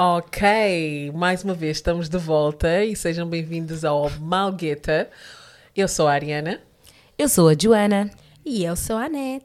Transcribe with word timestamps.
Ok, 0.00 1.10
mais 1.12 1.42
uma 1.42 1.54
vez 1.54 1.78
estamos 1.78 2.08
de 2.08 2.18
volta 2.18 2.84
e 2.84 2.94
sejam 2.94 3.28
bem-vindos 3.28 3.84
ao 3.84 4.08
Malgueta. 4.20 5.10
Eu 5.74 5.88
sou 5.88 6.06
a 6.06 6.12
Ariana. 6.12 6.60
Eu 7.18 7.28
sou 7.28 7.48
a 7.48 7.54
Joana. 7.60 8.08
E 8.46 8.62
eu 8.64 8.76
sou 8.76 8.94
a 8.94 9.06
Anete. 9.06 9.44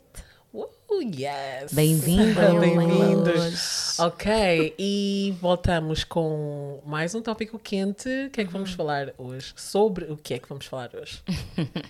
Uh, 0.54 0.70
yes! 1.02 1.74
Bem-vindos. 1.74 2.60
Bem-vindos. 2.60 4.00
Ok, 4.00 4.76
e 4.78 5.36
voltamos 5.42 6.04
com 6.04 6.80
mais 6.86 7.16
um 7.16 7.22
tópico 7.24 7.58
quente. 7.58 8.08
O 8.28 8.30
que 8.30 8.42
é 8.42 8.46
que 8.46 8.54
vamos 8.54 8.74
falar 8.74 9.12
hoje? 9.18 9.54
Sobre 9.56 10.06
o 10.06 10.16
que 10.16 10.36
é 10.36 10.38
que 10.38 10.48
vamos 10.48 10.68
falar 10.68 10.92
hoje? 10.94 11.20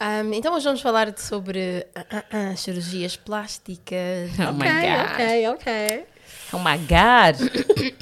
Um, 0.00 0.32
então 0.32 0.54
hoje 0.54 0.64
vamos 0.64 0.80
falar 0.80 1.10
de- 1.10 1.20
sobre 1.20 1.84
ah, 1.92 2.24
ah, 2.30 2.54
cirurgias 2.56 3.16
plásticas. 3.16 4.30
Oh 4.38 4.52
my 4.52 4.58
God. 4.58 5.10
ok, 5.10 5.48
ok. 5.48 6.06
Oh 6.52 6.58
my 6.58 6.78
God. 6.78 7.36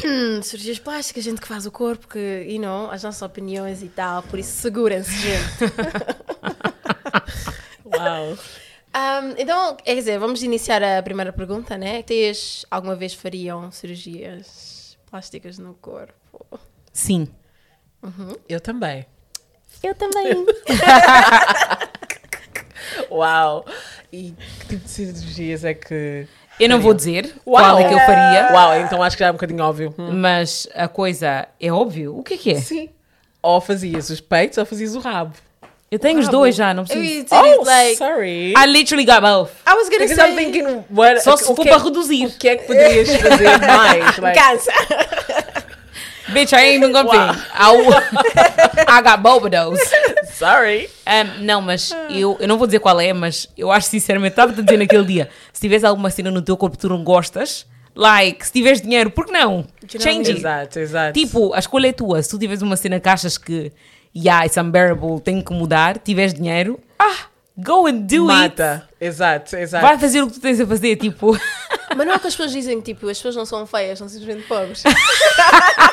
Hum, 0.05 0.43
cirurgias 0.43 0.79
plásticas, 0.79 1.25
gente 1.25 1.41
que 1.41 1.49
faz 1.49 1.67
o 1.67 1.71
corpo, 1.71 2.07
que, 2.07 2.47
you 2.49 2.61
know, 2.61 2.91
as 2.91 3.03
nossas 3.03 3.23
opiniões 3.23 3.83
e 3.83 3.89
tal, 3.89 4.23
por 4.23 4.39
isso 4.39 4.61
segurem-se, 4.61 5.11
gente. 5.11 5.73
Uau. 7.95 8.39
Um, 8.97 9.35
então, 9.37 9.77
quer 9.77 9.95
dizer, 9.95 10.19
vamos 10.19 10.43
iniciar 10.43 10.83
a 10.83 11.03
primeira 11.03 11.33
pergunta, 11.33 11.77
né? 11.77 12.03
Vocês 12.03 12.65
alguma 12.71 12.95
vez 12.95 13.15
fariam 13.15 13.71
cirurgias 13.71 14.97
plásticas 15.11 15.59
no 15.59 15.75
corpo? 15.75 16.61
Sim. 16.93 17.29
Eu 18.49 18.61
também. 18.61 19.05
Eu 19.83 19.95
também. 19.95 20.47
Uau! 23.11 23.67
E 24.13 24.33
que 24.61 24.67
tipo 24.67 24.85
de 24.85 24.91
cirurgias 24.91 25.65
é 25.65 25.75
que. 25.75 26.29
Eu 26.59 26.69
não 26.69 26.81
vou 26.81 26.95
dizer 26.95 27.35
Uau. 27.47 27.63
qual 27.63 27.79
é 27.79 27.85
que 27.89 27.95
eu 27.95 27.99
faria, 28.01 28.49
Uau, 28.53 28.77
então 28.81 29.03
acho 29.03 29.17
que 29.17 29.21
já 29.21 29.27
é 29.29 29.31
um 29.31 29.35
bocadinho 29.35 29.63
óbvio. 29.63 29.95
Hum. 29.99 30.11
mas 30.13 30.67
a 30.75 30.89
coisa 30.89 31.47
é 31.61 31.71
óbvio. 31.73 32.17
O 32.19 32.23
que 32.23 32.35
é 32.35 32.37
que 32.39 32.51
é? 32.53 32.61
Sim. 32.61 32.89
Ou 33.43 33.61
fazias 33.61 34.09
os 34.11 34.21
peitos 34.21 34.57
ou 34.59 34.65
fazias 34.67 34.95
o 34.97 34.99
rabo. 35.01 35.35
Eu 35.89 36.01
tenho 36.01 36.19
os 36.19 36.29
dois 36.29 36.57
já, 36.57 36.75
não 36.75 36.85
preciso. 36.85 37.27
isso, 37.27 37.65
like, 37.65 37.97
sorry. 37.97 38.53
I 38.57 38.67
literally 38.67 39.05
got 39.05 39.21
both. 39.21 39.51
I 39.69 39.75
was 39.75 39.89
gonna 39.89 40.05
Because 40.05 40.17
say... 40.17 40.31
I'm 40.33 40.37
thinking, 40.37 40.85
what, 40.91 41.21
Só 41.23 41.37
se 41.37 41.45
o 41.45 41.55
for 41.55 41.63
que 41.63 41.69
é- 41.69 41.73
para 41.73 41.85
reduzir. 41.85 42.27
O 42.27 42.31
que 42.39 42.49
é 42.49 42.57
que 42.57 42.65
poderias 42.67 43.09
fazer 43.17 43.59
mais? 43.65 44.19
Like, 44.19 44.39
Cansa. 44.41 44.73
Bitch, 46.33 46.53
I 46.53 46.57
ain't 46.61 46.77
even 46.83 46.93
gonna 46.93 47.09
Wow. 47.09 47.33
think. 47.35 47.47
I, 47.55 48.99
I 48.99 49.03
got 49.03 49.23
both 49.23 49.45
of 49.45 49.51
those. 49.51 49.81
sorry. 50.33 50.89
Um, 51.07 51.45
não, 51.45 51.61
mas 51.63 51.91
eu, 52.11 52.37
eu 52.41 52.49
não 52.49 52.59
vou 52.59 52.67
dizer 52.67 52.81
qual 52.81 53.01
é, 53.01 53.13
mas 53.13 53.49
eu 53.57 53.71
acho 53.71 53.89
sinceramente, 53.89 54.33
estava-te 54.33 54.61
a 54.61 54.63
dizer 54.63 54.77
naquele 54.77 55.05
dia, 55.05 55.29
se 55.53 55.61
tiveres 55.61 55.85
alguma 55.85 56.11
cena 56.11 56.31
no 56.31 56.43
teu 56.43 56.57
corpo 56.57 56.77
que 56.77 56.81
tu 56.83 56.89
não 56.89 57.03
gostas, 57.05 57.65
like, 57.95 58.45
se 58.45 58.53
tiveres 58.53 58.81
dinheiro, 58.83 59.11
por 59.11 59.27
que 59.27 59.33
não? 59.33 59.65
Change 59.89 60.31
it. 60.31 60.39
Exato, 60.41 60.79
exato. 60.81 61.13
Tipo, 61.19 61.55
a 61.55 61.59
escolha 61.59 61.89
é 61.89 61.93
tua. 61.93 62.23
Se 62.23 62.29
tu 62.31 62.39
tiveres 62.39 62.61
uma 62.63 62.77
cena 62.77 62.99
que 63.01 63.09
achas 63.09 63.39
que, 63.39 63.73
yeah, 64.15 64.45
it's 64.45 64.57
unbearable, 64.57 65.21
tem 65.21 65.41
que 65.41 65.53
mudar, 65.53 65.99
tiveres 65.99 66.35
dinheiro, 66.35 66.79
ah, 66.99 67.27
go 67.57 67.87
and 67.87 67.99
do 68.01 68.25
Mata. 68.27 68.87
Exato, 69.01 69.55
it. 69.55 69.63
exato. 69.65 69.87
Vai 69.87 69.97
fazer 69.99 70.23
o 70.23 70.27
que 70.27 70.35
tu 70.35 70.41
tens 70.41 70.61
a 70.61 70.67
fazer, 70.67 70.97
tipo. 70.97 71.39
Mas 71.97 72.07
não 72.07 72.13
é 72.15 72.17
o 72.17 72.21
que 72.21 72.27
as 72.27 72.35
pessoas 72.35 72.53
dizem, 72.53 72.79
tipo, 72.83 73.09
as 73.09 73.17
pessoas 73.17 73.37
não 73.37 73.47
são 73.47 73.67
feias, 73.67 73.99
são 73.99 74.07
simplesmente 74.09 74.47
pobres. 74.47 74.83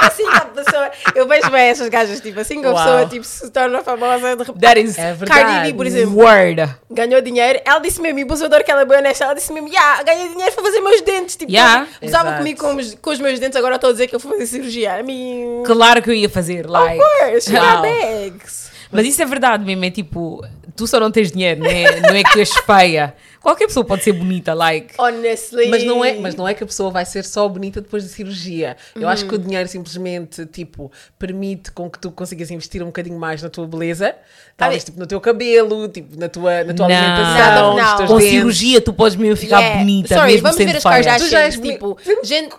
Assim 0.00 0.24
que 0.28 0.36
a 0.36 0.40
pessoa. 0.40 0.90
Eu 1.14 1.26
vejo 1.28 1.50
bem 1.50 1.62
essas 1.68 1.88
gajas, 1.88 2.20
tipo, 2.20 2.40
assim 2.40 2.60
que 2.60 2.66
a 2.66 2.70
Uau. 2.72 2.76
pessoa 2.84 3.06
tipo, 3.06 3.24
se 3.24 3.50
torna 3.50 3.82
famosa, 3.82 4.36
de 4.36 4.42
repente. 4.44 4.60
That 4.60 4.80
is 4.80 4.98
É 4.98 5.12
verdade. 5.12 5.40
Cardi 5.42 5.72
B, 5.72 5.76
por 5.76 5.86
exemplo, 5.86 6.16
word. 6.16 6.74
ganhou 6.90 7.20
dinheiro. 7.20 7.60
Ela 7.64 7.78
disse 7.80 8.00
mesmo, 8.00 8.18
e 8.18 8.22
abusador 8.22 8.64
que 8.64 8.70
ela 8.70 8.82
é 8.82 8.84
bem 8.84 8.98
honesta, 8.98 9.24
ela 9.24 9.34
disse 9.34 9.52
mesmo, 9.52 9.68
yeah, 9.68 10.02
ganhei 10.02 10.28
dinheiro 10.28 10.52
para 10.52 10.64
fazer 10.64 10.80
meus 10.80 11.00
dentes. 11.02 11.36
Tipo, 11.36 11.50
Yeah. 11.52 11.86
usava 12.02 12.32
comigo 12.38 12.60
com 12.60 12.76
os, 12.76 12.94
com 12.94 13.10
os 13.10 13.18
meus 13.20 13.38
dentes, 13.38 13.56
agora 13.56 13.74
estou 13.76 13.90
a 13.90 13.92
dizer 13.92 14.06
que 14.06 14.14
eu 14.14 14.18
vou 14.20 14.32
fazer 14.32 14.46
cirurgia. 14.46 14.98
I 14.98 15.02
mean. 15.02 15.62
Claro 15.64 16.00
que 16.02 16.10
eu 16.10 16.14
ia 16.14 16.28
fazer, 16.28 16.64
Of 16.66 16.70
like. 16.72 16.98
course, 16.98 17.52
Wow. 17.52 17.60
wow. 17.62 17.82
bags. 17.82 18.70
Mas 18.92 19.06
isso 19.06 19.22
é 19.22 19.24
verdade 19.26 19.64
mesmo, 19.64 19.84
é 19.84 19.90
tipo, 19.90 20.44
tu 20.76 20.86
só 20.86 20.98
não 21.00 21.10
tens 21.10 21.30
dinheiro, 21.32 21.60
não 21.60 21.70
é, 21.70 22.00
não 22.00 22.14
é 22.14 22.22
que 22.22 22.32
tu 22.32 22.38
és 22.38 22.50
feia. 22.50 23.14
Qualquer 23.40 23.66
pessoa 23.68 23.84
pode 23.86 24.02
ser 24.04 24.12
bonita, 24.12 24.52
like. 24.52 24.92
Honestly. 24.98 25.68
Mas 25.68 25.82
não, 25.82 26.04
é, 26.04 26.14
mas 26.16 26.34
não 26.34 26.46
é 26.46 26.52
que 26.52 26.62
a 26.62 26.66
pessoa 26.66 26.90
vai 26.90 27.06
ser 27.06 27.24
só 27.24 27.48
bonita 27.48 27.80
depois 27.80 28.02
da 28.04 28.10
cirurgia. 28.10 28.76
Eu 28.94 29.08
acho 29.08 29.24
que 29.26 29.34
o 29.34 29.38
dinheiro 29.38 29.66
simplesmente, 29.66 30.44
tipo, 30.44 30.92
permite 31.18 31.72
com 31.72 31.88
que 31.88 31.98
tu 31.98 32.10
consigas 32.10 32.50
investir 32.50 32.82
um 32.82 32.86
bocadinho 32.86 33.18
mais 33.18 33.42
na 33.42 33.48
tua 33.48 33.66
beleza. 33.66 34.14
Talvez, 34.58 34.82
Ah, 34.82 34.86
tipo, 34.86 35.00
no 35.00 35.06
teu 35.06 35.18
cabelo, 35.22 35.88
tipo, 35.88 36.18
na 36.20 36.28
tua, 36.28 36.64
na 36.64 36.74
tua 36.74 36.86
Não. 36.86 36.94
alimentação, 36.94 37.76
Não, 37.76 37.98
não. 37.98 38.06
Com 38.06 38.16
dentes. 38.18 38.30
cirurgia 38.30 38.80
tu 38.82 38.92
podes 38.92 39.16
mesmo 39.16 39.36
ficar 39.38 39.58
Yeah. 39.60 39.78
bonita, 39.80 40.14
Sorry, 40.14 40.32
mesmo 40.32 40.42
vamos 40.42 40.56
sendo 40.58 40.72
ver 40.72 40.76
as 40.76 40.82
feia. 40.82 41.18
Tu 41.18 41.28
já 41.30 41.40
és 41.40 41.58
tipo, 41.58 41.96
gente... 42.22 42.54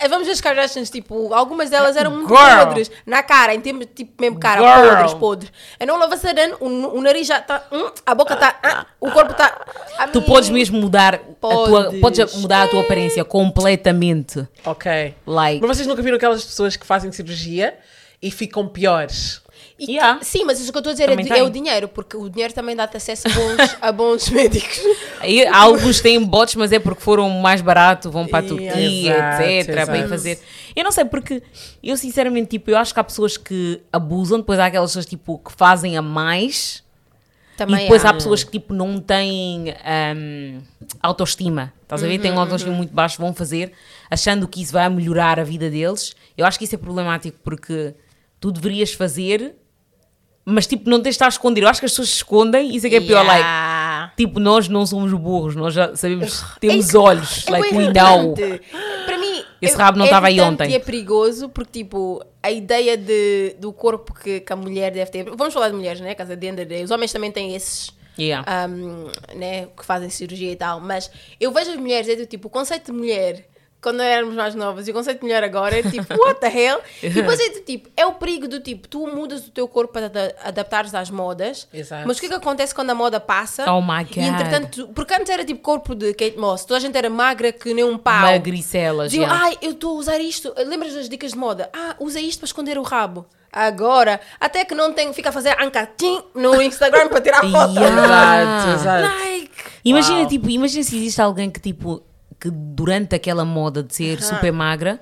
eh, 0.00 0.08
Vamos 0.08 0.26
ver 0.26 0.32
as 0.32 0.40
Kardashians, 0.40 0.90
tipo, 0.90 1.32
algumas 1.34 1.70
delas 1.70 1.96
eram 1.96 2.10
muito 2.10 2.28
Girl. 2.34 2.66
podres 2.66 2.90
na 3.06 3.22
cara, 3.22 3.54
em 3.54 3.60
termos 3.60 3.86
de 3.86 3.92
tipo 3.92 4.12
mesmo 4.20 4.38
cara, 4.38 4.60
Girl. 4.60 4.88
podres, 4.94 5.14
podres. 5.14 5.52
E 5.80 5.86
não 5.86 5.98
lava 5.98 6.16
sudden, 6.16 6.54
o, 6.60 6.66
o 6.66 7.00
nariz 7.02 7.26
já 7.26 7.38
está, 7.38 7.62
a 8.06 8.14
boca 8.14 8.34
está, 8.34 8.86
o 9.00 9.10
corpo 9.10 9.32
está. 9.32 9.48
Tu 10.12 10.22
podes 10.22 10.50
mesmo 10.50 10.78
mudar 10.80 11.14
a 11.16 11.18
tua, 11.18 11.84
Podes. 11.84 12.00
podes 12.00 12.34
mudar 12.36 12.62
a 12.64 12.68
tua 12.68 12.80
aparência 12.80 13.24
completamente. 13.24 14.46
Ok. 14.64 15.14
Like, 15.26 15.60
Mas 15.66 15.76
vocês 15.76 15.86
nunca 15.88 16.02
viram 16.02 16.16
aquelas 16.16 16.44
pessoas 16.44 16.76
que 16.76 16.86
fazem 16.86 17.10
cirurgia 17.12 17.76
e 18.22 18.30
ficam 18.30 18.66
piores? 18.68 19.40
E- 19.78 19.92
Yeah. 19.92 20.18
Sim, 20.22 20.44
mas 20.44 20.58
isso 20.60 20.72
que 20.72 20.76
eu 20.76 20.80
estou 20.80 20.90
a 20.90 20.94
dizer 20.94 21.08
é, 21.08 21.38
é 21.38 21.42
o 21.42 21.48
dinheiro, 21.50 21.86
porque 21.88 22.16
o 22.16 22.28
dinheiro 22.28 22.52
também 22.52 22.74
dá-te 22.74 22.96
acesso 22.96 23.28
a 23.28 23.30
bons, 23.30 23.76
a 23.80 23.92
bons 23.92 24.28
médicos. 24.30 24.80
aí, 25.20 25.46
alguns 25.46 26.00
têm 26.00 26.22
bots, 26.24 26.56
mas 26.56 26.72
é 26.72 26.80
porque 26.80 27.00
foram 27.00 27.30
mais 27.30 27.60
barato, 27.60 28.10
vão 28.10 28.26
para 28.26 28.44
a 28.44 28.48
Turquia, 28.48 29.14
Exato, 29.14 29.42
etc. 29.42 29.86
Para 29.86 29.98
ir 29.98 30.08
fazer. 30.08 30.38
Eu 30.74 30.82
não 30.82 30.90
sei, 30.90 31.04
porque 31.04 31.42
eu 31.82 31.96
sinceramente, 31.96 32.48
tipo, 32.50 32.70
eu 32.70 32.76
acho 32.76 32.92
que 32.92 32.98
há 32.98 33.04
pessoas 33.04 33.36
que 33.36 33.80
abusam, 33.92 34.38
depois 34.38 34.58
há 34.58 34.66
aquelas 34.66 34.90
pessoas 34.90 35.06
tipo, 35.06 35.38
que 35.38 35.52
fazem 35.52 35.96
a 35.96 36.02
mais. 36.02 36.82
Também 37.56 37.76
e 37.76 37.82
depois 37.82 38.04
há 38.04 38.10
há. 38.10 38.14
pessoas 38.14 38.44
que 38.44 38.52
tipo 38.52 38.72
não 38.72 39.00
têm 39.00 39.74
hum, 40.16 40.60
autoestima. 41.02 41.72
Estás 41.82 42.04
a 42.04 42.06
ver? 42.06 42.18
Têm 42.18 42.30
um 42.32 42.38
autoestima 42.38 42.74
muito 42.74 42.92
baixo, 42.92 43.18
vão 43.18 43.34
fazer, 43.34 43.72
achando 44.10 44.46
que 44.46 44.62
isso 44.62 44.72
vai 44.72 44.88
melhorar 44.88 45.40
a 45.40 45.44
vida 45.44 45.68
deles. 45.70 46.14
Eu 46.36 46.46
acho 46.46 46.58
que 46.58 46.64
isso 46.64 46.74
é 46.74 46.78
problemático 46.78 47.38
porque 47.42 47.94
tu 48.40 48.52
deverias 48.52 48.92
fazer, 48.92 49.56
mas 50.48 50.66
tipo, 50.66 50.88
não 50.90 50.98
tens 50.98 51.10
de 51.10 51.16
estar 51.16 51.26
a 51.26 51.28
esconder. 51.28 51.62
Eu 51.62 51.68
acho 51.68 51.80
que 51.80 51.86
as 51.86 51.92
pessoas 51.92 52.08
se 52.08 52.16
escondem 52.16 52.70
e 52.70 52.76
isso 52.76 52.86
é 52.86 52.90
que 52.90 52.96
é 52.96 53.00
pior. 53.00 53.24
Like, 53.24 53.38
Yeah. 53.40 54.12
tipo, 54.16 54.38
nós 54.40 54.68
não 54.68 54.86
somos 54.86 55.12
burros, 55.12 55.54
nós 55.56 55.74
já 55.74 55.94
sabemos, 55.96 56.42
É 56.42 56.60
temos 56.60 56.86
isso- 56.86 57.00
olhos, 57.00 57.44
é 57.46 57.50
like 57.50 57.74
we 57.74 57.84
know. 57.92 58.34
Para 59.06 59.18
mim, 59.18 59.42
Esse 59.60 59.74
é- 59.74 59.78
rabo 59.78 59.98
não 59.98 60.04
é 60.04 60.08
estava 60.08 60.26
aí 60.28 60.34
irritante 60.36 60.62
ontem. 60.64 60.74
É 60.74 60.78
perigoso 60.78 61.48
porque, 61.48 61.80
tipo, 61.80 62.24
a 62.42 62.50
ideia 62.50 62.96
de, 62.96 63.56
do 63.58 63.72
corpo 63.72 64.14
que, 64.14 64.40
que 64.40 64.52
a 64.52 64.56
mulher 64.56 64.90
deve 64.92 65.10
ter. 65.10 65.24
Vamos 65.24 65.52
falar 65.52 65.68
de 65.70 65.74
mulheres, 65.76 66.00
né? 66.00 66.14
Casa 66.14 66.36
de 66.36 66.52
day. 66.64 66.82
Os 66.84 66.90
homens 66.90 67.12
também 67.12 67.30
têm 67.30 67.54
esses. 67.54 67.96
Yeah. 68.20 68.44
um, 68.68 69.06
né, 69.38 69.68
que 69.78 69.84
fazem 69.86 70.10
cirurgia 70.10 70.50
e 70.50 70.56
tal, 70.56 70.80
mas 70.80 71.08
eu 71.40 71.52
vejo 71.52 71.70
as 71.70 71.76
mulheres, 71.76 72.08
é 72.08 72.16
do 72.16 72.26
tipo, 72.26 72.48
o 72.48 72.50
conceito 72.50 72.86
de 72.90 72.98
mulher, 72.98 73.47
quando 73.80 74.00
éramos 74.02 74.34
mais 74.34 74.54
novas, 74.56 74.88
e 74.88 74.90
o 74.90 74.94
conceito 74.94 75.18
de 75.20 75.24
mulher 75.24 75.44
agora 75.44 75.78
é 75.78 75.82
tipo, 75.82 76.12
what 76.18 76.40
the 76.40 76.48
hell? 76.48 76.80
E 77.02 77.10
depois 77.10 77.38
é 77.38 77.50
do 77.50 77.60
tipo, 77.60 77.88
é 77.96 78.04
o 78.04 78.12
perigo 78.14 78.48
do 78.48 78.58
tipo, 78.60 78.88
tu 78.88 79.06
mudas 79.06 79.46
o 79.46 79.50
teu 79.50 79.68
corpo 79.68 79.92
para 79.92 80.06
ada- 80.06 80.34
adaptares 80.44 80.94
às 80.94 81.10
modas, 81.10 81.68
Exato. 81.72 82.06
mas 82.06 82.16
o 82.16 82.20
que 82.20 82.26
é 82.26 82.28
que 82.30 82.34
acontece 82.34 82.74
quando 82.74 82.90
a 82.90 82.94
moda 82.94 83.20
passa? 83.20 83.70
Oh 83.72 83.80
my 83.80 84.02
E 84.02 84.04
God. 84.04 84.16
entretanto, 84.24 84.86
tu- 84.86 84.92
porque 84.92 85.14
antes 85.14 85.30
era 85.30 85.44
tipo 85.44 85.60
corpo 85.60 85.94
de 85.94 86.12
Kate 86.12 86.36
Moss, 86.36 86.64
toda 86.64 86.78
a 86.78 86.80
gente 86.80 86.96
era 86.98 87.08
magra 87.08 87.52
que 87.52 87.72
nem 87.72 87.84
um 87.84 87.96
pau. 87.96 88.20
Magricelas. 88.22 89.10
Diziam, 89.12 89.26
yeah. 89.28 89.44
ai, 89.46 89.58
eu 89.62 89.70
estou 89.70 89.96
a 89.96 90.00
usar 90.00 90.18
isto. 90.18 90.52
Lembras 90.66 90.94
das 90.94 91.08
dicas 91.08 91.30
de 91.32 91.38
moda? 91.38 91.70
Ah, 91.72 91.94
usa 92.00 92.20
isto 92.20 92.40
para 92.40 92.46
esconder 92.46 92.78
o 92.78 92.82
rabo. 92.82 93.26
Agora, 93.52 94.20
até 94.40 94.64
que 94.64 94.74
não 94.74 94.92
tenho, 94.92 95.12
fica 95.14 95.30
a 95.30 95.32
fazer 95.32 95.56
ancatim 95.60 96.22
no 96.34 96.60
Instagram 96.60 97.08
para 97.08 97.20
tirar 97.20 97.40
foto. 97.50 97.74
Yeah. 97.74 98.02
Exato, 98.42 98.70
exato. 98.80 99.02
Like, 99.20 99.50
Imagina, 99.84 100.18
Uau. 100.18 100.28
tipo, 100.28 100.50
imagina 100.50 100.82
se 100.84 100.96
existe 100.96 101.20
alguém 101.22 101.50
que, 101.50 101.60
tipo, 101.60 102.02
que 102.40 102.50
durante 102.50 103.14
aquela 103.14 103.44
moda 103.44 103.82
de 103.82 103.94
ser 103.94 104.22
super 104.22 104.52
magra, 104.52 105.00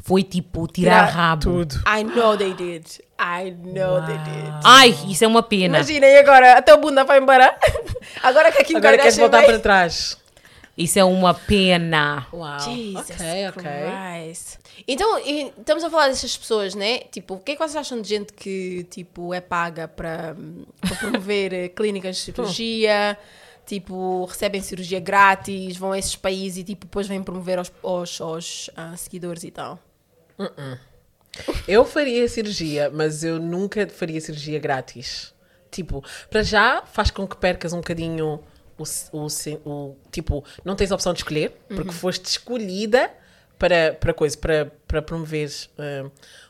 foi, 0.00 0.22
tipo, 0.22 0.66
tirar 0.66 1.08
Tirar 1.08 1.16
rabo. 1.16 1.42
Tudo. 1.42 1.74
I 1.86 2.04
know 2.04 2.36
they 2.36 2.54
did. 2.54 2.86
I 3.20 3.50
know 3.50 4.04
they 4.06 4.18
did. 4.18 4.54
Ai, 4.64 4.96
isso 5.08 5.24
é 5.24 5.26
uma 5.26 5.42
pena. 5.42 5.78
Imagina, 5.78 6.06
e 6.06 6.18
agora? 6.18 6.58
A 6.58 6.62
tua 6.62 6.76
bunda 6.76 7.04
vai 7.04 7.18
embora? 7.18 7.56
Agora 8.22 8.52
que 8.52 8.62
a 8.62 8.64
Kim 8.64 8.76
Agora 8.76 8.96
queres 8.96 9.16
voltar 9.16 9.44
para 9.44 9.58
trás. 9.58 10.16
Isso 10.76 10.96
é 10.96 11.04
uma 11.04 11.34
pena. 11.34 12.26
Uau. 12.32 12.60
Jesus 12.60 13.10
ok, 13.10 13.48
ok. 13.48 13.62
Christ. 13.62 14.58
Então, 14.86 15.18
e 15.18 15.52
estamos 15.58 15.82
a 15.82 15.90
falar 15.90 16.06
dessas 16.06 16.36
pessoas, 16.36 16.76
né? 16.76 17.00
Tipo, 17.10 17.34
o 17.34 17.38
que 17.40 17.52
é 17.52 17.54
que 17.56 17.58
vocês 17.58 17.74
acham 17.74 18.00
de 18.00 18.08
gente 18.08 18.32
que, 18.32 18.86
tipo, 18.88 19.34
é 19.34 19.40
paga 19.40 19.88
para, 19.88 20.36
para 20.80 20.96
promover 20.96 21.52
eh, 21.52 21.68
clínicas 21.68 22.16
de 22.16 22.22
cirurgia, 22.22 23.18
tipo, 23.68 24.24
recebem 24.24 24.60
cirurgia 24.62 24.98
grátis, 24.98 25.76
vão 25.76 25.92
a 25.92 25.98
esses 25.98 26.16
países 26.16 26.58
e, 26.58 26.64
tipo, 26.64 26.86
depois 26.86 27.06
vêm 27.06 27.22
promover 27.22 27.58
aos, 27.58 27.70
aos, 27.82 28.20
aos, 28.20 28.70
ah, 28.74 28.96
seguidores 28.96 29.44
e 29.44 29.50
tal? 29.50 29.78
Eu 31.66 31.84
faria 31.84 32.26
cirurgia, 32.28 32.90
mas 32.90 33.22
eu 33.22 33.38
nunca 33.38 33.86
faria 33.88 34.20
cirurgia 34.20 34.58
grátis. 34.58 35.32
Tipo, 35.70 36.02
para 36.30 36.42
já 36.42 36.82
faz 36.86 37.10
com 37.10 37.26
que 37.28 37.36
percas 37.36 37.72
um 37.72 37.76
bocadinho 37.78 38.40
o, 38.78 38.82
o, 39.12 39.26
o- 39.26 39.70
o- 39.70 39.96
tipo, 40.10 40.42
não 40.64 40.74
tens 40.74 40.90
a 40.90 40.94
opção 40.94 41.12
de 41.12 41.20
escolher, 41.20 41.50
porque 41.68 41.92
foste 41.92 42.24
escolhida 42.24 43.10
para, 43.58 43.96
para 43.98 44.14
coisa, 44.14 44.36
para, 44.36 44.72
para 44.86 45.02
promover 45.02 45.50
eh, 45.78 46.04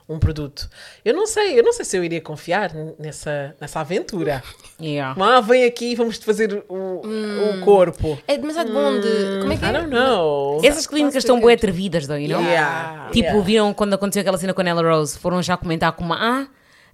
um 0.08 0.18
produto. 0.18 0.68
Eu 1.04 1.14
não 1.14 1.26
sei, 1.26 1.58
eu 1.58 1.62
não 1.62 1.72
sei 1.72 1.84
se 1.84 1.96
eu 1.96 2.02
iria 2.02 2.20
confiar 2.20 2.72
nessa, 2.98 3.54
nessa 3.60 3.80
aventura. 3.80 4.42
Yeah. 4.80 5.14
Ah, 5.22 5.40
vem 5.40 5.64
aqui 5.64 5.92
e 5.92 5.94
vamos-te 5.94 6.24
fazer 6.24 6.64
o, 6.68 7.02
o 7.02 7.60
corpo. 7.64 8.18
É 8.26 8.38
demasiado 8.38 8.72
bom 8.72 8.98
de. 8.98 9.40
Como 9.40 9.52
é 9.52 9.56
que 9.56 9.64
I 9.64 9.68
é? 9.68 9.72
don't 9.72 9.90
know. 9.90 10.60
Essas 10.64 10.86
clínicas 10.86 11.16
estão 11.16 11.40
bué 11.40 11.54
atrevidas, 11.54 12.06
know? 12.06 12.42
Yeah. 12.42 13.08
Tipo, 13.10 13.26
yeah. 13.28 13.40
viram 13.42 13.74
quando 13.74 13.94
aconteceu 13.94 14.20
aquela 14.20 14.38
cena 14.38 14.54
com 14.54 14.60
a 14.60 14.64
Nella 14.64 14.82
Rose, 14.82 15.18
foram 15.18 15.42
já 15.42 15.56
comentar 15.56 15.92
com 15.92 16.04
uma. 16.04 16.16
Ah, 16.18 16.46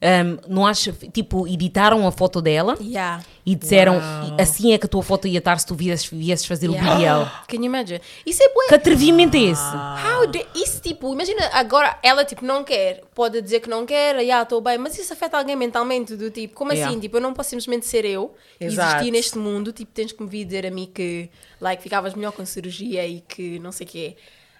um, 0.02 0.52
não 0.54 0.66
acho. 0.66 0.92
Tipo, 0.92 1.46
editaram 1.46 2.06
a 2.06 2.12
foto 2.12 2.40
dela 2.42 2.76
Yeah. 2.80 3.22
e 3.46 3.54
disseram 3.54 4.00
assim 4.38 4.72
é 4.72 4.78
que 4.78 4.86
a 4.86 4.88
tua 4.88 5.02
foto 5.02 5.26
ia 5.26 5.38
estar 5.38 5.58
se 5.58 5.66
tu 5.66 5.74
viesses, 5.74 6.06
viesses 6.06 6.46
fazer 6.46 6.68
o 6.68 6.72
BBL. 6.72 7.28
Can 7.48 7.56
you 7.56 7.64
imagine? 7.64 8.00
Isso 8.26 8.42
é 8.42 8.48
bué. 8.52 8.66
Que 8.68 8.74
atrevimento 8.74 9.36
é 9.36 9.40
esse? 9.40 9.62
How 9.62 10.26
do, 10.26 10.38
isso, 10.54 10.80
tipo, 10.82 11.12
imagina, 11.12 11.48
agora 11.52 11.98
ela, 12.02 12.24
tipo, 12.24 12.44
não 12.44 12.64
quer, 12.64 13.02
pode 13.14 13.40
dizer 13.40 13.60
que 13.60 13.68
não 13.68 13.86
quer, 13.86 14.24
já 14.24 14.42
estou 14.42 14.60
bem, 14.60 14.76
mas 14.78 14.98
isso 14.98 15.12
afeta 15.12 15.38
alguém 15.38 15.56
mentalmente, 15.56 16.16
do 16.16 16.30
tipo, 16.30 16.54
como 16.54 16.72
Yeah. 16.72 16.90
assim? 16.90 17.00
Tipo, 17.00 17.16
eu 17.16 17.20
não 17.20 17.32
posso 17.32 17.50
simplesmente 17.50 17.86
ser 17.86 18.04
eu 18.04 18.34
e 18.60 18.64
Exato. 18.66 18.94
existir 18.96 19.10
neste 19.10 19.38
mundo, 19.38 19.72
tipo, 19.72 19.90
tens 19.92 20.12
que 20.12 20.22
me 20.22 20.28
vir 20.28 20.44
dizer 20.44 20.66
a 20.66 20.70
mim 20.70 20.90
que, 20.92 21.30
like, 21.60 21.82
ficavas 21.82 22.14
melhor 22.14 22.32
com 22.32 22.44
cirurgia 22.44 23.06
e 23.06 23.20
que 23.20 23.58
não 23.58 23.72
sei 23.72 23.86
o 23.86 23.90
quê. 23.90 24.16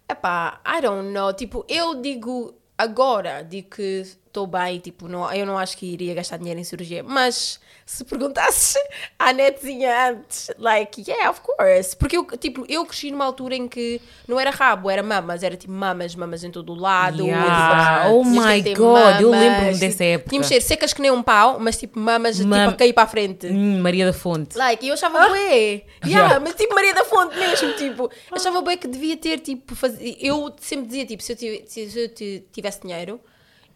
Epá, 0.09 0.61
I 0.67 0.81
don't 0.83 1.09
know, 1.11 1.33
tipo, 1.33 1.65
eu 1.69 1.95
digo 2.01 2.55
agora, 2.77 3.43
digo 3.43 3.71
que 3.71 4.05
estou 4.35 4.49
bem, 4.49 4.81
tipo, 4.81 5.07
não, 5.07 5.33
eu 5.33 5.47
não 5.47 5.57
acho 5.57 5.77
que 5.79 5.87
iria 5.87 6.13
gastar 6.13 6.39
dinheiro 6.39 6.59
em 6.59 6.65
cirurgia, 6.65 7.05
mas 7.05 7.61
se 7.87 8.03
perguntasses 8.05 8.75
à 9.17 9.33
netzinha 9.33 10.11
antes, 10.11 10.51
like, 10.59 11.05
yeah, 11.09 11.31
of 11.31 11.41
course, 11.41 11.95
porque 11.97 12.17
eu, 12.17 12.25
tipo, 12.37 12.65
eu 12.69 12.85
cresci 12.85 13.13
numa 13.13 13.25
altura 13.25 13.55
em 13.55 13.69
que 13.69 14.01
não 14.27 14.41
era 14.41 14.51
rabo, 14.51 14.91
era 14.91 15.05
mamas, 15.05 15.45
era 15.45 15.57
tipo 15.57 15.73
mamas, 15.73 16.17
mamas 16.17 16.43
em 16.43 16.51
todo 16.51 16.73
o 16.73 16.75
lado, 16.75 17.25
Yeah. 17.25 18.03
tipo, 18.07 18.17
Oh 18.17 18.23
tinhas 18.25 18.63
que 18.65 18.71
my 18.71 18.75
God, 18.75 19.21
eu 19.21 19.31
mamas, 19.31 19.41
lembro-me 19.47 19.79
dessa 19.79 19.99
tipo, 19.99 20.03
época. 20.05 20.31
Tínhamos 20.31 20.47
ser 20.49 20.61
secas 20.63 20.93
que 20.93 21.01
nem 21.01 21.11
um 21.13 21.23
pau, 21.23 21.61
mas 21.61 21.77
tipo, 21.77 22.01
mamas, 22.01 22.41
Mam- 22.41 22.59
tipo, 22.59 22.71
a 22.71 22.77
cair 22.77 22.93
para 22.93 23.03
a 23.05 23.07
frente. 23.07 23.47
Hum, 23.47 23.81
Maria 23.81 24.07
da 24.07 24.13
Fonte. 24.13 24.59
Like, 24.59 24.85
e 24.85 24.89
eu 24.89 24.95
achava 24.95 25.29
bué. 25.29 25.83
Yeah, 26.05 26.41
mas 26.41 26.55
tipo 26.57 26.75
Maria 26.75 26.93
da 26.93 27.05
Fonte 27.05 27.37
mesmo, 27.39 27.73
tipo. 27.75 28.11
Eu 28.31 28.37
achava 28.37 28.61
bué 28.63 28.77
que 28.77 28.89
devia 28.89 29.17
ter, 29.17 29.39
tipo, 29.39 29.77
faz... 29.77 29.97
eu 30.21 30.53
sempre 30.61 30.87
dizia, 30.87 31.07
tipo, 31.07 31.23
se 31.23 31.33
eu, 31.33 31.63
se 31.69 32.01
eu 32.01 32.09
ti- 32.13 32.45
tivesse 32.53 32.81
dinheiro, 32.81 33.21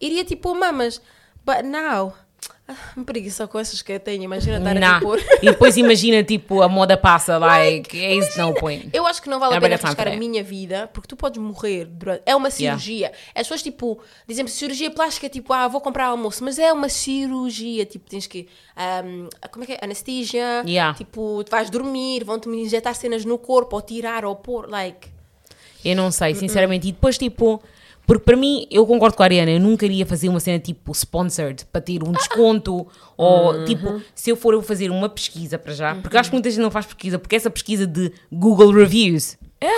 iria 0.01 0.23
tipo 0.23 0.41
pôr 0.49 0.55
mamas. 0.55 1.01
But 1.45 1.63
now, 1.63 2.13
ah, 2.67 2.75
me 2.95 3.03
preguiça 3.03 3.47
com 3.47 3.57
essas 3.57 3.81
que 3.81 3.91
eu 3.93 3.99
tenho, 3.99 4.23
imagina 4.23 4.57
estar 4.59 4.75
Nah. 4.75 4.97
a 4.97 4.99
pôr. 5.01 5.19
E 5.41 5.45
depois 5.45 5.75
imagina, 5.77 6.23
tipo, 6.23 6.61
a 6.61 6.67
moda 6.69 6.95
passa, 6.95 7.37
like, 7.39 7.97
é 7.99 8.13
isso 8.15 8.39
no 8.39 8.53
point. 8.53 8.89
Eu 8.93 9.07
acho 9.07 9.21
que 9.21 9.29
não 9.29 9.39
vale 9.39 9.53
a 9.53 9.55
Never 9.59 9.69
pena 9.69 9.81
arriscar 9.81 10.07
a 10.07 10.11
that. 10.11 10.19
minha 10.19 10.43
vida, 10.43 10.87
porque 10.93 11.07
tu 11.07 11.15
podes 11.15 11.41
morrer 11.41 11.85
durante... 11.85 12.21
É 12.25 12.35
uma 12.35 12.51
cirurgia. 12.51 13.11
As 13.33 13.43
pessoas, 13.47 13.63
tipo, 13.63 13.99
dizem 14.27 14.45
cirurgia 14.47 14.91
plástica, 14.91 15.27
tipo, 15.29 15.51
ah, 15.53 15.67
vou 15.67 15.81
comprar 15.81 16.05
almoço, 16.07 16.43
mas 16.43 16.59
é 16.59 16.71
uma 16.71 16.89
cirurgia, 16.89 17.85
tipo, 17.85 18.07
tens 18.07 18.27
que... 18.27 18.47
ahm, 18.75 19.27
como 19.51 19.63
é 19.63 19.67
que 19.67 19.73
é? 19.73 19.79
Anestesia, 19.81 20.63
Yeah. 20.67 20.95
tipo, 20.95 21.43
tu 21.43 21.49
vais 21.49 21.69
dormir, 21.71 22.23
vão-te 22.23 22.47
injetar 22.49 22.93
cenas 22.93 23.25
no 23.25 23.37
corpo, 23.39 23.75
ou 23.75 23.81
tirar, 23.81 24.23
ou 24.25 24.35
pôr, 24.35 24.69
like... 24.69 25.07
Eu 25.83 25.95
não 25.95 26.11
sei, 26.11 26.35
sinceramente. 26.35 26.89
E 26.89 26.91
depois, 26.91 27.17
tipo, 27.17 27.63
porque 28.09 28.25
para 28.25 28.35
mim, 28.35 28.65
eu 28.71 28.87
concordo 28.87 29.15
com 29.15 29.21
a 29.21 29.27
Ariana, 29.27 29.51
eu 29.51 29.59
nunca 29.59 29.85
iria 29.85 30.03
fazer 30.03 30.29
uma 30.29 30.39
cena 30.39 30.57
tipo 30.57 30.91
sponsored 30.93 31.63
para 31.71 31.79
ter 31.79 32.01
um 32.01 32.11
desconto 32.11 32.87
ou 33.15 33.65
tipo, 33.65 34.01
se 34.15 34.31
eu 34.31 34.35
for 34.35 34.55
eu 34.55 34.63
fazer 34.63 34.89
uma 34.89 35.07
pesquisa 35.07 35.59
para 35.59 35.73
já, 35.73 35.93
porque 35.93 36.17
acho 36.17 36.31
que 36.31 36.35
muita 36.35 36.49
gente 36.49 36.59
não 36.59 36.71
faz 36.71 36.87
pesquisa, 36.87 37.19
porque 37.19 37.35
essa 37.35 37.51
pesquisa 37.51 37.85
de 37.85 38.11
Google 38.31 38.71
Reviews, 38.71 39.37
é, 39.61 39.69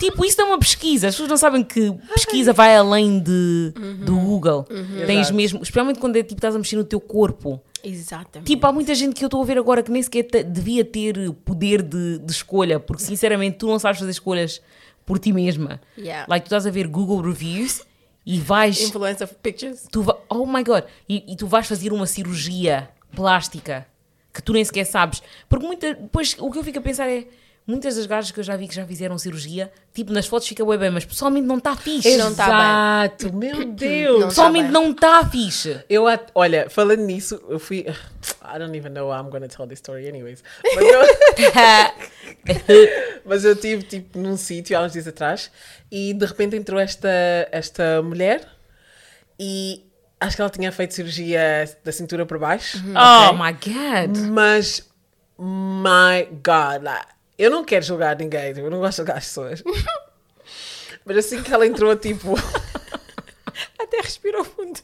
tipo, 0.00 0.24
isso 0.24 0.36
não 0.38 0.48
é 0.48 0.50
uma 0.54 0.58
pesquisa, 0.58 1.06
as 1.06 1.14
pessoas 1.14 1.30
não 1.30 1.36
sabem 1.36 1.62
que 1.62 1.92
pesquisa 2.14 2.52
vai 2.52 2.74
além 2.74 3.20
de, 3.20 3.72
do 4.04 4.16
Google. 4.16 4.64
Tens 5.06 5.20
Exato. 5.20 5.34
mesmo, 5.34 5.62
especialmente 5.62 6.00
quando 6.00 6.16
é 6.16 6.24
tipo, 6.24 6.34
estás 6.34 6.56
a 6.56 6.58
mexer 6.58 6.74
no 6.74 6.82
teu 6.82 6.98
corpo. 6.98 7.62
Exatamente. 7.84 8.48
Tipo, 8.48 8.66
há 8.66 8.72
muita 8.72 8.92
gente 8.92 9.14
que 9.14 9.22
eu 9.24 9.28
estou 9.28 9.40
a 9.40 9.44
ver 9.44 9.56
agora 9.56 9.84
que 9.84 9.92
nem 9.92 10.02
sequer 10.02 10.24
devia 10.42 10.84
ter 10.84 11.30
poder 11.44 11.80
de, 11.80 12.18
de 12.18 12.32
escolha, 12.32 12.80
porque 12.80 13.04
sinceramente 13.04 13.58
tu 13.58 13.68
não 13.68 13.78
sabes 13.78 14.00
fazer 14.00 14.10
escolhas 14.10 14.60
por 15.06 15.18
ti 15.18 15.32
mesma. 15.32 15.80
Yeah. 15.96 16.26
Like, 16.28 16.44
tu 16.44 16.48
estás 16.48 16.66
a 16.66 16.70
ver 16.70 16.86
Google 16.88 17.22
Reviews 17.26 17.82
e 18.26 18.38
vais. 18.40 18.78
Influencer 18.82 19.28
pictures. 19.42 19.86
Tu 19.90 20.02
va- 20.02 20.18
oh 20.28 20.44
my 20.44 20.62
god! 20.64 20.82
E, 21.08 21.24
e 21.32 21.36
tu 21.36 21.46
vais 21.46 21.66
fazer 21.66 21.92
uma 21.92 22.06
cirurgia 22.06 22.90
plástica 23.14 23.86
que 24.34 24.42
tu 24.42 24.52
nem 24.52 24.62
sequer 24.64 24.84
sabes. 24.84 25.22
Porque 25.48 25.64
muita, 25.66 25.94
depois 25.94 26.36
o 26.38 26.50
que 26.50 26.58
eu 26.58 26.64
fico 26.64 26.78
a 26.78 26.82
pensar 26.82 27.08
é. 27.08 27.26
Muitas 27.66 27.96
das 27.96 28.06
gajas 28.06 28.30
que 28.30 28.38
eu 28.38 28.44
já 28.44 28.56
vi 28.56 28.68
que 28.68 28.74
já 28.76 28.86
fizeram 28.86 29.18
cirurgia, 29.18 29.72
tipo, 29.92 30.12
nas 30.12 30.26
fotos 30.28 30.46
fica 30.46 30.64
bem 30.64 30.78
bem, 30.78 30.90
mas 30.90 31.04
pessoalmente 31.04 31.48
não 31.48 31.58
está 31.58 31.74
fixe. 31.74 32.16
Não 32.16 32.32
tá 32.32 32.46
Exato, 33.06 33.32
meu 33.36 33.64
Deus. 33.64 34.20
Não 34.20 34.28
Pessoalmente 34.28 34.64
bem. 34.66 34.72
não 34.72 34.90
está 34.92 35.28
fixe. 35.28 35.84
Eu, 35.90 36.04
olha, 36.34 36.70
falando 36.70 37.00
nisso, 37.00 37.42
eu 37.48 37.58
fui. 37.58 37.84
I 38.44 38.58
don't 38.58 38.76
even 38.76 38.90
know 38.92 39.10
how 39.10 39.20
I'm 39.20 39.30
gonna 39.30 39.48
tell 39.48 39.66
this 39.66 39.80
story, 39.80 40.08
anyways. 40.08 40.44
Mas 40.76 40.84
eu, 40.84 41.00
mas 43.26 43.44
eu 43.44 43.56
tive, 43.56 43.82
tipo, 43.82 44.16
num 44.18 44.36
sítio 44.36 44.78
há 44.78 44.82
uns 44.82 44.92
dias 44.92 45.08
atrás 45.08 45.50
e 45.90 46.14
de 46.14 46.24
repente 46.24 46.54
entrou 46.54 46.78
esta, 46.78 47.08
esta 47.50 48.00
mulher 48.00 48.46
e 49.40 49.84
acho 50.20 50.36
que 50.36 50.42
ela 50.42 50.50
tinha 50.50 50.70
feito 50.70 50.94
cirurgia 50.94 51.68
da 51.84 51.90
cintura 51.90 52.24
para 52.24 52.38
baixo. 52.38 52.78
Oh 52.94 53.34
ok? 53.34 53.38
my 53.38 53.52
god! 53.52 54.18
Mas, 54.30 54.88
my 55.36 56.24
God, 56.44 56.84
like, 56.84 57.15
eu 57.38 57.50
não 57.50 57.64
quero 57.64 57.84
julgar 57.84 58.16
ninguém, 58.16 58.52
tipo, 58.54 58.66
eu 58.66 58.70
não 58.70 58.78
gosto 58.80 58.92
de 58.92 58.96
julgar 58.98 59.18
as 59.18 59.24
pessoas. 59.26 59.62
Mas 61.04 61.16
assim 61.18 61.42
que 61.42 61.52
ela 61.52 61.66
entrou, 61.66 61.94
tipo. 61.96 62.34
Até 63.78 63.98
respirou 64.00 64.44
fundo. 64.44 64.80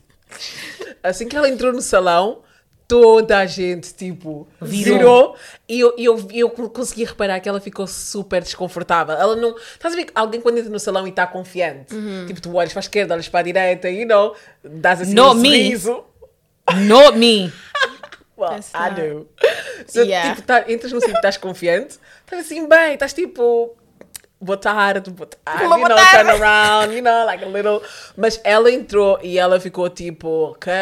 Assim 1.02 1.26
que 1.28 1.36
ela 1.36 1.48
entrou 1.48 1.72
no 1.72 1.82
salão, 1.82 2.42
toda 2.86 3.38
a 3.38 3.46
gente, 3.46 3.92
tipo, 3.94 4.46
Virou. 4.60 4.98
virou. 4.98 5.36
E 5.68 5.80
eu, 5.80 5.94
e 5.98 6.04
eu, 6.04 6.28
e 6.30 6.40
eu 6.40 6.50
consegui 6.50 7.04
reparar 7.04 7.40
que 7.40 7.48
ela 7.48 7.60
ficou 7.60 7.86
super 7.86 8.40
desconfortável. 8.42 9.14
Ela 9.16 9.34
não. 9.34 9.56
Estás 9.56 9.94
a 9.94 9.96
ver 9.96 10.04
que 10.04 10.12
alguém 10.14 10.40
quando 10.40 10.58
entra 10.58 10.70
no 10.70 10.78
salão 10.78 11.06
e 11.06 11.10
está 11.10 11.26
confiante? 11.26 11.94
Uhum. 11.94 12.26
Tipo, 12.26 12.40
tu 12.40 12.54
olhas 12.54 12.72
para 12.72 12.80
a 12.80 12.82
esquerda, 12.82 13.14
olhas 13.14 13.28
para 13.28 13.40
a 13.40 13.42
direita, 13.42 13.90
you 13.90 14.06
know, 14.06 14.34
dás 14.62 15.00
assim 15.00 15.14
Not 15.14 15.36
um 15.36 15.40
me. 15.40 15.48
sorriso. 15.48 16.04
Not 16.86 17.18
me! 17.18 17.52
Well, 18.36 18.50
That's 18.50 18.70
I 18.74 18.90
not- 18.90 19.00
do. 19.00 19.28
Se 19.86 20.00
Yeah. 20.02 20.34
tipo, 20.34 20.46
tá, 20.46 20.64
entras 20.68 20.92
num 20.92 21.00
sítio 21.00 21.14
estás 21.16 21.36
confiante, 21.36 21.98
estás 22.24 22.46
assim 22.46 22.66
bem, 22.68 22.94
estás 22.94 23.12
tipo. 23.12 23.76
Boa 24.40 24.56
tarde, 24.56 25.08
boa 25.10 25.28
tarde, 25.28 25.64
Uma 25.66 25.76
you 25.78 25.86
boa 25.86 25.88
know, 25.90 25.96
tarde. 25.98 26.16
turn 26.16 26.30
around, 26.42 26.94
you 26.96 27.02
know, 27.02 27.24
like 27.26 27.44
a 27.44 27.46
little. 27.46 27.80
Mas 28.16 28.40
ela 28.42 28.72
entrou 28.72 29.18
e 29.22 29.38
ela 29.38 29.60
ficou 29.60 29.88
tipo, 29.88 30.28
ok. 30.50 30.72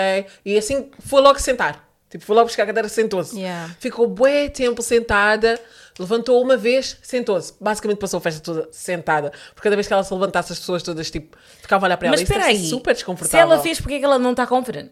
E 0.46 0.56
assim 0.56 0.90
foi 1.00 1.20
logo 1.20 1.38
sentar. 1.38 1.86
Tipo, 2.08 2.24
foi 2.24 2.34
logo 2.34 2.46
buscar 2.46 2.62
a 2.62 2.66
cadeira, 2.66 2.88
sentou-se. 2.88 3.38
Yeah. 3.38 3.70
Ficou 3.78 4.06
bué 4.08 4.48
tempo 4.48 4.80
sentada, 4.82 5.60
levantou 5.98 6.42
uma 6.42 6.56
vez, 6.56 6.96
sentou-se. 7.02 7.52
Basicamente 7.60 7.98
passou 7.98 8.16
a 8.18 8.20
festa 8.22 8.40
toda 8.40 8.66
sentada. 8.72 9.30
Porque 9.54 9.62
cada 9.64 9.76
vez 9.76 9.86
que 9.86 9.92
ela 9.92 10.02
se 10.02 10.12
levantasse, 10.14 10.52
as 10.54 10.58
pessoas 10.58 10.82
todas 10.82 11.10
tipo, 11.10 11.36
ficavam 11.60 11.84
a 11.84 11.88
olhar 11.88 11.96
para 11.98 12.08
ela. 12.08 12.14
Mas 12.16 12.22
espera 12.22 12.46
aí, 12.46 12.66
super 12.66 12.92
se 12.92 13.00
desconfortável. 13.00 13.40
ela 13.52 13.62
fez, 13.62 13.78
porque 13.78 13.94
é 13.94 13.98
que 13.98 14.04
ela 14.06 14.18
não 14.18 14.30
está 14.30 14.46
confident? 14.46 14.90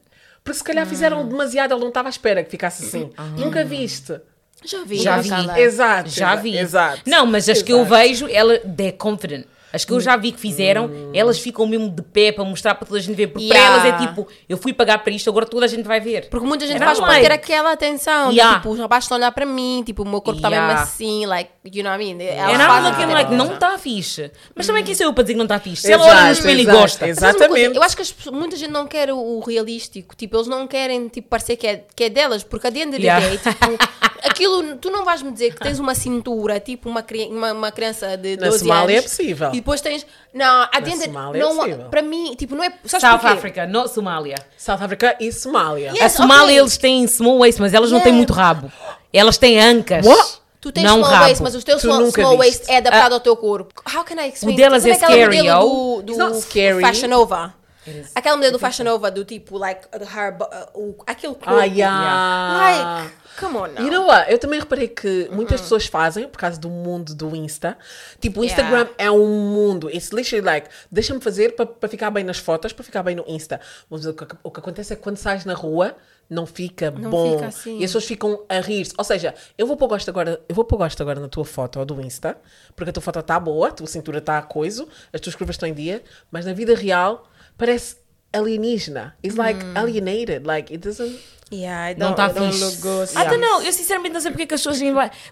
Porque 0.48 0.58
se 0.58 0.64
calhar 0.64 0.86
fizeram 0.86 1.28
demasiado, 1.28 1.74
ele 1.74 1.80
não 1.82 1.88
estava 1.88 2.08
à 2.08 2.10
espera 2.10 2.42
que 2.42 2.50
ficasse 2.50 2.86
assim. 2.86 3.10
Nunca 3.36 3.62
viste. 3.66 4.18
Já 4.64 4.82
vi. 4.82 4.96
Já 4.96 5.20
vi. 5.20 5.60
Exato. 5.60 6.08
Já 6.08 6.34
vi. 6.36 6.56
Exato. 6.56 7.02
Não, 7.04 7.26
mas 7.26 7.50
as 7.50 7.60
que 7.60 7.70
eu 7.70 7.84
vejo, 7.84 8.26
ela 8.30 8.58
they're 8.60 8.96
confident. 8.96 9.44
As 9.72 9.84
que 9.84 9.92
eu 9.92 10.00
já 10.00 10.16
vi 10.16 10.32
que 10.32 10.40
fizeram, 10.40 10.90
elas 11.12 11.38
ficam 11.38 11.66
mesmo 11.66 11.90
de 11.90 12.02
pé 12.02 12.32
para 12.32 12.44
mostrar 12.44 12.74
para 12.74 12.86
toda 12.86 12.98
a 12.98 13.02
gente 13.02 13.14
ver. 13.16 13.26
Porque 13.28 13.48
para 13.48 13.58
Yeah. 13.58 13.86
elas 13.88 14.02
é 14.02 14.06
tipo, 14.06 14.26
eu 14.48 14.56
fui 14.56 14.72
pagar 14.72 14.98
para 15.04 15.12
isto, 15.12 15.28
agora 15.28 15.44
toda 15.44 15.64
a 15.66 15.68
gente 15.68 15.84
vai 15.86 16.00
ver. 16.00 16.28
Porque 16.28 16.46
muita 16.46 16.66
gente 16.66 16.76
Era 16.76 16.86
faz 16.86 16.98
para 17.00 17.20
ter 17.20 17.32
aquela 17.32 17.72
atenção. 17.72 18.30
de, 18.30 18.36
Yeah. 18.36 18.56
Tipo, 18.58 18.70
os 18.70 18.78
rapazes 18.78 19.04
estão 19.04 19.16
a 19.16 19.18
olhar 19.18 19.32
para 19.32 19.44
mim, 19.44 19.82
tipo, 19.84 20.02
o 20.02 20.08
meu 20.08 20.20
corpo 20.20 20.38
está 20.38 20.48
Yeah. 20.48 20.68
mesmo 20.74 20.82
assim, 20.84 21.26
like, 21.26 21.50
you 21.72 21.82
know 21.82 21.92
what 21.92 22.02
I 22.04 22.14
mean? 22.14 22.22
Elas 22.24 22.54
É 22.54 22.82
daquele 22.90 23.06
ter 23.08 23.14
like, 23.14 23.34
não 23.34 23.54
está 23.54 23.76
fixe. 23.78 24.30
Mas 24.54 24.66
também 24.66 24.82
quem 24.84 24.94
sou 24.94 25.06
eu 25.06 25.12
para 25.12 25.22
dizer 25.24 25.34
que 25.34 25.38
não 25.38 25.44
está 25.44 25.58
fixe? 25.58 25.82
Se 25.82 25.92
ela 25.92 26.04
olha 26.06 26.24
no 26.26 26.32
espelho 26.32 26.60
e 26.60 26.64
gosta. 26.64 27.04
coisa? 27.04 27.10
Exatamente. 27.28 27.76
Eu 27.76 27.82
acho 27.82 27.96
que 27.96 28.02
as 28.02 28.14
muita 28.32 28.56
gente 28.56 28.70
não 28.70 28.86
quer 28.86 29.10
o, 29.12 29.18
o 29.18 29.40
realístico. 29.40 30.16
Tipo, 30.16 30.36
eles 30.36 30.46
não 30.46 30.66
querem 30.66 31.08
tipo, 31.08 31.28
parecer 31.28 31.56
que 31.56 31.66
é, 31.66 31.84
que 31.94 32.04
é 32.04 32.08
delas, 32.10 32.42
porque 32.42 32.66
a 32.66 32.70
end 32.70 32.88
of 32.88 32.96
the 32.96 33.02
Yeah. 33.02 33.26
day, 33.28 33.38
tipo, 33.38 33.78
aquilo, 34.24 34.76
tu 34.76 34.90
não 34.90 35.04
vais 35.04 35.22
me 35.22 35.30
dizer 35.30 35.54
que 35.54 35.60
tens 35.60 35.78
uma 35.78 35.94
cintura, 35.94 36.58
tipo 36.60 36.88
uma, 36.88 37.04
uma, 37.30 37.52
uma 37.52 37.72
criança 37.72 38.16
de 38.16 38.36
Na 38.36 38.46
12 38.46 38.58
Somália 38.60 38.94
é 38.94 38.98
anos. 38.98 39.10
possível. 39.10 39.48
E 39.50 39.56
depois 39.56 39.80
tens. 39.80 40.06
Não, 40.34 40.44
a 40.62 40.68
Somália 41.04 41.38
é 41.38 41.42
não, 41.42 41.56
possível. 41.56 41.84
para 41.90 42.02
mim, 42.02 42.34
tipo, 42.36 42.54
não 42.54 42.64
é. 42.64 42.72
South 42.84 43.00
porquê? 43.18 43.26
Africa, 43.26 43.66
not 43.66 43.90
Somália. 43.92 44.36
South 44.56 44.78
Africa 44.82 45.16
e 45.20 45.32
Somália. 45.32 45.84
Yeah. 45.86 46.00
A 46.00 46.04
Yes, 46.04 46.12
Somália 46.14 46.44
ok. 46.52 46.58
eles 46.58 46.76
têm 46.76 47.06
small 47.06 47.38
waist, 47.38 47.60
mas 47.60 47.74
elas 47.74 47.90
não 47.90 47.98
têm 48.00 48.08
Yeah. 48.12 48.16
muito 48.18 48.32
rabo. 48.32 48.72
Elas 49.12 49.38
têm 49.38 49.60
ancas. 49.60 50.06
What? 50.06 50.38
Tu 50.60 50.72
tens 50.72 50.82
não 50.84 50.96
small 50.98 51.10
rabo. 51.10 51.24
waist, 51.24 51.42
mas 51.42 51.54
o 51.54 51.62
teu 51.62 51.76
Tu 51.76 51.80
small, 51.82 52.10
small 52.10 52.36
waist 52.36 52.64
é 52.68 52.78
adaptado 52.78 53.12
ao 53.12 53.20
teu 53.20 53.36
corpo. 53.36 53.72
How 53.94 54.02
can 54.04 54.16
I 54.20 54.28
explain? 54.28 54.54
O 54.54 54.56
delas 54.56 54.82
Sabe 54.82 54.90
é 54.92 54.96
aquela 54.96 55.12
scary, 55.12 55.36
modelo 55.36 55.46
yo? 55.46 56.02
do, 56.02 56.12
It's 56.12 56.18
not 56.18 56.32
do 56.32 56.40
scary. 56.40 56.80
Fashion 56.80 57.08
Nova. 57.08 57.54
Is. 57.88 58.10
Aquela 58.14 58.36
mulher 58.36 58.50
do 58.50 58.58
Fashion 58.58 58.84
Nova, 58.84 59.10
do 59.10 59.24
tipo, 59.24 59.56
like, 59.58 59.86
her, 59.92 60.36
uh, 60.40 60.80
o, 60.80 60.96
aquele 61.06 61.34
corpo. 61.34 61.50
Ah, 61.50 61.64
yeah. 61.64 63.04
Like, 63.04 63.14
come 63.40 63.56
on 63.56 63.68
now. 63.68 63.84
You 63.84 63.90
know 63.90 64.06
what? 64.06 64.30
Eu 64.30 64.38
também 64.38 64.60
reparei 64.60 64.88
que 64.88 65.28
muitas 65.32 65.60
pessoas 65.60 65.86
fazem 65.86 66.28
por 66.28 66.38
causa 66.38 66.58
do 66.58 66.68
mundo 66.68 67.14
do 67.14 67.34
Insta. 67.34 67.76
Tipo, 68.20 68.40
o 68.40 68.44
Yeah. 68.44 68.62
Instagram 68.62 68.94
é 68.98 69.10
um 69.10 69.52
mundo. 69.52 69.90
It's 69.90 70.10
literally 70.10 70.44
like, 70.44 70.68
deixa-me 70.90 71.20
fazer 71.20 71.54
para 71.54 71.88
ficar 71.88 72.10
bem 72.10 72.24
nas 72.24 72.38
fotos, 72.38 72.72
para 72.72 72.84
ficar 72.84 73.02
bem 73.02 73.14
no 73.14 73.24
Insta. 73.26 73.60
Mas 73.90 74.06
o 74.06 74.14
que, 74.14 74.26
o 74.42 74.50
que 74.50 74.60
acontece 74.60 74.92
é 74.92 74.96
que 74.96 75.02
quando 75.02 75.16
sais 75.16 75.44
na 75.44 75.54
rua, 75.54 75.96
não 76.28 76.46
fica 76.46 76.90
bom. 76.90 77.34
fica 77.34 77.46
assim. 77.46 77.78
E 77.78 77.84
as 77.84 77.90
pessoas 77.90 78.04
ficam 78.04 78.44
a 78.48 78.60
rir-se. 78.60 78.92
Ou 78.98 79.04
seja, 79.04 79.34
eu 79.56 79.66
vou 79.66 79.76
pôr 79.76 79.88
gosto 79.88 80.08
agora, 80.08 80.40
eu 80.48 80.54
vou 80.54 80.64
pôr 80.64 80.76
gosto 80.76 81.00
agora 81.00 81.18
na 81.20 81.28
tua 81.28 81.44
foto 81.44 81.82
do 81.84 82.00
Insta, 82.00 82.36
porque 82.76 82.90
a 82.90 82.92
tua 82.92 83.02
foto 83.02 83.20
está 83.20 83.40
boa, 83.40 83.68
a 83.68 83.70
tua 83.70 83.86
cintura 83.86 84.18
está 84.18 84.38
a 84.38 84.42
coiso, 84.42 84.88
as 85.12 85.20
tuas 85.20 85.34
curvas 85.34 85.54
estão 85.54 85.68
em 85.68 85.74
dia, 85.74 86.02
mas 86.30 86.44
na 86.44 86.52
vida 86.52 86.74
real 86.74 87.28
parece 87.58 87.96
alienígena. 88.32 89.16
It's 89.22 89.36
like 89.36 89.62
Hum. 89.62 89.76
alienated. 89.76 90.46
Like, 90.46 90.72
it 90.72 90.86
doesn't. 90.86 91.18
Yeah, 91.50 91.90
I 91.92 91.94
Não 91.98 92.12
don't, 92.14 92.20
está 92.20 92.26
I 92.30 92.32
don't 92.34 92.52
fixe. 92.52 92.64
look 92.64 92.80
good. 92.82 93.10
Ah, 93.14 93.24
então 93.24 93.38
não, 93.38 93.62
eu 93.62 93.72
sinceramente 93.72 94.12
não 94.12 94.20
sei 94.20 94.30
porque 94.30 94.42
é 94.42 94.46
que 94.46 94.54
as 94.54 94.62
pessoas. 94.62 94.78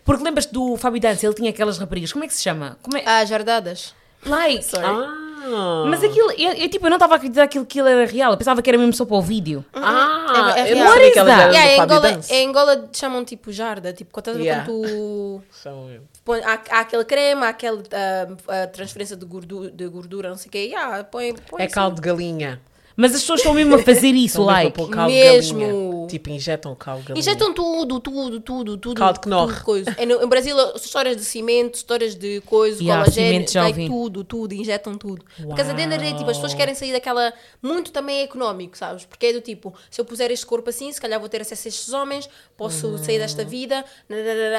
Porque 0.04 0.24
lembras-te 0.24 0.52
do 0.52 0.76
Fábio 0.76 1.00
Dance, 1.00 1.24
ele 1.26 1.34
tinha 1.34 1.50
aquelas 1.50 1.76
raparigas, 1.78 2.10
como 2.12 2.24
é 2.24 2.26
que 2.26 2.34
se 2.34 2.42
chama? 2.42 2.78
Como 2.82 2.96
é? 2.96 3.02
Ah, 3.04 3.24
jardadas. 3.24 3.94
Like. 4.24 4.64
Sorry. 4.64 4.84
Ah. 4.86 5.84
Mas 5.88 6.02
aquilo, 6.02 6.32
eu, 6.32 6.52
eu, 6.54 6.68
tipo, 6.68 6.86
eu 6.86 6.90
não 6.90 6.96
estava 6.96 7.14
a 7.14 7.16
acreditar 7.18 7.46
que 7.46 7.56
aquilo 7.58 7.86
era 7.86 8.04
real, 8.06 8.32
eu 8.32 8.36
pensava 8.36 8.60
que 8.60 8.68
era 8.68 8.76
mesmo 8.78 8.92
só 8.94 9.04
para 9.04 9.14
o 9.16 9.22
vídeo. 9.22 9.64
Ah, 9.72 10.54
É- 10.56 10.60
é 10.60 10.72
eu 10.72 10.76
real. 10.76 10.88
What 10.88 11.00
que 11.00 11.06
is 11.08 11.14
that? 11.14 11.54
Yeah, 11.54 11.72
em, 11.76 11.80
Angola, 11.80 12.20
em 12.30 12.48
Angola 12.48 12.90
chamam 12.92 13.24
tipo 13.24 13.52
jarda. 13.52 13.92
Tipo, 13.92 14.10
quando, 14.12 14.22
estás 14.28 14.36
a 14.36 14.40
ver 14.40 14.44
Yeah. 14.46 14.66
quando 14.66 14.88
tu. 14.88 15.42
São- 15.52 15.90
Põe, 16.26 16.40
há, 16.42 16.60
há 16.70 16.80
aquele 16.80 17.04
creme, 17.04 17.42
há 17.44 17.48
aquela 17.50 17.80
ah, 17.92 18.36
ah, 18.48 18.66
transferência 18.66 19.16
de 19.16 19.24
gordura, 19.24 19.70
de 19.70 19.86
gordura, 19.86 20.28
não 20.28 20.36
sei 20.36 20.48
o 20.48 20.50
quê. 20.50 20.58
Yeah, 20.58 21.04
põe, 21.04 21.34
põe 21.34 21.62
É 21.62 21.66
assim. 21.66 21.74
caldo 21.74 21.94
de 21.94 22.02
galinha. 22.02 22.60
Mas 22.96 23.14
as 23.14 23.20
pessoas 23.20 23.40
estão 23.40 23.52
mesmo 23.52 23.74
a 23.74 23.78
fazer 23.82 24.08
isso, 24.14 24.42
like. 24.42 24.68
a 24.68 24.70
pôr 24.70 24.88
caldo 24.88 25.12
Mesmo. 25.12 25.58
galinha. 25.60 26.06
Tipo, 26.06 26.30
injetam 26.30 26.74
caldo 26.74 27.02
de 27.02 27.08
galinha. 27.08 27.20
Injetam 27.20 27.52
tudo, 27.52 28.00
tudo, 28.00 28.40
tudo, 28.40 28.76
tudo. 28.78 28.98
Caldo 28.98 29.20
que 29.20 29.28
tudo 29.28 29.64
coisa. 29.64 29.94
É 29.98 30.06
no- 30.06 30.22
Em 30.22 30.26
Brasil, 30.28 30.56
histórias 30.76 31.16
de 31.16 31.24
cimento, 31.24 31.74
histórias 31.74 32.14
de 32.14 32.40
coisa, 32.42 32.80
Yeah, 32.82 33.02
colagênio, 33.04 33.32
cimento 33.32 33.52
já 33.52 33.62
like, 33.64 33.78
ouvi. 33.80 33.90
tudo, 33.92 34.24
tudo, 34.24 34.54
injetam 34.54 34.96
tudo. 34.96 35.24
Porque 35.36 35.60
as 35.60 35.68
adenda 35.68 35.98
tipo, 35.98 36.30
as 36.30 36.36
pessoas 36.36 36.54
querem 36.54 36.74
sair 36.74 36.92
daquela. 36.92 37.32
Muito 37.60 37.90
também 37.92 38.18
é 38.20 38.22
económico, 38.22 38.78
sabes? 38.78 39.04
Porque 39.04 39.26
é 39.26 39.32
do 39.32 39.40
tipo, 39.40 39.74
se 39.90 40.00
eu 40.00 40.04
puser 40.04 40.30
este 40.30 40.46
corpo 40.46 40.70
assim, 40.70 40.90
se 40.90 41.00
calhar 41.00 41.20
vou 41.20 41.28
ter 41.28 41.40
acesso 41.42 41.66
a 41.66 41.70
estes 41.70 41.92
homens, 41.92 42.28
posso 42.56 42.96
sair 42.98 43.18
desta 43.18 43.44
vida. 43.44 43.84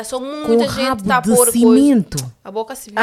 Só 0.05 0.19
Com 0.19 0.25
muita 0.25 0.67
gente 0.67 0.81
rabo 0.83 1.01
está 1.01 1.17
a 1.17 1.21
de 1.21 1.29
pôr 1.29 1.37
coisa. 1.37 1.51
cimento. 1.53 2.17
A 2.43 2.51
boca 2.51 2.75
se 2.75 2.91
viu. 2.91 2.99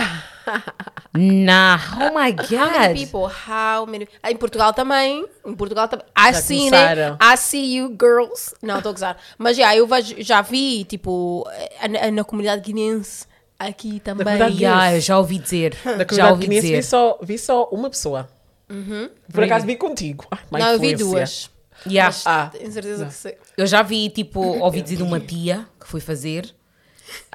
Nah, 1.17 1.79
oh 2.00 2.19
my 2.19 2.31
How 2.33 2.71
many 2.71 2.88
god. 2.88 2.99
people? 2.99 3.26
How 3.49 3.87
many? 3.87 4.09
Ah, 4.23 4.31
em 4.31 4.37
Portugal 4.37 4.73
também. 4.73 5.24
Em 5.47 5.54
Portugal 5.54 5.88
também. 5.88 6.07
I 6.16 6.33
Já 6.33 6.40
see, 6.40 6.71
né? 6.71 7.16
I 7.23 7.37
see 7.37 7.76
you, 7.76 7.88
girls. 8.00 8.54
Não, 8.62 8.76
estou 8.78 8.90
a 8.90 8.93
gozar. 8.93 9.16
Mas 9.38 9.57
já, 9.57 9.75
eu 9.76 9.87
vejo, 9.87 10.14
já 10.19 10.40
vi, 10.43 10.85
tipo, 10.85 11.47
na, 11.90 12.11
na 12.11 12.25
comunidade 12.25 12.62
guinense 12.62 13.26
aqui 13.59 14.00
também. 14.00 14.26
Yeah, 14.59 14.95
eu 14.97 15.00
já 15.00 15.19
ouvi 15.19 15.38
dizer. 15.38 15.76
Na 15.85 15.90
já 15.93 16.04
comunidade 16.04 16.31
ouvi 16.33 16.43
guinense 16.47 16.66
vi 16.66 16.73
dizer. 16.76 16.83
só, 16.83 17.19
vi 17.23 17.38
só 17.38 17.64
uma 17.71 17.90
pessoa. 17.90 18.28
Por 19.33 19.45
acaso 19.45 19.66
vi 19.66 19.76
contigo. 19.76 20.26
Ai, 20.31 20.38
Não, 20.50 20.69
eu 20.73 20.78
vi 20.81 20.95
duas. 20.95 21.50
Yeah. 21.87 22.07
Mas 22.14 22.26
Ah. 22.26 22.50
tenho 22.52 22.73
certeza 22.73 23.07
que 23.07 23.12
sei. 23.14 23.37
Eu 23.57 23.66
já 23.66 23.83
vi, 23.83 24.09
tipo, 24.09 24.40
ouvi 24.62 24.81
dizer 24.81 24.97
de 24.97 25.02
uma 25.02 25.21
tia 25.21 25.66
que 25.81 25.87
foi 25.87 26.00
fazer. 26.00 26.54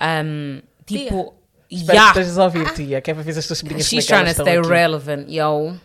Um, 0.02 0.62
tipo, 0.86 1.34
Espero 1.70 1.92
yeah. 1.98 2.14
que 2.14 2.20
estejas 2.20 2.40
a 2.40 2.44
ouvir, 2.46 2.74
tia, 2.74 3.00
que 3.00 3.12
é 3.12 3.14
para 3.14 3.22
ver 3.22 3.34
se 3.34 3.40
as 3.40 3.46
tuas 3.48 3.60
sobrinhas 3.60 3.86
é 3.86 3.90
She's 3.90 4.08
que 4.08 4.14
elas 4.14 4.24
trying 4.34 4.36
to 4.36 4.42
stay 4.42 4.58
aqui. 4.58 4.68
relevant, 4.68 5.30
yo. 5.30 5.76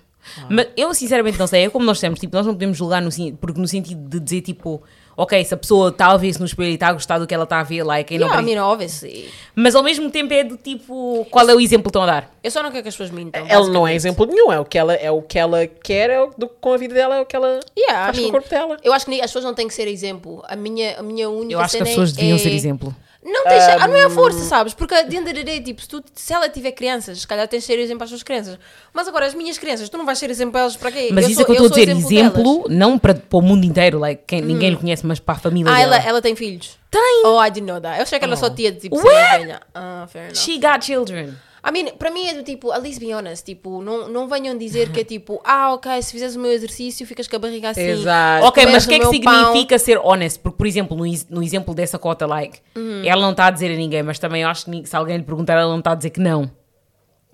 Mas 0.49 0.69
eu 0.77 0.93
sinceramente 0.95 1.39
não 1.39 1.47
sei, 1.47 1.65
é 1.65 1.71
como 1.71 1.85
nós 1.85 2.01
temos, 2.01 2.19
tipo, 2.21 2.37
nós 2.37 2.47
não 2.47 2.55
podemos 2.55 2.77
julgar 2.77 3.01
no, 3.03 3.11
porque 3.41 3.61
no 3.61 3.67
sentido 3.69 4.09
de 4.09 4.21
dizer 4.21 4.41
tipo, 4.41 4.83
ok, 5.17 5.45
se 5.45 5.55
a 5.55 5.57
pessoa 5.57 5.91
está 5.91 6.07
a 6.09 6.17
ver-se 6.17 6.41
no 6.41 6.47
espelho 6.47 6.71
e 6.71 6.75
está 6.75 6.89
a 6.89 6.93
gostar 6.93 7.19
do 7.19 7.27
que 7.27 7.35
ela 7.35 7.45
está 7.45 7.61
a 7.61 7.63
ver, 7.63 7.83
like, 7.85 8.09
quem 8.09 8.19
não 8.19 8.27
Yeah, 8.27 8.41
I 8.41 8.45
precisa- 8.45 8.61
mean, 8.61 8.73
obviously. 8.73 9.31
mas 9.55 9.75
ao 9.75 9.83
mesmo 9.83 10.11
tempo 10.11 10.33
é 10.35 10.43
do 10.45 10.57
tipo, 10.57 11.27
qual 11.31 11.49
é 11.49 11.55
o 11.55 11.61
exemplo 11.61 11.85
que 11.85 11.89
estão 11.91 12.03
a 12.03 12.07
dar? 12.07 12.35
Eu 12.43 12.51
só 12.51 12.63
não 12.63 12.71
quero 12.71 12.83
que 12.83 12.89
as 12.89 12.95
pessoas 12.95 13.11
mintam. 13.11 13.45
Ela 13.49 13.69
não 13.69 13.87
é 13.87 13.95
exemplo 13.95 14.27
nenhum, 14.27 14.53
é 14.53 14.59
o 14.59 14.65
que 14.65 14.77
ela, 14.79 14.95
é 14.95 15.11
o 15.11 15.23
que 15.23 15.39
ela 15.39 15.67
quer, 15.67 16.11
é 16.11 16.21
o, 16.21 16.31
do, 16.37 16.49
com 16.49 16.73
a 16.73 16.77
vida 16.77 16.95
dela, 16.95 17.17
é 17.17 17.21
o 17.21 17.27
que 17.27 17.37
ela 17.37 17.61
Yeah, 17.79 18.07
faz 18.07 18.19
I 18.19 18.21
com 18.23 18.29
o 18.29 18.33
mean, 18.33 18.33
corpo 18.33 18.49
dela. 18.51 18.77
Eu 18.83 18.93
acho 18.93 19.07
que 19.07 19.13
as 19.21 19.27
pessoas 19.27 19.45
não 19.45 19.55
têm 19.55 19.69
que 19.69 19.75
ser 19.75 19.87
exemplo. 19.89 20.43
A 20.49 20.57
minha, 20.57 20.99
a 20.99 21.03
minha 21.03 21.29
única 21.31 21.53
Eu 21.55 21.61
acho 21.61 21.77
que 21.77 21.83
as 21.83 21.89
pessoas 21.91 22.13
é- 22.13 22.17
deviam 22.17 22.39
ser 22.39 22.51
é- 22.51 22.55
exemplo. 22.55 22.95
Não, 23.25 23.45
tens, 23.45 23.63
ah, 23.65 23.89
não 23.89 23.97
é 23.97 24.05
a 24.05 24.11
força, 24.11 24.41
sabes? 24.41 24.75
Porque 24.75 24.95
the 24.95 25.43
day, 25.43 25.61
tipo, 25.63 25.81
se, 25.81 25.89
tu, 25.89 26.05
se 26.15 26.31
ela 26.33 26.47
tiver 26.47 26.73
crianças, 26.73 27.21
se 27.23 27.27
calhar 27.27 27.49
tens 27.49 27.61
de 27.61 27.67
ser 27.67 27.79
exemplo 27.79 28.05
às 28.05 28.11
suas 28.11 28.23
crianças. 28.23 28.59
Mas 28.93 29.09
agora, 29.09 29.25
as 29.25 29.33
minhas 29.35 29.57
crianças, 29.57 29.89
tu 29.89 29.97
não 29.97 30.05
vais 30.05 30.19
ser 30.19 30.29
exemplo 30.29 30.53
para 30.53 30.61
elas 30.61 30.77
para 30.77 30.93
quê? 30.93 31.09
Mas 31.11 31.25
isso 31.27 31.37
sou- 31.37 31.43
é 31.43 31.45
que 31.47 31.51
eu 31.53 31.67
estou 31.67 31.67
a 31.83 31.85
dizer, 31.87 31.91
exemplo 31.97 32.43
delas. 32.43 32.47
Hum. 32.47 32.65
não 32.69 32.99
para, 32.99 33.15
para 33.15 33.39
o 33.39 33.41
mundo 33.41 33.65
inteiro, 33.65 33.99
like, 33.99 34.23
quem, 34.27 34.43
ninguém 34.43 34.71
lhe 34.71 34.77
conhece, 34.77 35.07
mas 35.07 35.19
para 35.19 35.37
a 35.37 35.39
família 35.39 35.73
Ah, 35.73 35.77
dela. 35.79 35.97
ela, 35.97 36.05
ela 36.07 36.23
tem 36.23 36.37
filhos? 36.37 36.79
Tem! 36.91 37.23
Oh, 37.25 37.43
I 37.43 37.51
didn't 37.51 37.67
know 37.73 37.81
that. 37.81 37.97
Eu 37.97 38.03
achei 38.03 38.19
que 38.19 38.25
ela 38.25 38.37
só 38.37 38.51
tinha, 38.51 38.73
tipo, 38.73 38.97
ser 38.97 39.09
velha. 39.09 39.61
Ah, 39.75 40.07
fair 40.07 40.25
enough. 40.27 40.37
She 40.37 40.59
got 40.59 40.85
children. 40.85 41.35
I 41.67 41.73
mean, 41.73 41.95
para 41.97 42.11
mim 42.11 42.27
é 42.27 42.35
do 42.35 42.43
tipo, 42.43 42.71
at 42.73 42.83
least 42.83 43.01
be 43.01 43.15
honest, 43.15 43.45
tipo, 43.45 43.81
não, 43.83 44.09
não 44.09 44.29
venham 44.29 44.57
dizer 44.59 44.93
que 44.93 45.01
é 45.01 45.05
tipo, 45.05 45.41
ah, 45.47 45.73
ok, 45.73 46.03
se 46.03 46.13
fizeres 46.13 46.37
o 46.37 46.39
meu 46.41 46.53
exercício, 46.53 47.07
ficas 47.07 47.27
com 47.27 47.37
a 47.37 47.39
barriga 47.39 47.71
assim. 47.71 47.81
Exato. 47.81 48.47
Ok, 48.47 48.67
mas 48.67 48.85
o 48.85 48.89
que 48.89 48.95
é 48.95 48.99
que 48.99 49.09
meu 49.11 49.21
pão. 49.23 49.47
significa 49.47 49.79
ser 49.79 49.99
honest? 49.99 50.39
Porque, 50.41 50.59
por 50.59 50.67
exemplo, 50.67 50.97
no, 50.97 51.05
no 51.31 51.43
exemplo 51.43 51.75
dessa 51.75 51.99
cota 51.99 52.27
like, 52.27 52.59
Uhum. 52.77 53.03
ela 53.05 53.23
não 53.23 53.31
está 53.31 53.47
a 53.47 53.51
dizer 53.51 53.71
a 53.73 53.77
ninguém, 53.77 54.03
mas 54.03 54.19
também 54.19 54.43
eu 54.43 54.49
acho 54.49 54.67
que 54.71 54.87
se 54.87 54.95
alguém 54.95 55.17
lhe 55.17 55.23
perguntar, 55.23 55.55
ela 55.55 55.71
não 55.71 55.79
está 55.79 55.93
a 55.93 55.95
dizer 55.95 56.11
que 56.11 56.21
não. 56.21 56.51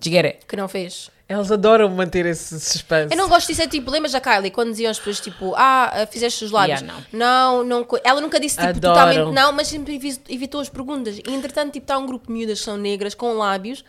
It? 0.03 0.39
Que 0.47 0.55
não 0.55 0.67
fez. 0.67 1.11
Elas 1.29 1.51
adoram 1.51 1.87
manter 1.89 2.25
esse 2.25 2.59
suspense. 2.59 3.13
Eu 3.13 3.17
não 3.17 3.29
gosto 3.29 3.47
disso, 3.47 3.61
é 3.61 3.67
tipo, 3.67 3.89
lembras 3.91 4.11
da 4.13 4.19
Kylie, 4.19 4.49
quando 4.51 4.71
diziam 4.71 4.89
as 4.91 4.97
pessoas 4.97 5.19
tipo, 5.19 5.53
ah, 5.55 6.07
fizeste 6.11 6.43
os 6.43 6.51
lábios? 6.51 6.81
Yeah, 6.81 7.03
não. 7.13 7.63
não, 7.63 7.83
co- 7.83 7.99
Ela 8.03 8.19
nunca 8.19 8.39
disse 8.39 8.55
tipo, 8.57 8.67
Adoram. 8.69 8.93
totalmente 8.95 9.33
não, 9.35 9.51
mas 9.53 9.67
sempre 9.67 9.95
evi- 9.95 10.19
evitou 10.27 10.59
as 10.59 10.67
perguntas. 10.69 11.17
E 11.19 11.33
entretanto, 11.33 11.71
tipo, 11.73 11.83
está 11.83 11.97
um 11.97 12.05
grupo 12.05 12.27
de 12.27 12.33
miúdas 12.33 12.59
que 12.59 12.65
são 12.65 12.75
negras 12.77 13.13
com 13.13 13.31
lábios 13.33 13.85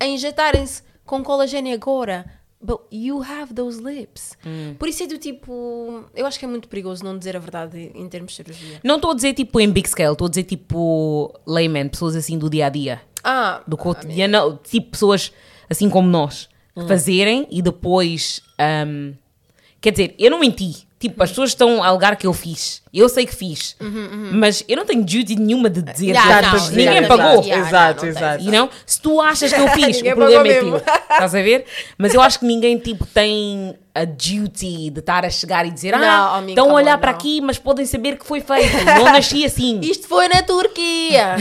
a 0.00 0.06
injetarem-se 0.06 0.82
com 1.04 1.22
colagênio 1.22 1.74
agora. 1.74 2.24
But 2.60 2.80
you 2.90 3.20
have 3.22 3.52
those 3.52 3.78
lips. 3.82 4.38
Hum. 4.46 4.74
Por 4.78 4.88
isso 4.88 5.02
é 5.02 5.06
do 5.06 5.18
tipo, 5.18 6.04
eu 6.14 6.24
acho 6.24 6.38
que 6.38 6.46
é 6.46 6.48
muito 6.48 6.66
perigoso 6.66 7.04
não 7.04 7.18
dizer 7.18 7.36
a 7.36 7.38
verdade 7.38 7.90
em 7.94 8.08
termos 8.08 8.30
de 8.32 8.36
cirurgia. 8.36 8.80
Não 8.82 8.96
estou 8.96 9.10
a 9.10 9.14
dizer 9.14 9.34
tipo 9.34 9.60
em 9.60 9.70
big 9.70 9.86
scale, 9.86 10.12
estou 10.12 10.26
a 10.26 10.30
dizer 10.30 10.44
tipo 10.44 11.30
layman, 11.46 11.88
pessoas 11.90 12.16
assim 12.16 12.38
do 12.38 12.48
dia 12.48 12.64
a 12.66 12.68
dia, 12.70 13.02
Ah, 13.22 13.62
do 13.66 13.76
cotidiano, 13.76 14.58
tipo 14.64 14.92
pessoas 14.92 15.30
assim 15.68 15.90
como 15.90 16.08
nós, 16.08 16.48
Hum. 16.74 16.88
fazerem 16.88 17.46
e 17.50 17.60
depois. 17.60 18.40
um, 18.86 19.12
quer 19.80 19.90
dizer, 19.90 20.14
eu 20.18 20.30
não 20.30 20.40
menti. 20.40 20.86
Tipo, 21.04 21.22
as 21.22 21.28
pessoas 21.28 21.50
estão 21.50 21.82
a 21.82 21.88
alegar 21.88 22.16
que 22.16 22.26
eu 22.26 22.32
fiz. 22.32 22.80
Eu 22.90 23.10
sei 23.10 23.26
que 23.26 23.34
fiz. 23.34 23.76
Mas 24.32 24.64
eu 24.66 24.74
não 24.74 24.86
tenho 24.86 25.02
duty 25.02 25.36
nenhuma 25.36 25.68
de 25.68 25.82
dizer 25.82 26.06
Uhum, 26.06 26.12
Yeah, 26.14 26.38
que 26.50 26.56
não, 26.56 26.64
não, 26.64 26.70
Ninguém 26.70 27.00
não, 27.02 27.08
pagou. 27.08 27.24
não, 27.34 27.42
yeah, 27.42 27.68
exato, 27.68 28.06
não, 28.06 28.12
não 28.12 28.18
exato. 28.18 28.42
You 28.44 28.50
know? 28.52 28.70
Se 28.86 29.00
tu 29.02 29.20
achas 29.20 29.52
que 29.52 29.60
eu 29.60 29.68
fiz, 29.76 30.00
o 30.00 30.04
problema 30.14 30.48
é 30.48 30.60
teu. 30.60 30.76
Estás 30.78 31.34
a 31.34 31.42
ver? 31.42 31.66
Mas 31.98 32.14
eu 32.14 32.22
acho 32.22 32.38
que 32.38 32.46
ninguém 32.46 32.78
tipo, 32.78 33.04
tem 33.04 33.76
a 33.94 34.06
duty 34.06 34.88
de 34.88 35.00
estar 35.00 35.26
a 35.26 35.30
chegar 35.30 35.66
e 35.66 35.70
dizer 35.70 35.92
Não, 35.92 36.02
ah, 36.02 36.36
amigo, 36.38 36.52
estão 36.52 36.70
a 36.70 36.74
olhar 36.74 36.96
on, 36.96 37.00
para 37.00 37.10
não. 37.12 37.18
aqui, 37.18 37.40
mas 37.42 37.58
podem 37.58 37.84
saber 37.84 38.16
que 38.16 38.24
foi 38.26 38.40
feito. 38.40 38.82
Não 38.82 39.04
nasci 39.04 39.44
assim. 39.44 39.80
isto 39.84 40.08
foi 40.08 40.26
na 40.28 40.42
Turquia. 40.42 41.36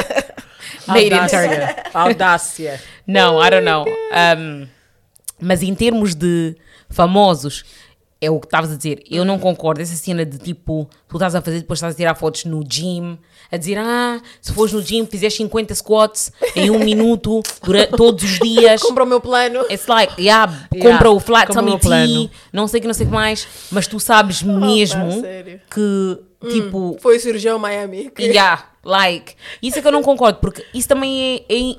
Made 0.88 1.08
in 1.08 1.12
Audácia. 1.12 1.38
Turkey. 1.58 1.90
Audácia. 1.92 2.80
Não, 3.06 3.44
I 3.44 3.50
don't 3.50 3.64
know. 3.66 3.84
Um, 4.38 4.66
mas 5.38 5.62
em 5.62 5.74
termos 5.74 6.14
de 6.14 6.56
famosos, 6.88 7.64
é 8.20 8.30
o 8.30 8.40
que 8.40 8.46
estavas 8.46 8.72
a 8.72 8.76
dizer. 8.76 9.02
Eu 9.10 9.24
não 9.24 9.38
concordo. 9.38 9.80
Essa 9.80 9.94
cena 9.94 10.24
de 10.26 10.38
tipo, 10.38 10.88
tu 11.08 11.16
estás 11.16 11.34
a 11.34 11.40
fazer, 11.40 11.60
depois 11.60 11.78
estás 11.78 11.94
a 11.94 11.96
tirar 11.96 12.14
fotos 12.16 12.44
no 12.46 12.62
gym, 12.68 13.16
a 13.50 13.56
dizer, 13.56 13.78
ah, 13.78 14.20
se 14.40 14.52
fores 14.52 14.72
no 14.72 14.82
gym, 14.82 15.06
fizeste 15.06 15.38
50 15.38 15.74
squats 15.76 16.32
em 16.56 16.68
um 16.70 16.80
minuto, 16.80 17.40
durante, 17.62 17.92
todos 17.96 18.24
os 18.24 18.38
dias. 18.40 18.82
Compra 18.82 19.04
o 19.04 19.06
meu 19.06 19.20
plano. 19.20 19.60
It's 19.70 19.86
like, 19.86 20.20
yeah, 20.20 20.52
Yeah, 20.74 20.90
compra 20.96 21.10
o 21.10 21.20
flat 21.20 21.52
tummy 21.52 21.78
tea, 21.78 22.30
não 22.52 22.66
sei 22.66 22.78
o 22.78 22.80
que, 22.82 22.86
não 22.88 22.94
sei 22.94 23.06
o 23.06 23.08
que 23.08 23.14
mais, 23.14 23.46
mas 23.70 23.86
tu 23.86 24.00
sabes 24.00 24.42
mesmo 24.42 25.22
que, 25.70 26.18
tipo, 26.50 26.96
Foi 27.00 27.16
o 27.16 27.20
cirurgião 27.20 27.58
Miami. 27.58 28.10
que- 28.10 28.22
Yeah, 28.24 28.64
like. 28.84 29.34
Isso 29.62 29.78
é 29.78 29.82
que 29.82 29.88
eu 29.88 29.92
não 29.92 30.02
concordo, 30.02 30.38
porque 30.40 30.64
isso 30.74 30.88
também 30.88 31.44
é. 31.48 31.54
é- 31.54 31.76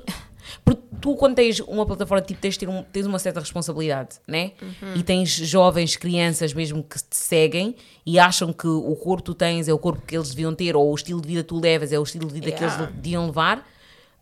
porque 0.64 0.82
tu, 1.00 1.16
quando 1.16 1.34
tens 1.34 1.60
uma 1.60 1.84
plataforma, 1.86 2.22
tipo, 2.22 2.40
tens, 2.40 2.56
ter 2.56 2.68
um- 2.68 2.82
tens 2.82 3.06
uma 3.06 3.18
certa 3.18 3.40
responsabilidade, 3.40 4.16
né? 4.26 4.52
E 4.94 5.02
tens 5.02 5.30
jovens, 5.30 5.96
crianças 5.96 6.52
mesmo 6.52 6.82
que 6.82 6.96
te 6.98 7.16
seguem 7.16 7.74
e 8.04 8.18
acham 8.18 8.52
que 8.52 8.66
o 8.66 8.94
corpo 8.96 9.18
que 9.22 9.26
tu 9.30 9.34
tens 9.34 9.68
é 9.68 9.72
o 9.72 9.78
corpo 9.78 10.02
que 10.06 10.16
eles 10.16 10.30
deviam 10.30 10.54
ter, 10.54 10.76
ou 10.76 10.90
o 10.90 10.94
estilo 10.94 11.20
de 11.20 11.28
vida 11.28 11.42
que 11.42 11.48
tu 11.48 11.58
levas 11.60 11.92
é 11.92 11.98
o 11.98 12.02
estilo 12.02 12.26
de 12.28 12.34
vida 12.34 12.52
que 12.52 12.62
Yeah. 12.62 12.82
eles 12.84 12.94
deviam 12.96 13.26
levar, 13.26 13.66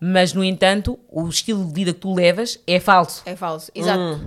mas 0.01 0.33
no 0.33 0.45
entanto, 0.45 0.99
o 1.11 1.29
estilo 1.29 1.65
de 1.65 1.73
vida 1.73 1.93
que 1.93 2.01
tu 2.01 2.15
levas 2.15 2.59
é 2.67 2.79
falso. 2.79 3.23
É 3.27 3.35
falso, 3.35 3.71
exato. 3.75 4.21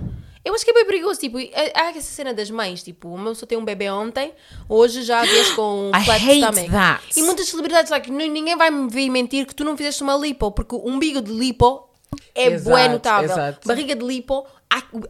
Eu 0.44 0.52
acho 0.56 0.64
que 0.64 0.72
é 0.72 0.74
bem 0.74 0.84
perigoso, 0.84 1.20
tipo, 1.20 1.38
há 1.38 1.90
essa 1.90 2.00
cena 2.02 2.34
das 2.34 2.50
mães, 2.50 2.82
tipo, 2.82 3.08
uma 3.08 3.28
pessoa 3.30 3.46
tem 3.48 3.56
um 3.56 3.64
bebê 3.64 3.88
ontem, 3.90 4.32
hoje 4.68 5.02
já 5.04 5.22
vês 5.22 5.52
com 5.52 5.90
um 5.90 6.04
flat 6.04 6.20
stomach. 6.20 6.68
that. 6.68 7.02
E 7.16 7.22
muitas 7.22 7.46
celebridades, 7.46 7.92
like, 7.92 8.10
ninguém 8.10 8.56
vai 8.56 8.68
me 8.68 8.90
vir 8.90 9.08
mentir 9.08 9.46
que 9.46 9.54
tu 9.54 9.62
não 9.62 9.76
fizeste 9.76 10.02
uma 10.02 10.16
lipo, 10.16 10.50
porque 10.50 10.74
o 10.74 10.84
umbigo 10.88 11.22
de 11.22 11.30
lipo 11.32 11.88
é 12.34 12.46
Exato, 12.46 12.70
bué 12.70 12.88
notável. 12.88 13.30
exato. 13.30 13.68
Barriga 13.68 13.94
de 13.94 14.04
lipo, 14.04 14.46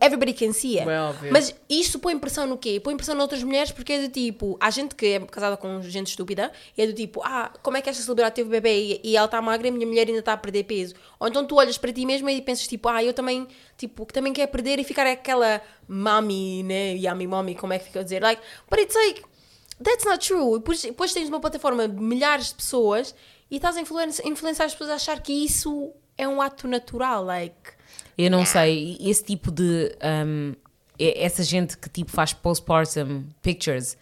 everybody 0.01 0.33
can 0.33 0.53
see 0.53 0.79
it. 0.79 0.89
Mas 1.31 1.55
isto 1.69 1.99
põe 1.99 2.19
pressão 2.19 2.47
no 2.47 2.59
quê? 2.59 2.81
Põe 2.81 2.97
pressão 2.97 3.15
noutras 3.15 3.43
mulheres 3.43 3.71
porque 3.71 3.93
é 3.93 4.03
do 4.03 4.09
tipo, 4.09 4.57
há 4.61 4.71
gente 4.71 4.95
que 4.95 5.07
é 5.07 5.21
casada 5.21 5.57
com 5.57 5.81
gente 5.83 6.09
estúpida 6.09 6.51
e 6.77 6.83
é 6.83 6.87
do 6.87 6.93
tipo, 6.93 7.21
ah, 7.25 7.53
como 7.63 7.77
é 7.77 7.81
que 7.83 7.89
esta 7.89 8.03
celebridade 8.03 8.35
teve 8.35 8.51
bebê 8.51 9.01
e, 9.05 9.17
ela 9.17 9.27
está 9.27 9.41
magra 9.41 9.67
e 9.69 9.71
a 9.71 9.73
minha 9.73 9.87
mulher 9.87 10.07
ainda 10.09 10.19
está 10.19 10.33
a 10.33 10.37
perder 10.37 10.65
peso? 10.65 10.95
Ou 11.21 11.29
então 11.29 11.45
tu 11.47 11.55
olhas 11.57 11.79
para 11.79 11.93
ti 11.93 12.05
mesma 12.05 12.33
e 12.33 12.43
pensas 12.43 12.67
tipo, 12.67 12.89
ah, 12.89 13.03
eu 13.05 13.13
também, 13.13 13.47
tipo, 13.79 14.05
que 14.05 14.13
também 14.13 14.33
quer 14.33 14.49
perder 14.49 14.81
e 14.81 14.85
ficar 14.85 15.07
aquela 15.07 15.61
mami, 15.87 16.63
né? 16.65 16.95
Yummy 16.97 17.27
mommy, 17.27 17.55
como 17.55 17.73
é 17.73 17.79
que 17.79 17.85
fica 17.85 18.01
a 18.01 18.03
dizer? 18.03 18.21
Like, 18.23 18.43
but 18.69 18.81
it's 18.81 18.97
like, 18.97 19.23
that's 19.83 20.05
not 20.05 20.27
true. 20.27 20.57
E 20.57 20.59
depois, 20.59 20.83
depois 20.83 21.13
tens 21.13 21.29
uma 21.29 21.41
plataforma 21.41 21.87
de 21.89 22.01
milhares 22.03 22.49
de 22.49 22.55
pessoas 22.57 23.15
e 23.51 23.57
estás 23.57 23.77
a 23.77 23.81
influen- 23.81 24.11
influenciar 24.25 24.65
as 24.67 24.73
pessoas 24.73 24.91
a 24.91 24.95
achar 24.95 25.21
que 25.23 25.33
isso 25.33 25.93
é 26.17 26.27
um 26.29 26.41
ato 26.41 26.67
natural, 26.69 27.25
like... 27.25 27.73
Eu 28.17 28.31
não 28.31 28.45
sei, 28.45 28.97
esse 29.01 29.25
tipo 29.25 29.51
de. 29.51 29.97
um, 30.27 30.55
essa 30.99 31.43
gente 31.43 31.77
que 31.79 31.89
tipo 31.89 32.11
faz 32.11 32.33
postpartum 32.33 33.25
pictures. 33.41 33.97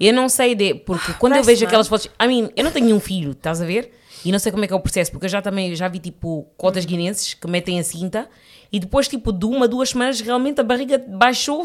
Eu 0.00 0.12
não 0.12 0.28
sei 0.28 0.54
de. 0.54 0.74
Porque 0.74 1.12
quando 1.14 1.34
eu 1.34 1.36
Parece, 1.36 1.46
vejo 1.46 1.60
não 1.62 1.68
aquelas 1.68 1.88
fotos. 1.88 2.10
I 2.20 2.26
mean, 2.26 2.50
eu 2.56 2.64
não 2.64 2.72
tenho 2.72 2.86
nenhum 2.86 3.00
filho, 3.00 3.32
estás 3.32 3.62
a 3.62 3.64
ver? 3.64 3.92
E 4.24 4.32
não 4.32 4.38
sei 4.38 4.52
como 4.52 4.64
é 4.64 4.68
que 4.68 4.72
é 4.72 4.76
o 4.76 4.80
processo, 4.80 5.10
porque 5.10 5.26
eu 5.26 5.30
já 5.30 5.40
também 5.42 5.74
já 5.74 5.88
vi 5.88 5.98
tipo 5.98 6.46
cotas 6.56 6.84
guinenses 6.84 7.34
que 7.34 7.48
metem 7.48 7.80
a 7.80 7.84
cinta 7.84 8.28
e 8.70 8.80
depois, 8.80 9.06
tipo, 9.06 9.32
de 9.32 9.44
uma, 9.44 9.68
duas 9.68 9.90
semanas, 9.90 10.20
realmente 10.20 10.60
a 10.60 10.64
barriga 10.64 10.96
baixou 10.98 11.64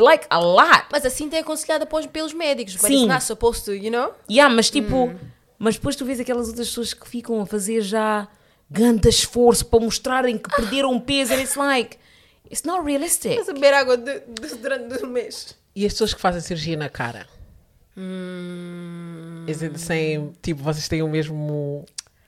like 0.00 0.26
a 0.28 0.38
lot. 0.38 0.86
Mas 0.90 1.04
a 1.04 1.10
cinta 1.10 1.36
é 1.36 1.40
aconselhada 1.40 1.86
pelos 1.86 2.32
médicos, 2.32 2.74
but 2.74 2.86
Sim. 2.86 3.04
it's 3.04 3.08
not 3.08 3.24
supposed 3.24 3.64
to, 3.64 3.72
you 3.72 3.90
know? 3.90 4.12
Yeah, 4.30 4.52
mas 4.52 4.70
tipo, 4.70 5.14
mas 5.58 5.76
depois 5.76 5.94
tu 5.94 6.04
vês 6.04 6.18
aquelas 6.18 6.48
outras 6.48 6.68
pessoas 6.68 6.92
que 6.92 7.06
ficam 7.08 7.40
a 7.40 7.46
fazer 7.46 7.82
já 7.82 8.26
grande 8.70 9.08
esforço 9.08 9.66
para 9.66 9.80
mostrarem 9.80 10.38
que 10.38 10.48
perderam 10.54 10.98
peso, 11.00 11.34
and 11.34 11.40
it's 11.40 11.56
like, 11.56 11.96
it's 12.50 12.62
not 12.64 12.84
realistic. 12.84 13.32
Estás 13.32 13.48
a 13.48 13.52
beber 13.52 13.74
água 13.74 13.96
de, 13.96 14.20
de- 14.20 14.54
durante 14.56 15.04
um 15.04 15.08
mês. 15.08 15.56
E 15.74 15.84
as 15.86 15.92
pessoas 15.92 16.14
que 16.14 16.20
fazem 16.20 16.40
cirurgia 16.40 16.76
na 16.76 16.88
cara? 16.88 17.26
Is 19.46 19.62
it 19.62 19.72
the 19.72 19.78
same? 19.78 20.32
Tipo, 20.42 20.62
vocês 20.62 20.88
têm 20.88 21.02
o 21.02 21.08
mesmo. 21.08 21.84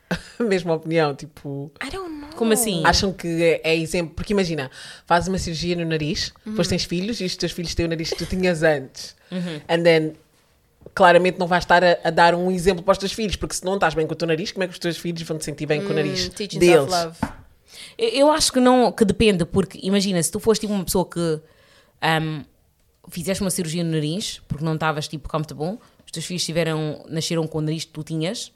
a 0.09 0.17
mesma 0.43 0.73
opinião? 0.73 1.15
Tipo, 1.15 1.71
I 1.83 1.89
don't 1.89 2.09
know. 2.09 2.29
Como 2.35 2.51
assim? 2.53 2.81
acham 2.85 3.13
que 3.13 3.27
é, 3.43 3.61
é 3.63 3.75
exemplo? 3.77 4.13
Porque 4.15 4.33
imagina, 4.33 4.69
fazes 5.05 5.27
uma 5.29 5.37
cirurgia 5.37 5.75
no 5.75 5.85
nariz, 5.85 6.33
depois 6.45 6.67
tens 6.67 6.83
filhos 6.83 7.19
e 7.21 7.25
os 7.25 7.35
teus 7.35 7.51
filhos 7.51 7.73
têm 7.75 7.85
o 7.85 7.89
nariz 7.89 8.09
que 8.09 8.17
tu 8.17 8.25
tinhas 8.25 8.63
antes. 8.63 9.15
And 9.67 9.83
then, 9.83 10.13
claramente, 10.93 11.39
não 11.39 11.47
vais 11.47 11.63
estar 11.63 11.83
a, 11.83 11.97
a 12.03 12.09
dar 12.09 12.35
um 12.35 12.49
exemplo 12.51 12.83
para 12.83 12.91
os 12.93 12.97
teus 12.97 13.11
filhos, 13.13 13.35
porque 13.35 13.55
se 13.55 13.63
não 13.65 13.75
estás 13.75 13.93
bem 13.93 14.05
com 14.07 14.13
o 14.13 14.15
teu 14.15 14.27
nariz, 14.27 14.51
como 14.51 14.63
é 14.63 14.67
que 14.67 14.73
os 14.73 14.79
teus 14.79 14.97
filhos 14.97 15.21
vão 15.23 15.37
te 15.37 15.45
sentir 15.45 15.65
bem 15.65 15.81
com 15.83 15.91
o 15.91 15.95
nariz 15.95 16.27
Hum, 16.27 16.29
teaching 16.29 16.59
deles? 16.59 16.91
self-love. 16.91 17.17
Eu 17.97 18.09
eu 18.09 18.31
acho 18.31 18.51
que 18.53 18.59
não, 18.59 18.91
que 18.91 19.03
depende, 19.05 19.45
porque 19.45 19.79
imagina, 19.81 20.21
se 20.21 20.31
tu 20.31 20.39
foste 20.39 20.61
tipo 20.61 20.73
uma 20.73 20.83
pessoa 20.83 21.05
que 21.05 21.39
ahm, 22.01 22.41
fizeste 23.09 23.43
uma 23.43 23.49
cirurgia 23.49 23.83
no 23.83 23.91
nariz, 23.91 24.41
porque 24.47 24.63
não 24.63 24.73
estavas 24.75 25.07
tipo 25.07 25.27
comfortable, 25.29 25.77
os 26.05 26.11
teus 26.11 26.25
filhos 26.25 26.45
tiveram, 26.45 27.03
nasceram 27.09 27.45
com 27.47 27.57
o 27.57 27.61
nariz 27.61 27.85
que 27.85 27.91
tu 27.91 28.03
tinhas, 28.03 28.51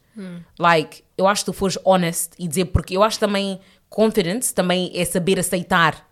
like, 0.57 1.03
eu 1.17 1.27
acho 1.27 1.41
que 1.43 1.51
tu 1.51 1.53
fores 1.53 1.77
honest 1.85 2.31
e 2.39 2.47
dizer, 2.47 2.65
porque 2.65 2.97
eu 2.97 3.03
acho 3.03 3.19
também 3.19 3.59
confidence 3.89 4.53
também 4.53 4.91
é 4.95 5.05
saber 5.05 5.39
aceitar 5.39 6.07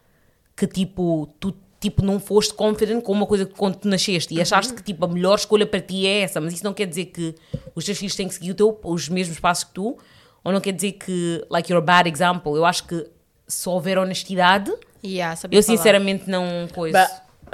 que 0.55 0.65
tipo, 0.67 1.27
tu 1.39 1.53
tipo, 1.89 2.03
não 2.03 2.19
foste 2.19 2.53
confident 2.53 3.01
com 3.03 3.11
uma 3.11 3.25
coisa 3.27 3.45
que 3.45 3.53
quando 3.53 3.75
tu 3.75 3.87
nasceste 3.87 4.33
e 4.33 4.41
achaste 4.41 4.73
que 4.73 4.81
tipo, 4.81 5.05
a 5.05 5.07
melhor 5.07 5.35
escolha 5.35 5.65
para 5.67 5.79
ti 5.79 6.07
é 6.07 6.21
essa, 6.21 6.41
mas 6.41 6.53
isso 6.53 6.63
não 6.63 6.73
quer 6.73 6.85
dizer 6.87 7.05
que 7.05 7.35
os 7.75 7.85
teus 7.85 7.97
filhos 7.97 8.15
têm 8.15 8.27
que 8.27 8.33
seguir 8.33 8.51
o 8.51 8.55
teu, 8.55 8.79
os 8.83 9.07
mesmos 9.09 9.39
passos 9.39 9.65
que 9.65 9.71
tu, 9.73 9.97
ou 10.43 10.51
não 10.51 10.59
quer 10.59 10.71
dizer 10.71 10.93
que, 10.93 11.45
like, 11.49 11.71
you're 11.71 11.83
a 11.83 11.85
bad 11.85 12.09
example. 12.09 12.55
Eu 12.55 12.65
acho 12.65 12.85
que 12.87 13.05
se 13.47 13.67
houver 13.69 13.97
honestidade, 13.97 14.71
Yeah, 15.03 15.33
eu 15.51 15.61
falar. 15.61 15.61
sinceramente 15.61 16.27
não 16.29 16.67
coisa. 16.73 17.07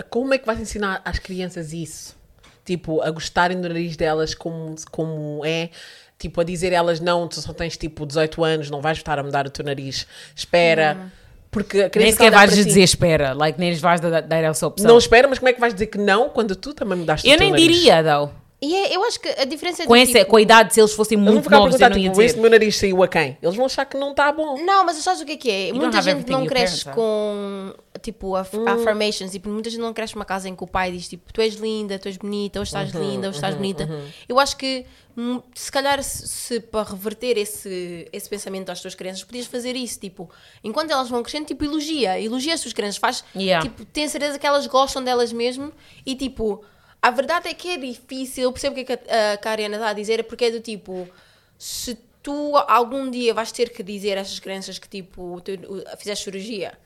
Como 0.10 0.34
é 0.34 0.38
que 0.38 0.46
vais 0.46 0.60
ensinar 0.60 1.02
às 1.04 1.20
crianças 1.20 1.74
isso? 1.74 2.16
Tipo, 2.64 3.02
a 3.02 3.12
gostarem 3.12 3.60
do 3.60 3.68
nariz 3.68 3.98
delas 3.98 4.34
como, 4.34 4.74
como 4.90 5.42
é. 5.46 5.70
Tipo, 6.18 6.40
a 6.40 6.44
dizer 6.44 6.72
elas, 6.72 7.00
não, 7.00 7.28
tu 7.28 7.42
só 7.42 7.52
tens 7.52 7.76
tipo 7.76 8.06
18 8.06 8.44
anos, 8.44 8.70
não 8.70 8.80
vais 8.80 8.98
estar 8.98 9.20
a 9.20 9.24
mudar 9.24 9.46
o 9.48 9.50
teu 9.50 9.66
nariz. 9.66 10.08
Espera. 10.36 11.12
Porque 11.52 11.82
a 11.82 11.90
criança 11.90 12.06
Nem 12.06 12.12
sequer 12.14 12.32
vais 12.32 12.52
lhe 12.52 12.62
ti. 12.64 12.68
dizer 12.70 12.82
espera, 12.82 13.34
like, 13.34 13.60
nem 13.60 13.74
vais 13.76 14.00
dar, 14.00 14.22
essa 14.44 14.66
opção. 14.66 14.88
Não 14.88 14.98
espera, 14.98 15.28
mas 15.28 15.38
como 15.38 15.50
é 15.50 15.54
que 15.54 15.60
vais 15.60 15.74
dizer 15.74 15.88
que 15.88 15.98
não 15.98 16.30
quando 16.30 16.56
tu 16.56 16.74
também 16.74 16.98
mudaste 16.98 17.28
eu 17.28 17.36
o 17.36 17.38
teu 17.38 17.44
nem 17.46 17.52
nariz? 17.52 17.78
diria, 17.78 18.02
though. 18.02 18.32
E 18.64 18.76
é- 18.76 18.96
eu 18.96 19.04
acho 19.06 19.20
que 19.20 19.28
a 19.28 19.44
diferença 19.44 19.82
é 19.82 19.86
Com, 19.88 19.94
do 19.96 20.00
essa, 20.00 20.12
tipo- 20.20 20.26
com 20.30 20.36
a 20.38 20.42
idade, 20.42 20.72
se 20.74 20.80
eles 20.80 20.94
fossem 20.94 21.18
muito 21.18 21.50
novos, 21.50 21.82
eu 21.82 21.90
não 21.90 21.98
ia 21.98 22.10
tipo, 22.12 22.22
esse 22.22 22.28
dizer. 22.36 22.42
meu 22.42 22.50
nariz 22.52 22.78
saiu 22.78 23.02
a 23.02 23.08
quem? 23.08 23.36
Eles 23.42 23.56
vão 23.56 23.66
achar 23.66 23.86
que 23.86 23.98
não 23.98 24.12
está 24.12 24.32
bom. 24.32 24.64
Não, 24.64 24.86
mas 24.86 24.98
sabes 24.98 25.20
o 25.20 25.26
que 25.26 25.32
é 25.32 25.38
que 25.38 25.50
é? 25.50 25.68
don't 25.70 25.80
muita 25.80 26.00
gente 26.02 26.30
não 26.30 26.46
cresce 26.46 26.86
parents 26.86 26.88
have. 26.88 26.96
com, 26.96 27.74
tipo, 28.04 28.36
af- 28.36 28.56
affirmations. 28.68 29.32
Tipo, 29.32 29.50
muita 29.50 29.68
gente 29.72 29.80
não 29.82 29.92
cresce 29.94 30.14
numa 30.14 30.26
casa 30.26 30.48
em 30.48 30.56
que 30.56 30.64
o 30.64 30.68
pai 30.68 30.92
diz, 30.92 31.08
tipo, 31.10 31.34
tu 31.34 31.42
és 31.42 31.56
linda, 31.56 31.98
tu 31.98 32.08
és 32.08 32.18
bonita, 32.18 32.60
ou 32.60 32.64
estás 32.64 32.92
linda, 32.92 33.28
ou 33.28 33.32
estás 33.32 33.56
bonita. 33.56 33.90
Eu 34.30 34.40
acho 34.40 34.56
que, 34.56 34.86
hum, 35.18 35.42
se 35.56 35.72
calhar, 35.72 36.04
se, 36.04 36.28
se 36.28 36.60
para 36.60 36.88
reverter 36.88 37.40
esse, 37.40 38.08
esse 38.14 38.30
pensamento 38.30 38.70
às 38.72 38.80
tuas 38.80 38.94
crianças, 38.94 39.24
podias 39.24 39.48
fazer 39.48 39.76
isso, 39.76 40.00
tipo, 40.00 40.30
enquanto 40.64 40.92
elas 40.92 41.10
vão 41.10 41.24
crescendo, 41.24 41.48
tipo, 41.48 41.66
elogia. 41.66 42.20
Elogia 42.22 42.54
as 42.54 42.62
tuas 42.62 42.74
crianças. 42.74 42.98
Faz, 42.98 43.24
Yeah. 43.36 43.68
tipo, 43.68 43.84
tem 43.86 44.08
certeza 44.08 44.38
que 44.38 44.46
elas 44.46 44.68
gostam 44.68 45.04
delas 45.04 45.34
mesmo 45.34 45.72
e, 46.06 46.14
tipo... 46.16 46.64
A 47.02 47.10
verdade 47.10 47.50
é 47.50 47.54
que 47.54 47.70
é 47.70 47.78
difícil, 47.78 48.44
eu 48.44 48.52
percebo 48.52 48.80
o 48.80 48.86
que 48.86 48.94
é 48.94 49.00
a, 49.10 49.34
a 49.34 49.38
Kariana 49.38 49.78
está 49.78 49.90
a 49.90 49.94
dizer, 49.94 50.24
porque 50.26 50.46
é 50.46 50.52
do 50.52 50.60
tipo, 50.60 51.10
se 51.58 51.98
tu 52.22 52.56
algum 52.68 53.10
dia 53.10 53.34
vais 53.34 53.52
ter 53.52 53.70
que 53.70 53.82
dizer 53.82 54.18
a 54.18 54.22
estas 54.22 54.40
crianças 54.40 54.78
que 54.78 54.88
tipo, 54.88 55.42
tu 55.42 55.52
fizeste 55.98 56.26
cirurgia, 56.26 56.78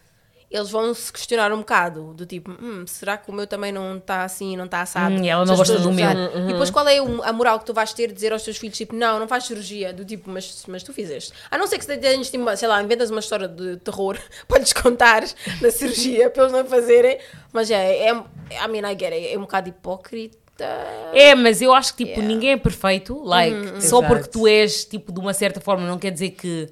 eles 0.55 0.69
vão 0.71 0.93
se 0.93 1.11
questionar 1.11 1.51
um 1.51 1.57
bocado, 1.59 2.13
do 2.13 2.25
tipo, 2.25 2.51
hum, 2.51 2.85
será 2.87 3.17
que 3.17 3.29
o 3.29 3.33
meu 3.33 3.45
também 3.45 3.71
não 3.71 3.97
está 3.97 4.23
assim, 4.23 4.55
não 4.55 4.65
está 4.65 4.81
assado? 4.81 5.15
Hum, 5.15 5.23
e 5.23 5.29
ela 5.29 5.45
não 5.45 5.55
gosta 5.55 5.77
do 5.79 5.91
meu. 5.91 6.05
gostarem. 6.05 6.43
E 6.43 6.47
depois 6.51 6.69
qual 6.69 6.87
é 6.87 6.97
a 6.97 7.33
moral 7.33 7.59
que 7.59 7.65
tu 7.65 7.73
vais 7.73 7.93
ter 7.93 8.07
de 8.07 8.13
dizer 8.13 8.31
aos 8.33 8.43
teus 8.43 8.57
filhos, 8.57 8.77
tipo, 8.77 8.95
não, 8.95 9.19
não 9.19 9.27
faz 9.27 9.45
cirurgia, 9.45 9.91
do 9.93 10.05
tipo, 10.05 10.29
mas, 10.29 10.63
mas 10.67 10.83
tu 10.83 10.93
fizeste. 10.93 11.33
A 11.51 11.57
não 11.57 11.67
ser 11.67 11.77
que 11.79 11.85
tenhas, 11.85 12.29
tipo, 12.29 12.55
sei 12.55 12.67
lá, 12.67 12.81
inventas 12.81 13.09
uma 13.11 13.19
história 13.19 13.47
de 13.47 13.77
terror 13.77 14.17
para 14.47 14.59
lhes 14.59 14.73
contar 14.73 15.23
da 15.61 15.71
cirurgia, 15.71 16.29
para 16.29 16.43
eles 16.43 16.53
não 16.53 16.65
fazerem, 16.65 17.19
mas 17.51 17.69
é, 17.69 18.07
é, 18.07 18.11
I 18.11 18.67
mean, 18.69 18.89
I 18.89 18.97
get 18.97 19.13
it, 19.13 19.27
é 19.33 19.37
um 19.37 19.41
bocado 19.41 19.69
hipócrita. 19.69 20.65
É, 21.13 21.35
mas 21.35 21.61
eu 21.61 21.73
acho 21.73 21.93
que 21.95 22.05
tipo, 22.05 22.19
Yeah. 22.19 22.33
ninguém 22.33 22.51
é 22.51 22.57
perfeito. 22.57 23.21
Like, 23.23 23.81
só 23.81 23.97
Exato. 23.99 24.07
porque 24.07 24.29
tu 24.29 24.47
és 24.47 24.85
tipo 24.85 25.11
de 25.11 25.19
uma 25.19 25.33
certa 25.33 25.59
forma 25.59 25.85
não 25.85 25.99
quer 25.99 26.11
dizer 26.11 26.29
que, 26.31 26.69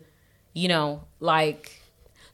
you 0.55 0.69
know, 0.69 1.01
like. 1.19 1.69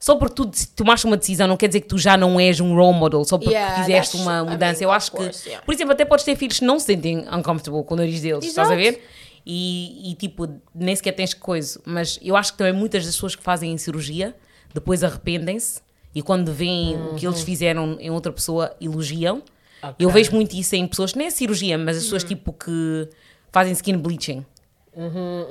Só 0.00 0.16
porque 0.16 0.34
tu 0.34 0.50
tomaste 0.74 1.04
uma 1.06 1.16
decisão 1.18 1.46
não 1.46 1.58
quer 1.58 1.66
dizer 1.66 1.82
que 1.82 1.86
tu 1.88 1.98
já 1.98 2.16
não 2.16 2.40
és 2.40 2.58
um 2.58 2.74
role 2.74 2.98
model, 2.98 3.22
só 3.22 3.36
porque 3.36 3.52
Yeah, 3.54 3.84
fizeste 3.84 4.16
uma 4.16 4.38
I 4.40 4.50
mudança. 4.50 4.80
mean, 4.80 4.88
eu 4.88 4.90
acho 4.90 5.12
course, 5.12 5.42
que, 5.42 5.48
yeah. 5.50 5.64
por 5.64 5.74
exemplo, 5.74 5.92
até 5.92 6.06
podes 6.06 6.24
ter 6.24 6.34
filhos 6.36 6.58
que 6.58 6.64
não 6.64 6.78
se 6.78 6.86
sentem 6.86 7.18
uncomfortable 7.30 7.84
com 7.84 7.92
o 7.92 7.96
nariz 7.98 8.18
deles, 8.22 8.46
estás 8.46 8.70
a 8.70 8.74
Exato. 8.74 8.96
ver? 8.96 9.04
E, 9.44 10.10
e, 10.10 10.14
tipo, 10.14 10.48
nem 10.74 10.96
sequer 10.96 11.12
tens 11.12 11.34
coisa. 11.34 11.78
Mas 11.84 12.18
eu 12.22 12.34
acho 12.34 12.52
que 12.52 12.58
também 12.58 12.72
muitas 12.72 13.04
das 13.04 13.14
pessoas 13.14 13.36
que 13.36 13.42
fazem 13.42 13.76
cirurgia 13.76 14.34
depois 14.72 15.04
arrependem-se 15.04 15.80
e 16.14 16.22
quando 16.22 16.50
veem 16.52 16.96
o 16.96 17.14
que 17.16 17.26
eles 17.26 17.42
fizeram 17.42 17.96
em 18.00 18.10
outra 18.10 18.32
pessoa 18.32 18.74
elogiam. 18.80 19.42
Ok. 19.82 19.96
Eu 19.98 20.08
vejo 20.10 20.32
muito 20.32 20.54
isso 20.56 20.74
em 20.76 20.86
pessoas, 20.86 21.14
nem 21.14 21.26
é 21.26 21.30
cirurgia, 21.30 21.76
mas 21.76 21.96
as 21.98 22.04
pessoas 22.04 22.24
tipo 22.24 22.52
que 22.52 23.08
fazem 23.52 23.72
skin 23.72 23.96
bleaching. 23.98 24.44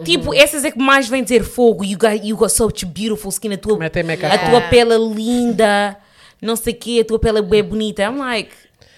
Tipo, 0.04 0.34
essas 0.34 0.66
é 0.66 0.72
que 0.72 0.78
mais 0.80 1.08
vêm 1.08 1.24
dizer 1.24 1.44
fogo. 1.44 1.84
You 1.84 1.98
got, 1.98 2.24
you 2.24 2.36
got 2.38 2.50
such 2.50 2.86
beautiful 2.86 3.30
skin. 3.30 3.54
A 3.54 3.58
tua, 3.58 3.78
a 3.86 4.50
tua 4.50 4.62
pele 4.70 4.94
é 4.94 4.98
linda. 4.98 5.98
Não 6.42 6.56
sei 6.56 6.74
o 6.74 6.78
quê. 6.78 7.00
A 7.02 7.06
tua 7.06 7.20
pele 7.20 7.40
é 7.40 7.42
bem 7.42 7.64
bonita. 7.64 8.04
I'm 8.04 8.18
like, 8.18 8.52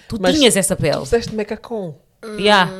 tu 0.07 0.17
Mas- 0.19 0.35
tinhas 0.35 0.55
essa 0.57 0.75
pele. 0.75 0.97
Tu 0.97 1.05
fizeste 1.05 1.35
macacão. 1.35 1.95
Yeah. 2.37 2.71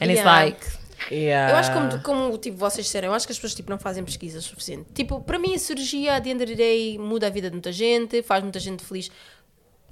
And 0.00 0.06
it's 0.06 0.20
Yeah. 0.20 0.30
like, 0.44 0.66
Yeah. 1.10 1.52
Eu 1.52 1.56
acho 1.56 1.70
que 1.72 1.76
como, 1.76 2.02
como 2.02 2.38
tipo, 2.38 2.56
vocês 2.56 2.86
disseram, 2.86 3.08
eu 3.08 3.14
acho 3.14 3.26
que 3.26 3.32
as 3.32 3.36
pessoas 3.38 3.54
tipo, 3.54 3.68
não 3.70 3.78
fazem 3.78 4.04
pesquisa 4.04 4.40
suficiente. 4.40 4.86
Tipo, 4.94 5.20
para 5.20 5.36
mim 5.38 5.52
a 5.54 5.58
cirurgia, 5.58 6.14
a 6.16 6.20
the 6.20 6.30
end 6.30 6.42
of 6.44 6.52
the 6.52 6.56
day, 6.56 6.96
muda 6.96 7.26
a 7.26 7.30
vida 7.30 7.48
de 7.50 7.54
muita 7.54 7.72
gente, 7.72 8.22
faz 8.22 8.42
muita 8.42 8.60
gente 8.60 8.84
feliz 8.84 9.10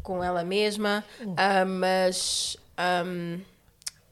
com 0.02 0.22
ela 0.22 0.44
mesma, 0.44 1.04
ah, 1.36 1.64
mas 1.64 2.56
um, 3.04 3.40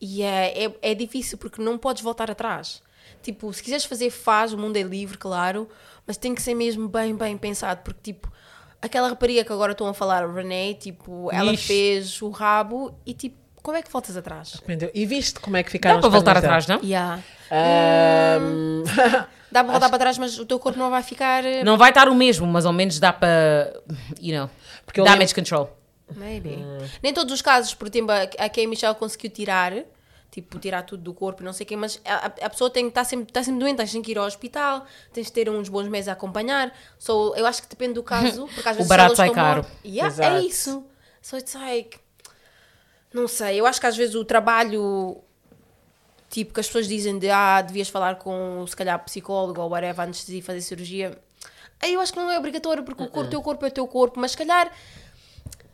e 0.01 0.23
é, 0.23 0.65
é, 0.67 0.73
é 0.83 0.95
difícil 0.95 1.39
porque 1.39 1.61
não 1.63 1.77
podes 1.79 2.03
voltar 2.03 2.31
atrás. 2.31 2.83
Tipo, 3.23 3.53
se 3.53 3.63
quiseres 3.63 3.85
fazer, 3.85 4.11
faz, 4.11 4.53
o 4.53 4.59
mundo 4.59 4.77
é 4.77 4.83
livre, 4.83 5.19
claro, 5.19 5.69
mas 6.07 6.17
tem 6.17 6.35
que 6.35 6.43
ser 6.43 6.55
mesmo 6.55 6.89
bem, 6.89 7.15
bem 7.17 7.37
pensado, 7.37 7.81
porque 7.83 8.13
tipo, 8.13 8.31
aquela 8.81 9.09
rapariga 9.09 9.45
que 9.45 9.53
agora 9.53 9.73
estão 9.73 9.87
a 9.89 9.95
falar, 9.95 10.23
a 10.23 10.33
Renee, 10.33 10.75
tipo, 10.75 11.29
ela 11.33 11.53
Ixi. 11.53 11.67
fez 11.67 12.23
o 12.23 12.31
rabo 12.31 12.95
e 13.05 13.13
tipo, 13.15 13.37
como 13.63 13.77
é 13.77 13.83
que 13.83 13.91
voltas 13.91 14.17
atrás? 14.17 14.61
E 14.95 15.05
viste 15.05 15.41
como 15.41 15.57
é 15.57 15.63
que 15.63 15.71
ficaram 15.71 15.97
dá 15.97 16.01
para 16.03 16.11
voltar 16.11 16.37
atrás, 16.37 16.67
não? 16.67 16.81
Yeah. 16.83 17.21
Ahm, 17.51 18.85
Dá 19.51 19.63
para 19.65 19.73
voltar 19.73 19.89
para 19.91 19.99
trás, 19.99 20.19
mas 20.19 20.39
o 20.39 20.47
teu 20.47 20.59
corpo 20.59 20.79
não 20.79 20.91
vai 20.91 21.03
ficar. 21.03 21.45
eh, 21.45 21.65
Não 21.65 21.77
vai 21.77 21.91
estar 21.91 22.09
o 22.09 22.15
mesmo, 22.15 22.47
mas 22.47 22.65
ao 22.67 22.73
menos 22.73 22.99
dá 23.01 23.13
para, 23.13 23.73
you 24.21 24.37
know, 24.39 24.49
Porque 24.87 25.03
damage 25.03 25.35
control. 25.35 25.77
Maybe. 26.17 26.59
Nem 27.03 27.13
todos 27.13 27.33
os 27.33 27.43
casos, 27.43 27.75
por 27.75 27.89
exemplo, 27.89 28.13
a 28.39 28.49
Kay 28.49 28.67
Michelle 28.67 28.95
conseguiu 28.95 29.31
tirar 29.31 29.73
tipo, 30.31 30.59
tirar 30.59 30.83
tudo 30.83 31.03
do 31.03 31.15
corpo 31.15 31.43
não 31.43 31.53
sei 31.55 31.65
o 31.65 31.67
quê, 31.69 31.75
mas 31.77 32.01
a, 32.05 32.27
a- 32.27 32.51
pessoa 32.51 32.69
tem 32.71 32.85
que 32.85 32.91
estar 32.91 33.05
sempre, 33.05 33.33
tá 33.33 33.43
sempre 33.43 33.61
doente, 33.61 33.79
tens 33.79 33.93
que 34.05 34.11
ir 34.11 34.19
ao 34.19 34.27
hospital, 34.27 34.85
tens 35.13 35.27
de 35.29 35.33
ter 35.33 35.49
uns 35.49 35.69
bons 35.71 35.89
meses 35.89 36.07
a 36.09 36.13
acompanhar. 36.13 36.73
So, 36.99 37.35
eu 37.35 37.47
acho 37.47 37.63
que 37.63 37.69
depende 37.69 37.95
do 37.95 38.03
caso, 38.03 38.47
porque 38.55 38.69
às 38.69 38.77
vezes 38.77 38.89
barato 38.89 39.07
elas 39.07 39.17
sai 39.17 39.31
caro. 39.31 39.65
Yeah, 39.85 40.15
é 40.27 40.41
isso. 40.43 40.85
So 41.23 41.37
it's 41.39 41.55
like. 41.55 41.99
Não 43.13 43.27
sei, 43.27 43.59
eu 43.59 43.67
acho 43.67 43.81
que 43.81 43.87
às 43.87 43.97
vezes 43.97 44.15
o 44.15 44.25
trabalho 44.25 45.17
tipo 46.29 46.53
que 46.53 46.61
as 46.61 46.67
pessoas 46.67 46.87
dizem 46.87 47.19
de 47.19 47.31
ah, 47.31 47.63
devias 47.63 47.89
falar 47.89 48.17
com 48.17 48.67
se 48.67 48.77
calhar 48.77 49.03
psicólogo 49.05 49.61
ou 49.63 49.71
whatever 49.71 50.07
antes 50.07 50.27
de 50.27 50.43
fazer 50.43 50.61
cirurgia. 50.61 51.19
Aí 51.81 51.95
eu 51.95 52.01
acho 52.01 52.13
que 52.13 52.19
não 52.19 52.31
é 52.31 52.39
obrigatório 52.39 52.83
porque 52.83 53.03
o 53.03 53.07
corpo, 53.09 53.31
teu 53.31 53.41
corpo 53.41 53.65
é 53.65 53.69
o 53.69 53.73
teu 53.73 53.87
corpo, 53.89 54.21
mas 54.21 54.33
se 54.33 54.37
calhar 54.37 54.71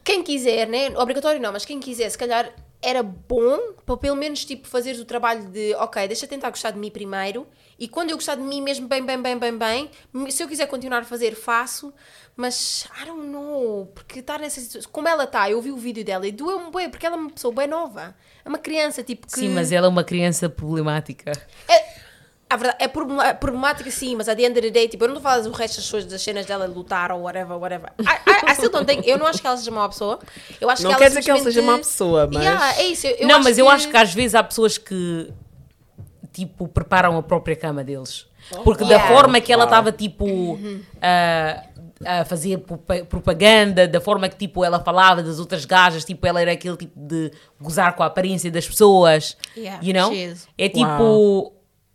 quem 0.05 0.23
quiser, 0.23 0.69
né? 0.69 0.90
Obrigatório 0.99 1.40
não, 1.40 1.53
mas 1.53 1.64
quem 1.64 1.81
quiser, 1.81 2.11
se 2.11 2.19
calhar 2.19 2.53
era 2.85 3.03
bom 3.03 3.73
para 3.87 3.97
pelo 3.97 4.14
menos 4.14 4.45
tipo 4.45 4.69
fazeres 4.69 5.01
o 5.01 5.07
trabalho 5.07 5.49
de 5.49 5.75
ok, 5.77 6.07
deixa 6.07 6.27
tentar 6.27 6.51
gostar 6.51 6.71
de 6.71 6.79
mim 6.79 6.90
primeiro 6.90 7.47
e 7.79 7.88
quando 7.88 8.11
eu 8.11 8.17
gostar 8.17 8.35
de 8.35 8.43
mim 8.43 8.61
mesmo 8.61 8.87
bem, 8.87 9.03
bem, 9.03 9.21
bem, 9.21 9.38
bem, 9.38 9.57
bem, 9.57 9.90
se 10.31 10.43
eu 10.43 10.49
quiser 10.49 10.67
continuar 10.67 10.99
a 10.99 11.05
fazer, 11.05 11.35
faço, 11.35 11.93
mas 12.37 12.87
I 13.01 13.07
don't 13.07 13.27
know, 13.27 13.90
porque 13.95 14.21
estar 14.21 14.38
nessa 14.38 14.61
situação, 14.61 14.90
como 14.93 15.09
ela 15.09 15.25
está, 15.25 15.51
eu 15.51 15.61
vi 15.62 15.73
o 15.73 15.77
vídeo 15.77 16.05
dela 16.05 16.27
e 16.27 16.33
doeu-me 16.33 16.71
bem, 16.71 16.90
porque 16.90 17.07
ela 17.07 17.17
é 17.17 17.19
uma 17.19 17.31
pessoa 17.31 17.55
bem 17.55 17.67
nova, 17.67 18.14
é 18.45 18.49
uma 18.49 18.59
criança 18.59 19.03
tipo 19.03 19.27
que. 19.27 19.40
Sim, 19.40 19.49
mas 19.49 19.73
ela 19.73 19.87
é 19.87 19.88
uma 19.88 20.05
criança 20.05 20.49
problemática. 20.49 21.33
É, 21.67 21.93
a 22.55 22.57
verdade, 22.57 22.77
é 22.85 22.88
problema- 22.88 23.35
problemática 23.35 23.90
sim, 23.90 24.14
mas 24.17 24.29
at 24.29 24.37
the 24.37 24.45
end 24.45 24.53
of 24.59 24.62
the 24.62 24.71
day, 24.71 24.88
tipo, 24.88 25.05
eu 25.05 25.09
não 25.09 25.17
estou 25.17 25.29
a 25.29 25.33
falar 25.35 25.43
do 25.45 25.53
resto 25.53 25.77
das 25.77 25.90
coisas, 25.90 26.11
das 26.11 26.23
cenas 26.23 26.47
dela 26.47 26.67
lutar 26.67 27.11
ou 27.12 27.23
whatever, 27.23 27.57
whatever. 27.59 27.93
I, 28.01 28.05
I, 28.05 28.53
I 28.53 28.55
still 28.55 28.71
don't 28.71 28.87
think, 28.87 29.09
eu 29.09 29.19
não 29.19 29.27
acho 29.27 29.40
que 29.40 29.47
ela 29.47 29.57
seja 29.57 29.71
uma 29.71 29.88
pessoa. 29.88 30.19
Eu 30.61 30.71
acho 30.71 30.83
Não 30.83 30.90
que 30.93 30.97
quer 30.97 31.03
ela 31.05 31.09
dizer 31.11 31.23
que 31.23 31.31
ela 31.31 31.38
seja 31.40 31.61
simplesmente- 31.61 31.79
má 31.79 31.79
pessoa, 31.79 32.29
mas- 32.33 32.43
Yeah, 32.45 32.77
é 32.79 32.85
isso. 32.85 33.07
Eu, 33.07 33.17
eu 33.17 33.29
não, 33.29 33.35
acho 33.37 33.45
mas 33.45 33.59
eu 33.59 33.67
que- 33.67 33.73
acho 33.73 33.88
que 33.90 33.97
às 33.97 34.14
vezes 34.14 34.35
há 34.35 34.43
pessoas 34.43 34.79
que 34.79 35.31
tipo 36.33 36.67
preparam 36.69 37.17
a 37.17 37.23
própria 37.23 37.57
cama 37.57 37.85
deles. 37.85 38.27
Porque 38.62 38.85
Yeah. 38.85 39.09
da 39.09 39.14
forma 39.17 39.40
que 39.40 39.53
ela 39.53 39.64
estava 39.64 39.90
tipo 39.93 40.59
a, 41.01 41.64
a 42.21 42.25
fazer 42.25 42.59
propa- 42.59 43.05
propaganda, 43.09 43.88
da 43.88 44.01
forma 44.01 44.29
que 44.29 44.37
tipo 44.37 44.64
ela 44.64 44.81
falava 44.81 45.23
das 45.23 45.38
outras 45.38 45.64
gajas, 45.64 46.05
tipo 46.05 46.27
ela 46.27 46.43
era 46.43 46.53
aquele 46.53 46.77
tipo 46.77 46.93
de 46.99 47.31
gozar 47.61 47.95
com 47.97 48.03
a 48.03 48.07
aparência 48.07 48.51
das 48.51 48.67
pessoas, 48.67 49.37
Yeah, 49.57 49.81
you 49.83 49.95
know? 49.95 50.12
É 50.59 50.69
tipo 50.69 51.53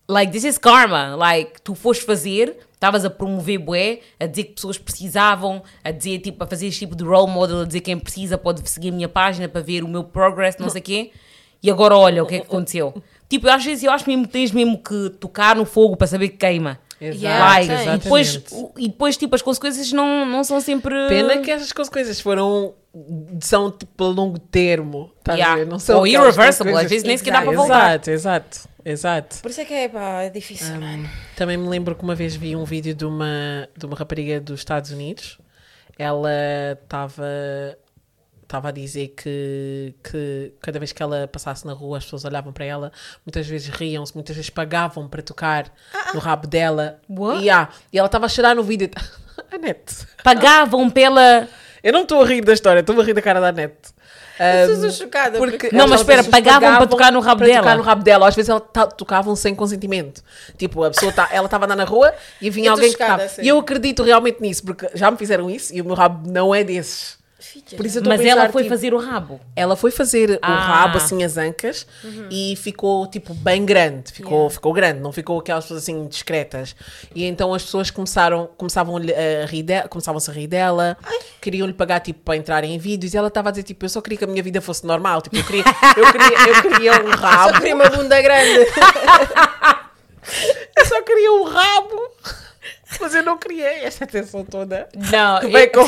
like 0.10 0.32
this 0.32 0.44
is 0.44 0.58
karma, 0.58 1.16
like 1.16 1.62
tu 1.62 1.76
foste 1.76 2.04
fazer 2.04 2.58
Estavas 2.80 3.04
a 3.04 3.10
promover 3.10 3.58
bué, 3.58 4.00
a 4.18 4.26
dizer 4.26 4.46
que 4.46 4.54
pessoas 4.54 4.78
precisavam, 4.78 5.62
a 5.84 5.92
dizer, 5.92 6.20
tipo, 6.20 6.42
a 6.42 6.48
fazer 6.48 6.68
este 6.68 6.80
tipo 6.80 6.96
de 6.96 7.04
role 7.04 7.30
model, 7.30 7.60
a 7.60 7.66
dizer 7.66 7.82
quem 7.82 8.00
precisa 8.00 8.38
pode 8.38 8.68
seguir 8.70 8.88
a 8.88 8.92
minha 8.94 9.10
página 9.10 9.50
para 9.50 9.60
ver 9.60 9.84
o 9.84 9.88
meu 9.90 10.02
progress, 10.02 10.58
não 10.58 10.70
sei 10.70 10.80
o 10.80 10.84
quê. 10.86 11.12
E 11.62 11.70
agora 11.70 11.98
olha 11.98 12.24
o 12.24 12.26
que 12.26 12.36
é 12.36 12.40
que 12.40 12.46
aconteceu. 12.48 13.04
Tipo, 13.28 13.50
às 13.50 13.66
vezes 13.66 13.84
eu 13.84 13.92
acho 13.92 14.08
mesmo 14.08 14.26
que 14.26 14.32
tens 14.32 14.54
mesmo 14.54 14.78
que 14.78 15.10
tocar 15.20 15.58
no 15.58 15.66
fogo 15.66 15.98
para 15.98 16.08
saber 16.08 16.30
que 16.30 16.38
queima. 16.38 16.80
Exato, 17.02 17.40
Like, 17.40 17.72
e, 17.74 17.98
depois, 17.98 18.44
e 18.78 18.88
depois, 18.88 19.18
tipo, 19.18 19.36
as 19.36 19.42
consequências 19.42 19.92
não, 19.92 20.26
não 20.26 20.46
são 20.46 20.62
sempre. 20.62 20.96
Pena 21.10 21.38
que 21.40 21.52
essas 21.52 21.74
coisas 21.74 22.22
foram. 22.22 22.74
são 23.42 23.72
tipo 23.72 24.06
a 24.06 24.08
longo 24.08 24.40
termo. 24.40 25.12
Tá 25.22 25.34
Yeah. 25.34 25.54
a 25.54 25.58
ver? 25.58 25.68
Não 25.68 25.80
são 25.80 26.00
Ou 26.00 26.08
irreversible, 26.08 26.76
às 26.76 26.90
vezes 26.90 27.04
nem 27.04 27.18
sequer 27.18 27.32
dá 27.32 27.42
para 27.42 27.52
voltar. 27.52 27.90
Exato, 27.90 28.10
exato, 28.10 28.69
exato. 28.84 29.38
Por 29.42 29.52
isso 29.52 29.62
é 29.62 29.66
que 29.66 29.74
é, 29.74 29.90
pá, 29.90 30.24
é 30.24 30.30
difícil, 30.30 30.80
mano. 30.80 31.10
Também 31.36 31.58
me 31.58 31.68
lembro 31.68 31.96
que 31.96 32.04
uma 32.04 32.16
vez 32.16 32.36
vi 32.36 32.56
um 32.56 32.66
vídeo 32.66 32.94
de 32.94 33.06
uma, 33.06 33.68
de 33.76 33.86
uma 33.86 33.96
rapariga 33.96 34.40
dos 34.40 34.60
Estados 34.60 34.92
Unidos. 34.92 35.40
Ela 35.98 36.32
estava 36.82 37.78
estava 38.50 38.70
a 38.70 38.72
dizer 38.72 39.10
que, 39.10 39.94
que 40.04 40.54
cada 40.60 40.80
vez 40.80 40.92
que 40.92 41.04
ela 41.04 41.28
passasse 41.28 41.68
na 41.68 41.74
rua 41.74 42.00
as 42.00 42.04
pessoas 42.04 42.26
olhavam 42.26 42.52
para 42.52 42.66
ela, 42.66 42.92
muitas 43.24 43.46
vezes 43.46 43.70
riam-se, 43.70 44.16
muitas 44.16 44.36
vezes 44.36 44.50
pagavam 44.50 45.08
para 45.08 45.22
tocar 45.22 45.72
no 46.16 46.20
rabo 46.20 46.48
dela. 46.48 47.00
What? 47.08 47.44
E, 47.44 47.50
ah, 47.50 47.70
e 47.94 48.00
ela 48.00 48.08
estava 48.08 48.26
a 48.26 48.30
chorar 48.30 48.56
no 48.56 48.64
vídeo. 48.64 48.90
A 49.52 49.58
net. 49.58 50.06
Pagavam 50.24 50.90
pela. 50.90 51.48
Eu 51.82 51.94
não 51.94 52.02
estou 52.02 52.22
a 52.22 52.26
rir 52.26 52.42
da 52.42 52.54
história, 52.54 52.82
estou 52.82 53.00
a 53.00 53.04
rir 53.04 53.14
da 53.14 53.22
cara 53.22 53.40
da 53.40 53.52
net. 53.52 53.74
Eu 54.40 54.76
sou 54.80 54.92
chocada. 54.92 55.38
porque 55.38 55.70
Não, 55.72 55.80
elas 55.80 55.90
mas 55.92 56.02
espera, 56.02 56.22
vezes 56.22 56.32
pagavam 56.32 56.78
para 56.78 56.88
tocar 56.88 57.12
no 57.12 57.20
rabo 57.20 57.40
para 57.40 57.48
dela? 57.48 57.60
tocar 57.62 57.78
no 57.78 57.84
rabo 57.84 58.04
dela. 58.04 58.28
Às 58.28 58.36
vezes 58.36 58.50
ela 58.50 58.60
tocavam 58.60 59.36
sem 59.36 59.54
consentimento. 59.54 60.24
Tipo, 60.58 60.84
a 60.84 60.92
pessoa 60.92 61.12
tá, 61.12 61.28
ela 61.32 61.46
estava 61.46 61.68
na 61.68 61.84
rua 61.84 62.14
e 62.42 62.50
vinha 62.50 62.72
alguém 62.72 62.88
que 62.88 62.94
chocada, 62.94 63.14
tocava. 63.24 63.30
sim. 63.30 63.42
E 63.44 63.48
eu 63.50 63.60
acredito 63.60 64.02
realmente 64.02 64.42
nisso, 64.42 64.64
porque 64.64 64.90
já 64.94 65.12
me 65.12 65.18
fizeram 65.18 65.50
isso 65.50 65.76
e 65.76 65.82
o 65.82 65.86
meu 65.86 65.96
rabo 65.96 66.30
não 66.30 66.56
é 66.56 66.64
desses. 66.64 67.19
Por 67.78 67.86
isso 67.86 68.00
eu 68.00 68.04
Mas 68.06 68.20
ela 68.20 68.42
pensar, 68.42 68.52
foi 68.52 68.64
tipo, 68.64 68.76
fazer 68.76 68.94
o 68.94 68.98
rabo. 68.98 69.40
Ela 69.56 69.76
foi 69.78 69.92
fazer 69.92 70.32
o 70.32 70.40
Ah. 70.42 70.60
rabo, 70.60 70.98
assim, 70.98 71.24
as 71.24 71.38
ancas, 71.38 71.88
e 72.30 72.54
ficou, 72.58 73.08
tipo, 73.08 73.34
bem 73.34 73.66
grande. 73.66 74.12
Ficou, 74.12 74.34
Yeah. 74.34 74.54
ficou 74.54 74.74
grande, 74.74 75.00
não 75.00 75.12
ficou 75.14 75.40
aquelas 75.40 75.64
pessoas, 75.64 75.84
assim, 75.84 76.06
discretas. 76.08 76.76
E 77.16 77.24
então 77.26 77.54
as 77.54 77.64
pessoas 77.64 77.90
começaram, 77.90 78.50
começavam 78.58 78.98
a 78.98 79.46
rir 79.46 79.64
dela, 79.64 79.88
começavam-se 79.88 80.30
a 80.30 80.34
rir 80.34 80.48
dela, 80.48 80.98
queriam-lhe 81.40 81.72
pagar, 81.74 82.02
tipo, 82.02 82.20
para 82.20 82.36
entrar 82.36 82.64
em 82.66 82.78
vídeos, 82.78 83.14
e 83.14 83.18
ela 83.18 83.30
estava 83.30 83.48
a 83.48 83.52
dizer, 83.52 83.64
tipo, 83.64 83.86
eu 83.86 83.90
só 83.90 84.02
queria 84.02 84.18
que 84.18 84.26
a 84.26 84.28
minha 84.28 84.44
vida 84.44 84.60
fosse 84.60 84.86
normal. 84.86 85.22
Tipo, 85.22 85.38
eu 85.38 85.44
queria, 85.46 85.64
eu 85.96 86.12
queria, 86.12 86.48
eu 86.50 86.62
queria 86.62 86.92
um 87.06 87.12
Só 87.16 87.26
rabo. 87.26 87.54
queria 87.54 87.76
uma 87.76 87.90
bunda 87.90 88.22
grande. 88.22 88.60
Eu 90.78 90.86
só 90.86 91.02
queria 91.02 91.32
um 91.34 91.44
rabo. 91.44 92.00
Mas 93.00 93.16
eu 93.16 93.24
não 93.24 93.38
criei 93.38 93.84
esta 93.84 94.04
atenção 94.04 94.44
toda. 94.44 94.88
Não, 94.96 95.40
Bem, 95.52 95.64
eu- 95.66 95.72
com- 95.72 95.88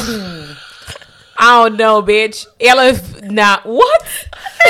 I 1.44 1.64
don't 1.64 1.78
know, 1.78 2.04
bitch. 2.04 2.46
Ela. 2.60 2.94
Não, 3.24 3.60
what? 3.66 4.06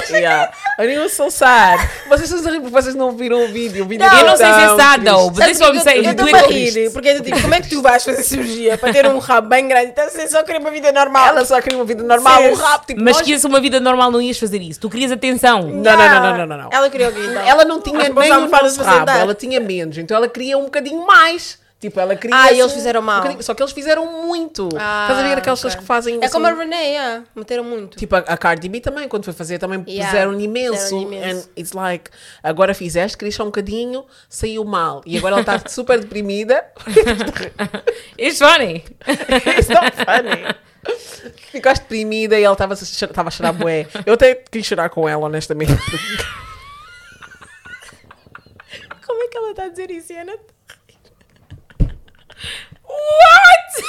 Yeah. 0.09 0.53
Mean, 0.79 0.91
it 0.91 0.99
was 0.99 1.11
so 1.13 1.29
sad. 1.29 1.79
Vocês 2.07 2.31
vocês 2.71 2.95
não 2.95 3.11
viram 3.11 3.43
o 3.43 3.47
vídeo. 3.49 3.83
O 3.83 3.87
vídeo 3.87 4.05
eu 4.05 4.09
era 4.09 4.29
não 4.29 4.37
sei 4.37 4.45
se 4.45 4.59
é 4.61 4.75
sad, 4.77 5.03
though, 5.03 5.29
but 5.29 5.43
this 5.43 5.57
is 5.57 5.61
what 5.61 5.75
I'm 5.75 5.81
saying. 5.83 6.05
Eu 6.05 6.11
estou 6.11 6.33
a 6.33 6.47
rir, 6.47 6.91
porque 6.93 7.09
é 7.09 7.13
do 7.15 7.23
tipo, 7.23 7.41
como 7.41 7.53
é 7.53 7.61
que 7.61 7.69
tu 7.69 7.81
vais 7.81 8.03
fazer 8.03 8.23
cirurgia 8.23 8.77
para 8.77 8.93
ter 8.93 9.05
um 9.05 9.19
rabo 9.19 9.49
bem 9.49 9.67
grande? 9.67 9.87
Então 9.87 10.09
você 10.09 10.27
só 10.29 10.43
queria 10.43 10.61
uma 10.61 10.71
vida 10.71 10.91
normal. 10.93 11.27
Ela 11.27 11.45
só 11.45 11.59
queria 11.61 11.77
uma 11.77 11.85
vida 11.85 12.03
normal, 12.03 12.41
Sim. 12.41 12.47
um 12.51 12.53
rabo. 12.55 12.85
Tipo, 12.85 13.01
Mas 13.03 13.17
nós- 13.17 13.25
que 13.25 13.33
isso 13.33 13.47
uma 13.47 13.59
vida 13.59 13.79
normal 13.81 14.09
não 14.09 14.21
ias 14.21 14.39
fazer 14.39 14.61
isso. 14.61 14.79
Tu 14.79 14.89
querias 14.89 15.11
atenção. 15.11 15.63
Não, 15.63 15.69
não, 15.83 15.97
não, 15.97 16.21
não, 16.21 16.37
não, 16.37 16.45
não, 16.45 16.57
não. 16.57 16.69
Ela 16.71 16.89
queria 16.89 17.09
o 17.09 17.11
então? 17.11 17.43
Ela 17.45 17.65
não 17.65 17.81
tinha 17.81 17.97
nem 17.97 18.29
não 18.29 18.47
de 18.47 18.81
rabo, 18.81 19.11
ela 19.11 19.35
tinha 19.35 19.59
menos. 19.59 19.97
Então 19.97 20.15
ela 20.15 20.29
queria 20.29 20.57
um 20.57 20.63
bocadinho 20.63 21.05
mais. 21.05 21.60
Tipo, 21.81 21.99
ela 21.99 22.15
queria. 22.15 22.37
Ah, 22.37 22.51
eles 22.51 22.63
assim, 22.65 22.75
fizeram 22.75 23.01
mal. 23.01 23.25
um 23.27 23.41
Só 23.41 23.55
que 23.55 23.63
eles 23.63 23.73
fizeram 23.73 24.05
muito. 24.23 24.67
Estás 24.67 25.17
a 25.17 25.23
ver 25.23 25.35
aquelas 25.39 25.57
pessoas 25.57 25.73
ok. 25.73 25.81
que 25.81 25.87
fazem. 25.87 26.19
É 26.21 26.25
assim, 26.25 26.33
como 26.33 26.45
a 26.45 26.51
Renee, 26.53 26.77
yeah. 26.91 27.23
meteram 27.35 27.63
muito. 27.63 27.97
Tipo, 27.97 28.17
a, 28.17 28.19
a 28.19 28.37
Cardi 28.37 28.69
B 28.69 28.79
também, 28.79 29.07
quando 29.09 29.25
foi 29.25 29.33
fazer, 29.33 29.57
também 29.57 29.83
Yeah, 29.87 30.11
puseram 30.11 30.39
imenso. 30.39 30.73
fizeram 30.83 31.01
imenso. 31.01 31.47
And 31.49 31.59
it's 31.59 31.71
like, 31.73 32.11
agora 32.43 32.75
fizeste, 32.75 33.17
querias 33.17 33.33
só 33.33 33.41
um 33.41 33.47
bocadinho, 33.47 34.05
saiu 34.29 34.63
mal. 34.63 35.01
E 35.07 35.17
agora 35.17 35.33
ela 35.33 35.41
está 35.41 35.59
super 35.67 35.99
deprimida. 35.99 36.63
It's 38.15 38.37
funny. 38.37 38.85
It's 39.57 39.67
not 39.69 39.91
funny. 39.95 40.55
Ficaste 41.51 41.81
deprimida 41.81 42.39
e 42.39 42.43
ela 42.43 42.53
estava 42.53 42.75
a 42.75 42.77
cho- 42.77 43.05
estava 43.05 43.29
a 43.29 43.31
chorar 43.31 43.53
bué. 43.53 43.87
Eu 44.05 44.13
até 44.13 44.35
quis 44.35 44.63
chorar 44.67 44.89
com 44.89 45.09
ela, 45.09 45.25
honestamente. 45.25 45.73
Como 49.05 49.23
é 49.23 49.27
que 49.27 49.37
ela 49.37 49.49
está 49.49 49.63
a 49.63 49.69
dizer 49.69 49.89
isso, 49.89 50.13
Ana? 50.13 50.33
What? 52.83 53.83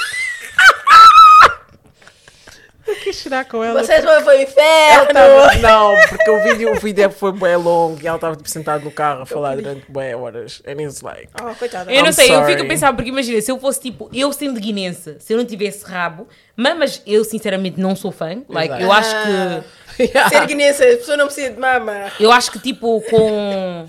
Eu 2.85 2.92
quis 3.03 3.15
chorar 3.17 3.45
com 3.45 3.63
ela. 3.63 3.83
Vocês 3.83 4.03
vão 4.03 4.23
para 4.23 4.27
o 4.27 4.31
Ela 4.31 4.41
inferno! 4.43 5.13
tava- 5.13 5.55
não, 5.57 5.95
porque 6.09 6.29
o 6.31 6.43
vídeo, 6.43 6.71
o 6.71 6.79
vídeo 6.79 7.09
foi 7.11 7.31
bué 7.31 7.57
longo 7.57 7.99
e 8.01 8.07
ela 8.07 8.15
estava 8.17 8.35
tipo, 8.35 8.49
sentada 8.49 8.83
no 8.83 8.91
carro 8.91 9.21
a 9.23 9.25
falar 9.25 9.55
durante 9.57 9.83
bué 9.89 10.15
horas. 10.15 10.61
And 10.65 10.81
it's 10.81 11.01
like... 11.01 11.29
Oh, 11.41 11.53
coitada. 11.55 11.91
Eu 11.91 12.01
não 12.01 12.09
I'm 12.09 12.13
sei, 12.13 12.29
eu 12.31 12.35
sorry. 12.39 12.53
fico 12.53 12.65
a 12.65 12.67
pensar, 12.69 12.93
porque 12.93 13.09
imagina, 13.09 13.41
se 13.41 13.51
eu 13.51 13.59
fosse 13.59 13.81
tipo, 13.81 14.09
eu 14.13 14.31
sendo 14.31 14.59
guinense, 14.59 15.17
se 15.19 15.33
eu 15.33 15.37
não 15.37 15.45
tivesse 15.45 15.85
rabo, 15.85 16.27
mas, 16.55 16.77
mas 16.77 17.01
eu 17.05 17.23
sinceramente 17.23 17.79
não 17.79 17.95
sou 17.95 18.11
fã, 18.11 18.41
like, 18.49 18.81
eu 18.81 18.91
acho 18.91 19.09
que. 19.09 19.31
Ah. 19.31 19.63
Ser 20.29 20.47
guinense, 20.47 20.81
a 20.83 20.97
pessoa 20.97 21.17
não 21.17 21.25
precisa 21.25 21.51
de 21.51 21.59
mama. 21.59 22.11
Eu 22.19 22.31
acho 22.31 22.51
que 22.51 22.59
tipo 22.59 22.99
com. 23.09 23.85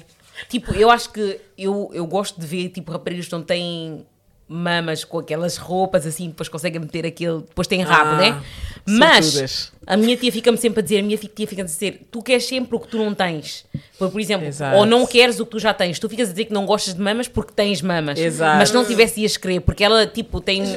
Tipo, 0.49 0.75
eu 0.75 0.91
acho 0.91 1.11
que 1.11 1.41
eu, 1.57 1.91
eu 1.95 2.05
gosto 2.07 2.39
de 2.39 2.47
ver 2.47 2.69
tipo 2.69 2.93
raparigas 2.93 3.27
que 3.27 3.33
não 3.33 3.43
têm 3.43 4.05
mamas 4.49 5.05
com 5.05 5.19
aquelas 5.19 5.57
roupas 5.57 6.07
assim, 6.07 6.29
depois 6.29 6.49
conseguem 6.49 6.81
meter 6.81 7.07
aquele. 7.07 7.39
Depois 7.41 7.67
têm 7.67 7.83
rabo, 7.83 8.11
Ah, 8.11 8.17
né? 8.19 8.43
Mas 8.87 9.73
a 9.87 9.97
minha 9.97 10.17
tia 10.17 10.31
fica-me 10.31 10.59
sempre 10.59 10.81
a 10.81 10.83
dizer, 10.83 10.99
a 10.99 11.03
minha 11.03 11.17
tia 11.17 11.47
fica-me 11.47 11.63
a 11.63 11.65
dizer, 11.65 12.07
tu 12.11 12.23
queres 12.23 12.47
sempre 12.47 12.77
o 12.77 12.81
que 12.81 12.89
tu 12.89 12.99
não 12.99 13.15
tens. 13.15 13.65
Por, 13.99 14.11
por 14.11 14.21
exemplo, 14.21 14.47
Exato. 14.47 14.77
ou 14.77 14.85
não 14.85 15.07
queres 15.07 15.41
o 15.41 15.45
que 15.47 15.53
tu 15.53 15.59
já 15.59 15.73
tens. 15.73 15.99
Tu 15.99 16.09
ficas 16.09 16.29
a 16.29 16.33
dizer 16.33 16.45
que 16.47 16.53
não 16.53 16.67
gostas 16.67 16.95
de 16.95 17.01
mamas 17.01 17.27
porque 17.29 17.53
tens 17.55 17.81
mamas. 17.81 18.19
Exato. 18.19 18.59
Mas 18.59 18.71
não 18.73 18.85
tivesse 18.85 19.21
ias 19.23 19.37
querer, 19.37 19.61
porque 19.61 19.83
ela 19.85 20.07
tipo 20.07 20.41
tem. 20.41 20.63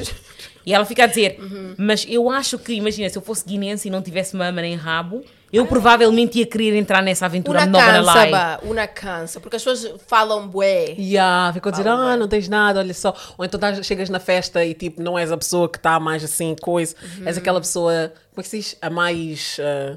E 0.66 0.74
ela 0.74 0.84
fica 0.84 1.04
a 1.04 1.06
dizer, 1.06 1.38
Uhum. 1.40 1.74
mas 1.78 2.04
eu 2.06 2.28
acho 2.28 2.58
que, 2.58 2.74
imagina, 2.74 3.08
se 3.08 3.16
eu 3.16 3.22
fosse 3.22 3.42
guinense 3.42 3.88
e 3.88 3.90
não 3.90 4.02
tivesse 4.02 4.36
mama 4.36 4.60
nem 4.60 4.74
rabo, 4.74 5.24
eu 5.52 5.66
provavelmente 5.66 6.38
ia 6.38 6.46
querer 6.46 6.76
entrar 6.76 7.02
nessa 7.02 7.24
aventura. 7.26 7.64
Not 7.64 7.72
gonna 7.84 8.04
cansa, 8.04 8.22
lie. 8.24 8.30
ba. 8.30 8.60
Una 8.64 8.86
cansa. 8.86 9.40
Porque 9.40 9.56
as 9.56 9.64
pessoas 9.64 9.94
falam 10.06 10.46
bué. 10.48 10.94
Yeah, 10.98 11.52
ficou 11.54 11.70
a 11.70 11.72
dizer, 11.72 11.88
ah, 11.88 12.16
não 12.16 12.28
tens 12.28 12.48
nada, 12.48 12.80
olha 12.80 12.94
só. 12.94 13.14
Ou 13.38 13.44
então 13.44 13.58
tás- 13.58 13.84
chegas 13.86 14.10
na 14.10 14.20
festa 14.20 14.64
e 14.64 14.74
tipo, 14.74 15.02
não 15.02 15.18
és 15.18 15.32
a 15.32 15.36
pessoa 15.36 15.68
que 15.68 15.78
está 15.78 15.98
mais 15.98 16.22
assim, 16.22 16.54
coisa. 16.60 16.94
És 17.24 17.38
aquela 17.38 17.60
pessoa, 17.60 18.12
como 18.30 18.40
é 18.40 18.42
que 18.42 18.48
se 18.48 18.58
diz? 18.58 18.76
A 18.82 18.90
mais. 18.90 19.56
ah, 19.60 19.96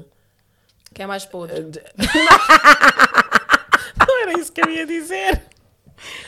Que 0.94 1.02
é 1.02 1.06
mais 1.06 1.24
podre. 1.24 1.62
de- 1.64 1.80
Era 4.22 4.38
isso 4.38 4.52
que 4.52 4.60
eu 4.60 4.70
ia 4.70 4.86
dizer. 4.86 5.42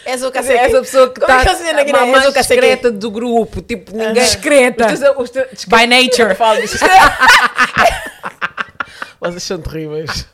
És 0.05 0.23
o 0.23 0.31
dizer, 0.31 0.33
cacete. 0.33 0.59
essa 0.59 0.81
pessoa 0.81 1.11
que 1.13 1.21
é 1.21 1.25
está 1.25 1.73
na 1.73 1.83
Guiné? 1.85 1.99
a 1.99 2.07
mais 2.07 2.25
És 2.25 2.31
o 2.31 2.35
cacete. 2.35 2.61
discreta 2.61 2.91
do 2.93 3.11
grupo. 3.11 3.61
Tipo, 3.63 3.93
ninguém... 3.97 4.15
Discreta. 4.23 4.93
Os 4.93 4.99
teus- 5.01 5.17
os 5.19 5.31
teus- 5.31 5.51
discreta- 5.51 5.77
By 5.77 5.87
nature. 5.87 6.35
Vocês 9.25 9.43
são 9.43 9.59
terríveis. 9.61 10.27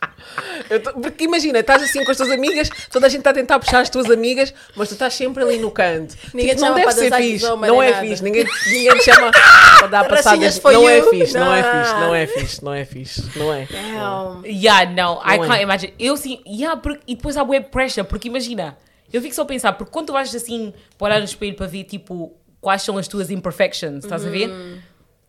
Tô- 0.85 0.93
porque 1.01 1.25
imagina, 1.25 1.59
estás 1.59 1.83
assim 1.83 2.05
com 2.05 2.11
as 2.11 2.17
tuas 2.17 2.31
amigas, 2.31 2.69
toda 2.91 3.07
a 3.07 3.09
gente 3.09 3.21
está 3.21 3.31
a 3.31 3.35
tentar 3.35 3.59
puxar 3.59 3.81
as 3.81 3.91
tuas 3.91 4.09
amigas, 4.11 4.55
mas 4.77 4.89
tu 4.89 4.93
estás 4.93 5.15
sempre 5.15 5.43
ali 5.43 5.59
no 5.59 5.71
canto. 5.71 6.15
Ninguém 6.33 6.55
te 6.55 6.61
não 6.61 6.69
chama 6.69 6.75
deve 6.77 6.87
para 6.87 6.97
ser 6.97 7.15
fixe. 7.17 7.45
Não 7.47 7.83
é 7.83 7.91
nada. 7.91 8.07
fixe. 8.07 8.23
Ninguém, 8.23 8.45
ninguém 8.67 8.99
te 8.99 9.05
chama 9.05 9.31
para 9.79 9.87
dar 9.89 10.09
passadas. 10.09 10.61
Não 10.63 10.89
é 10.89 11.03
fixe, 11.03 11.35
não 11.39 11.53
é 11.55 11.63
Não. 11.63 11.81
fixe, 11.83 11.95
não 11.95 12.15
é 12.15 12.27
fixe, 12.27 12.65
não 12.65 12.75
é 12.75 12.85
fixe, 12.85 13.39
não 13.39 13.53
é. 13.53 13.69
Não. 13.95 14.43
Yeah, 14.45 14.91
não, 14.93 15.21
I 15.25 15.35
é. 15.35 15.39
can't 15.39 15.63
imagine. 15.63 15.95
Eu 15.99 16.17
sim, 16.17 16.41
yeah, 16.47 16.77
porque, 16.81 17.01
e 17.07 17.17
depois 17.17 17.37
há 17.37 17.43
web 17.43 17.67
pressure, 17.71 18.07
porque 18.07 18.29
imagina, 18.29 18.77
eu 19.13 19.21
fico 19.21 19.35
só 19.35 19.43
a 19.43 19.47
pensar, 19.47 19.73
porque 19.73 19.91
quando 19.91 20.07
tu 20.09 20.13
vais 20.13 20.33
assim 20.35 20.73
para 20.97 21.07
olhar 21.07 21.19
no 21.19 21.25
espelho 21.25 21.57
para 21.57 21.67
ver 21.67 21.85
tipo 21.85 22.33
quais 22.61 22.83
são 22.83 22.97
as 22.99 23.09
tuas 23.09 23.31
imperfections, 23.31 24.05
estás 24.05 24.25
a 24.25 24.29
ver? 24.31 24.51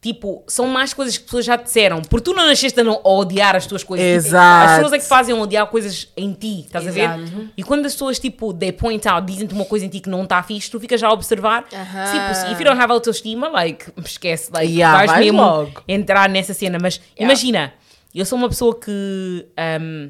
Tipo, 0.01 0.43
são 0.47 0.65
mais 0.65 0.95
coisas 0.95 1.15
que 1.15 1.25
pessoas 1.25 1.45
já 1.45 1.55
te 1.59 1.65
disseram, 1.65 2.01
porque 2.01 2.23
tu 2.23 2.33
não 2.35 2.47
nasceste 2.47 2.79
a, 2.79 2.83
não, 2.83 2.99
a 3.03 3.09
odiar 3.09 3.55
as 3.55 3.67
tuas 3.67 3.83
coisas. 3.83 4.03
Tipo, 4.03 4.17
Exato. 4.29 4.65
As 4.65 4.75
pessoas 4.77 4.93
é 4.93 4.97
que 4.97 5.05
fazem 5.05 5.35
odiar 5.35 5.67
coisas 5.67 6.07
em 6.17 6.33
ti, 6.33 6.61
estás 6.61 6.87
a 6.87 6.91
ver? 6.91 7.01
Exato. 7.03 7.49
E 7.55 7.61
quando 7.63 7.85
as 7.85 7.91
pessoas, 7.93 8.17
tipo, 8.17 8.51
they 8.51 8.71
point 8.71 9.07
out, 9.07 9.23
dizem-te 9.31 9.53
uma 9.53 9.63
coisa 9.63 9.85
em 9.85 9.89
ti 9.89 9.99
que 9.99 10.09
não 10.09 10.23
está 10.23 10.41
fixe, 10.41 10.71
tu 10.71 10.79
ficas 10.79 10.99
já 10.99 11.07
a 11.07 11.13
observar. 11.13 11.65
Aham. 11.71 12.11
Tipo, 12.13 12.33
se 12.33 12.51
if 12.51 12.59
you 12.59 12.65
don't 12.65 12.81
have 12.81 12.91
autoestima, 12.91 13.47
like, 13.49 13.91
esquece, 14.03 14.49
like, 14.51 14.73
Yeah, 14.73 14.97
vais 14.97 15.11
vais 15.11 15.23
mesmo 15.23 15.39
logo. 15.39 15.83
entrar 15.87 16.27
nessa 16.27 16.55
cena. 16.55 16.79
Mas 16.81 16.99
imagina, 17.15 17.71
eu 18.15 18.25
sou 18.25 18.39
uma 18.39 18.49
pessoa 18.49 18.73
que, 18.79 19.45
um, 19.79 20.09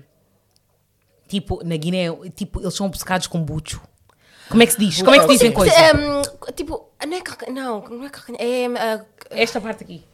tipo, 1.28 1.62
na 1.66 1.76
Guiné, 1.76 2.06
tipo, 2.34 2.62
eles 2.62 2.74
são 2.74 2.86
obcecados 2.86 3.28
com 3.28 3.44
bucho. 3.44 3.82
Como 4.52 4.62
é 4.62 4.66
que 4.66 4.74
se 4.74 4.80
diz? 4.80 5.02
Como 5.02 5.16
é 5.16 5.20
que 5.20 5.26
se 5.26 5.32
dizem 5.32 5.50
Sim. 5.50 5.54
coisa? 5.56 5.74
Um, 5.96 6.22
tipo, 6.54 6.90
não 7.08 7.18
é 7.18 7.22
calcanhar. 7.22 7.56
Não, 7.56 7.82
não 7.90 8.06
é 8.06 8.10
calcanhar. 8.10 8.42
É. 8.42 8.66
ah, 8.78 9.06
Esta 9.32 9.60
parte 9.62 9.84
aqui. 9.84 10.06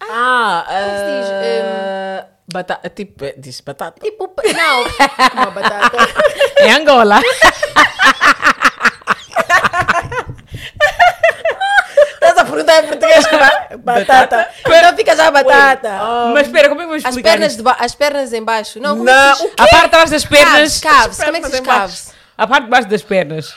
Ah, 0.00 0.64
se 0.68 0.74
diz? 0.74 1.30
ah, 1.32 2.26
batata, 2.52 2.88
tipo, 2.90 3.24
é, 3.24 3.34
diz 3.36 3.60
batata. 3.62 4.00
tipo. 4.00 4.30
Não, 4.54 4.82
uma 5.42 5.50
batata. 5.50 5.96
É 6.58 6.70
Angola. 6.72 7.20
Estás 12.14 12.36
a 12.38 12.44
perguntar 12.44 12.84
em 12.84 12.86
português 12.88 13.26
como 13.26 13.42
é? 13.42 13.76
Batata. 13.76 14.48
Então 14.66 14.96
fica 14.96 15.16
já 15.16 15.28
a 15.28 15.30
batata. 15.30 15.90
Mas 16.34 16.46
espera, 16.46 16.68
como 16.68 16.80
é 16.80 16.84
que 16.84 16.88
vamos 16.90 17.04
As 17.04 17.10
explicar 17.10 17.30
pernas, 17.30 17.48
isto? 17.52 17.56
de 17.58 17.62
ba- 17.64 17.76
as 17.80 17.94
pernas 17.94 18.32
em 18.32 18.42
baixo. 18.42 18.80
Não, 18.80 18.90
como 18.90 19.04
Não, 19.04 19.12
é 19.12 19.32
que 19.32 19.38
se 19.38 19.44
diz? 19.44 19.52
o 19.52 19.62
A 19.62 19.66
parte 19.68 19.84
de 19.84 19.90
trás 19.90 20.10
das 20.10 20.24
pernas. 20.24 20.80
Caves, 20.80 20.80
caves. 20.80 21.16
Como 21.24 21.36
é 21.36 21.40
que 21.40 21.46
se 21.46 21.52
diz 21.52 21.60
Pernas 21.60 21.80
caves? 21.80 22.17
A 22.38 22.46
parte 22.46 22.64
de 22.66 22.70
baixo 22.70 22.88
das 22.88 23.02
pernas. 23.02 23.52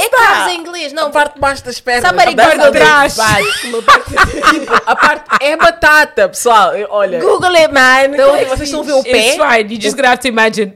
É 0.00 0.08
caves 0.10 0.52
em 0.52 0.60
inglês, 0.60 0.92
não. 0.92 1.06
A 1.06 1.10
parte 1.10 1.34
de 1.34 1.40
baixo 1.40 1.64
das 1.64 1.80
pernas. 1.80 2.06
Somebody 2.06 2.34
a 2.34 2.36
parte 2.36 2.56
Google 2.56 2.72
de 2.72 2.78
trás. 2.78 3.16
baixo. 3.16 3.48
Tipo, 4.50 4.74
a 4.86 4.94
parte 4.94 5.24
é 5.40 5.56
batata, 5.56 6.28
pessoal. 6.28 6.72
Olha. 6.90 7.18
Google 7.18 7.56
it, 7.56 7.72
man. 7.72 8.12
Então, 8.12 8.36
é 8.36 8.44
vocês 8.44 8.68
estão 8.68 8.80
a 8.80 8.84
ver 8.84 8.92
o 8.92 9.02
pé? 9.02 9.10
It's 9.10 9.36
fine, 9.36 9.74
you 9.74 9.80
just 9.80 9.98
have 9.98 10.18
to 10.18 10.28
imagine. 10.28 10.74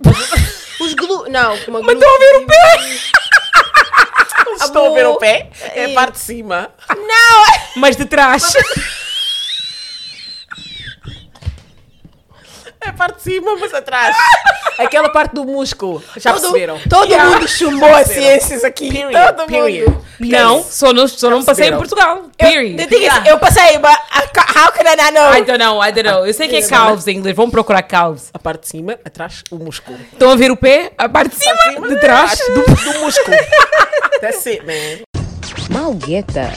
Os 0.80 0.94
glu... 0.94 1.28
Não, 1.28 1.54
uma 1.68 1.82
Mas 1.82 1.94
estão 1.94 2.14
a 2.14 2.18
ver 2.18 2.36
o 2.36 2.46
pé? 2.46 2.78
Estão 4.64 4.86
a 4.86 4.90
ver 4.94 5.06
o 5.06 5.16
pé? 5.16 5.50
É 5.74 5.84
a 5.84 5.94
parte 5.94 6.12
de 6.14 6.20
cima. 6.20 6.70
Não! 6.88 7.44
Mas 7.76 7.94
de 7.94 8.06
trás. 8.06 8.54
É 12.80 12.88
a 12.88 12.92
parte 12.94 13.16
de 13.16 13.22
cima, 13.22 13.54
mas 13.56 13.74
atrás. 13.74 14.16
Aquela 14.84 15.08
parte 15.10 15.34
do 15.34 15.44
músculo. 15.44 16.02
Já 16.16 16.32
todo, 16.32 16.40
perceberam? 16.42 16.78
Todo 16.88 17.06
Yeah. 17.08 17.30
mundo 17.30 17.48
chumbou 17.48 17.94
as 17.94 18.08
ciências 18.08 18.64
aqui. 18.64 18.90
Period, 18.90 19.36
todo 19.36 19.46
period. 19.46 19.88
mundo. 19.90 20.04
Não, 20.20 20.62
só 20.62 20.92
não, 20.92 21.08
só 21.08 21.30
não 21.30 21.42
passei 21.44 21.68
em? 21.68 21.76
Portugal. 21.76 22.22
Eu, 22.38 22.48
Period. 22.48 22.86
thing 22.88 23.04
is, 23.04 23.12
eu 23.26 23.38
passei, 23.38 23.78
but 23.78 23.90
how 24.56 24.70
can 24.72 24.84
I 24.84 24.96
not 24.96 25.12
know? 25.12 25.32
I 25.34 25.44
don't 25.44 25.58
know, 25.58 25.82
I 25.82 25.92
don't 25.92 26.08
know. 26.08 26.26
Eu 26.26 26.32
sei 26.34 26.48
que 26.48 26.56
é 26.56 26.62
calves 26.62 27.06
em 27.06 27.16
inglês. 27.16 27.36
Vamos 27.36 27.50
procurar 27.50 27.82
calves. 27.82 28.30
A 28.32 28.38
parte 28.38 28.62
de 28.62 28.68
cima, 28.68 28.98
atrás, 29.04 29.42
o 29.50 29.56
músculo. 29.56 29.98
Estão 30.12 30.30
a 30.30 30.36
ver 30.36 30.50
o 30.50 30.56
pé? 30.56 30.92
A 30.96 31.08
parte 31.08 31.36
de 31.36 31.42
cima, 31.42 31.88
de 31.88 32.00
trás. 32.00 32.38
Do, 32.38 32.62
do 32.62 32.98
músculo. 33.00 33.36
That's 34.20 34.46
it, 34.46 34.62
man. 34.64 35.04
Malgueta. 35.70 36.52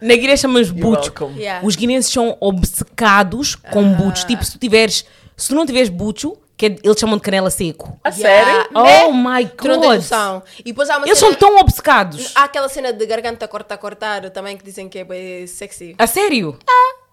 Na 0.00 0.14
Guiné 0.14 0.36
chamamos 0.36 0.70
welcome. 0.70 1.36
Yeah. 1.38 1.66
Os 1.66 1.74
guineenses 1.76 2.12
são 2.12 2.36
obcecados 2.40 3.54
com 3.56 3.92
buchos. 3.94 4.24
Tipo, 4.24 4.44
se 4.44 4.52
tu 4.52 4.58
tiveres... 4.58 5.04
Se 5.36 5.48
tu 5.48 5.54
não 5.54 5.66
tiveres 5.66 5.88
bucho, 5.88 6.36
que 6.58 6.66
é- 6.66 6.76
eles 6.82 6.98
chamam 6.98 7.16
de 7.16 7.22
canela 7.22 7.48
seco. 7.50 7.98
A 8.04 8.10
Yeah. 8.10 8.44
sério? 8.44 8.70
Oh 8.74 9.12
Né? 9.12 9.40
my 9.40 9.46
Tu 9.48 9.68
não 9.68 9.80
tens 9.80 9.86
God. 9.86 9.96
noção. 9.96 10.42
E 10.58 10.62
depois 10.64 10.90
há 10.90 10.98
uma 10.98 11.06
Eles 11.06 11.18
cena... 11.18 11.30
são 11.30 11.38
tão 11.38 11.56
obcecados. 11.58 12.32
Há 12.34 12.44
aquela 12.44 12.68
cena 12.68 12.92
de 12.92 13.06
garganta 13.06 13.46
cortar, 13.48 13.78
cortar 13.78 14.28
também 14.30 14.56
que 14.56 14.64
dizem 14.64 14.88
que 14.88 14.98
é 14.98 15.04
bem 15.04 15.46
sexy. 15.46 15.94
A 15.98 16.06
sério? 16.06 16.58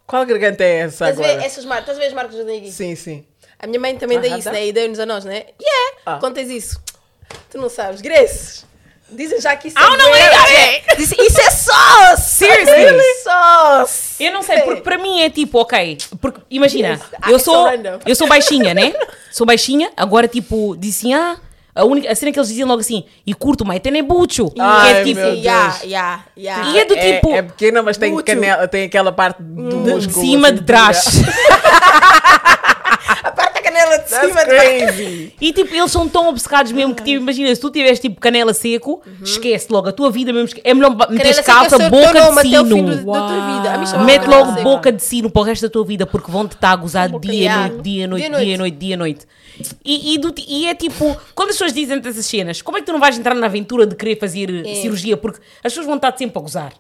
Qual 0.08 0.26
garganta 0.26 0.64
é 0.64 0.80
essa 0.80 1.10
Estás 1.10 1.20
a 1.20 1.36
ver 1.36 1.44
essas 1.46 1.64
marcas? 1.66 1.84
Estás 1.96 1.98
a 1.98 2.02
ver 2.02 2.08
as 2.08 2.14
marcas 2.14 2.36
tenho 2.46 2.60
aqui? 2.60 2.72
Sim, 2.72 2.96
sim. 2.96 3.26
A 3.58 3.66
minha 3.68 3.80
mãe 3.80 3.96
também 3.98 4.20
dá 4.20 4.34
Ah, 4.34 4.38
isso, 4.38 4.52
né? 4.52 4.68
E 4.68 4.74
deu-nos 4.74 5.00
a 5.00 5.06
nós, 5.06 5.24
né? 5.26 5.46
Yeah! 5.62 5.98
Ah. 6.06 6.18
Contas 6.20 6.50
isso. 6.50 6.80
Tu 7.50 7.58
não 7.58 7.70
sabes. 7.70 8.02
Grace! 8.02 8.66
Dizem 9.12 9.40
já 9.40 9.56
que 9.56 9.68
isso 9.68 9.78
Ah, 9.80 9.94
é 9.94 9.98
não 9.98 10.16
é, 10.16 10.82
Dizem, 10.98 11.18
Isso 11.26 11.40
é 11.40 11.50
sauce! 11.52 12.24
Seriously? 12.38 13.04
Sauce! 13.24 14.24
Eu 14.24 14.32
não 14.34 14.42
sei, 14.42 14.62
porque 14.62 14.82
para 14.82 14.98
mim 14.98 15.22
é 15.22 15.30
tipo, 15.30 15.60
ok, 15.60 15.98
porque 16.20 16.42
imagina, 16.50 16.90
Yes, 16.90 17.02
I 17.28 17.32
eu 17.32 17.40
sou, 17.40 17.64
surrender. 17.66 18.00
eu 18.06 18.16
sou 18.16 18.28
baixinha, 18.28 18.74
né? 18.74 18.94
Sou 19.32 19.46
baixinha, 19.46 19.92
agora 19.98 20.28
tipo, 20.30 20.76
dizem, 20.78 21.14
ah, 21.14 21.36
a, 21.76 21.84
única, 21.84 22.10
a 22.10 22.16
cena 22.16 22.32
que 22.32 22.40
eles 22.40 22.48
diziam 22.48 22.70
logo 22.70 22.80
assim, 22.80 23.04
e 23.28 23.34
curto, 23.34 23.66
mas 23.66 23.82
tem 23.82 23.98
é 23.98 24.02
bucho, 24.02 24.50
que 24.50 24.62
Ai, 24.62 25.02
é 25.02 25.04
tipo, 25.04 25.20
yeah, 25.20 25.78
yeah, 25.84 26.24
yeah. 26.38 26.70
E 26.72 26.80
é 26.80 26.86
do 26.86 26.96
é, 26.96 27.16
tipo- 27.16 27.30
É 27.32 27.42
pequena, 27.42 27.84
mas 27.84 27.98
tem, 27.98 28.16
canela, 28.24 28.66
tem 28.66 28.86
aquela 28.86 29.12
parte 29.12 29.44
do 29.44 29.70
de 29.70 29.76
músculo. 29.92 30.26
cima, 30.26 30.48
assim, 30.48 30.56
de 30.58 30.64
trás. 30.64 31.06
Canela 33.86 34.04
de 34.04 34.10
That's 34.10 34.28
cima. 34.28 34.40
de- 34.44 34.50
crazy. 34.50 35.34
E 35.40 35.54
tipo, 35.54 35.74
eles 35.76 35.92
são 35.92 36.08
tão 36.10 36.30
obcecados 36.30 36.72
mesmo 36.72 36.94
que 36.96 37.04
tipo, 37.04 37.22
imagina, 37.22 37.54
se 37.54 37.62
tu 37.62 37.70
tiveres 37.70 38.00
tipo 38.00 38.20
canela 38.20 38.54
seco, 38.54 39.02
esquece 39.24 39.68
logo, 39.70 39.88
a 39.90 39.92
tua 39.92 40.10
vida 40.12 40.32
mesmo, 40.34 40.60
é 40.64 40.74
melhor 40.74 40.92
meter 40.92 41.18
Canela 41.18 41.44
calça, 41.44 41.76
é 41.84 41.90
boca 41.90 42.14
de 42.32 42.42
sino. 42.42 42.64
do- 42.96 43.12
da 43.12 44.04
Mete 44.04 44.26
logo 44.28 44.52
seca. 44.52 44.64
boca 44.64 44.92
de 44.92 45.04
sino 45.04 45.30
para 45.30 45.42
o 45.42 45.44
resto 45.46 45.64
da 45.64 45.70
tua 45.70 45.86
vida, 45.86 46.06
porque 46.06 46.32
vão-te 46.32 46.54
estar 46.56 46.72
a 46.72 46.76
gozar 46.76 47.10
dia, 47.20 47.34
Yeah. 47.34 47.68
noite, 47.70 47.84
dia, 47.84 48.08
noite, 48.08 48.30
Dia, 48.30 48.40
dia, 48.46 48.58
noite, 48.58 48.78
dia, 48.78 48.98
noite. 48.98 49.26
E, 49.86 50.14
e, 50.14 50.18
do 50.18 50.34
e 50.48 50.68
é 50.68 50.76
tipo, 50.76 51.16
quando 51.34 51.50
as 51.50 51.56
pessoas 51.56 51.72
dizem 51.74 52.02
essas 52.04 52.26
cenas, 52.26 52.62
como 52.62 52.78
é 52.78 52.82
que 52.82 52.86
tu 52.88 52.92
não 52.92 53.00
vais 53.00 53.18
entrar 53.18 53.34
na 53.36 53.46
aventura 53.46 53.86
de 53.88 53.96
querer 53.96 54.20
fazer 54.20 54.66
É. 54.66 54.76
cirurgia? 54.76 55.16
Porque 55.16 55.40
as 55.64 55.72
pessoas 55.72 55.86
vão 55.86 55.96
estar 55.96 56.16
sempre 56.18 56.38
a 56.38 56.42
gozar. 56.42 56.74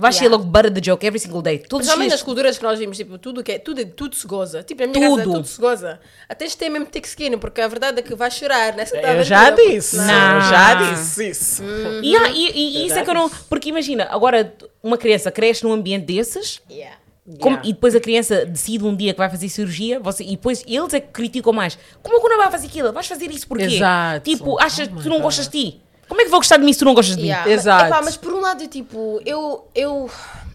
Vais 0.00 0.14
ser 0.16 0.24
Yeah. 0.24 0.36
logo 0.36 0.50
butter 0.50 0.72
the 0.72 0.80
joke 0.82 1.06
every 1.06 1.20
single 1.20 1.42
day. 1.42 1.58
Todos 1.58 1.86
os 1.86 1.92
Principalmente 1.92 2.10
nas 2.10 2.22
culturas 2.22 2.56
que 2.58 2.64
nós 2.64 2.78
vimos, 2.78 2.96
tipo, 2.96 3.18
tudo, 3.18 3.42
que 3.44 3.52
é, 3.52 3.58
tudo, 3.58 3.84
tudo 3.86 4.14
se 4.16 4.26
goza. 4.26 4.62
Tipo, 4.62 4.80
na 4.82 4.88
minha 4.88 5.08
casa 5.10 5.22
Tudo. 5.22 5.34
tudo 5.36 5.46
se 5.46 5.60
goza. 5.60 6.00
Até 6.28 6.46
de 6.46 6.56
ter 6.56 6.68
mesmo 6.68 6.86
thick 6.86 7.06
skin, 7.06 7.38
porque 7.38 7.60
a 7.60 7.68
verdade 7.68 8.00
é 8.00 8.02
que 8.02 8.14
vais 8.14 8.32
chorar 8.34 8.74
nessa 8.74 8.96
Eu 8.96 9.22
já 9.22 9.50
disse. 9.50 9.96
Não. 9.96 10.34
Eu 10.36 10.40
já 10.40 10.74
disse 10.74 11.28
isso. 11.30 11.62
E, 12.02 12.16
há- 12.16 12.30
e- 12.30 12.50
e- 12.50 12.78
e 12.82 12.86
isso 12.86 12.98
é 12.98 13.04
que 13.04 13.10
eu 13.10 13.14
não. 13.14 13.30
Porque 13.48 13.68
imagina, 13.68 14.08
agora 14.10 14.54
uma 14.82 14.96
criança 14.98 15.30
cresce 15.30 15.62
num 15.64 15.72
ambiente 15.72 16.06
desses. 16.06 16.60
Yeah. 16.70 16.96
como- 17.38 17.56
Yeah. 17.56 17.68
e 17.68 17.72
depois 17.74 17.94
a 17.94 18.00
criança 18.00 18.44
decide 18.44 18.84
um 18.84 18.96
dia 18.96 19.12
que 19.12 19.18
vai 19.18 19.30
fazer 19.30 19.48
cirurgia 19.48 20.00
você, 20.00 20.24
e 20.24 20.30
depois 20.30 20.64
eles 20.66 20.92
é 20.94 20.98
que 21.00 21.08
criticam 21.12 21.52
mais. 21.52 21.78
Como 22.02 22.16
é 22.16 22.20
que 22.20 22.28
não 22.28 22.38
vai 22.38 22.50
fazer 22.50 22.66
aquilo? 22.66 22.92
Vais 22.92 23.06
fazer 23.06 23.30
isso 23.30 23.46
porquê? 23.46 23.64
Exato. 23.66 24.28
Tipo, 24.28 24.58
achas 24.60 24.88
que 24.88 25.00
tu 25.02 25.08
não 25.08 25.20
gostas 25.20 25.46
de 25.46 25.70
ti? 25.70 25.80
Como 26.10 26.20
é 26.20 26.24
que 26.24 26.30
vou 26.30 26.40
gostar 26.40 26.56
de 26.56 26.64
mim 26.64 26.72
se 26.72 26.80
tu 26.80 26.84
não 26.84 26.92
gostas 26.92 27.14
de 27.14 27.22
mim? 27.22 27.28
Yeah. 27.28 27.48
Exato. 27.48 27.82
Mas, 27.84 27.92
epá, 27.92 28.02
mas 28.02 28.16
por 28.16 28.34
um 28.34 28.40
lado, 28.40 28.66
tipo, 28.66 29.22
eu, 29.24 29.68
eu, 29.76 30.10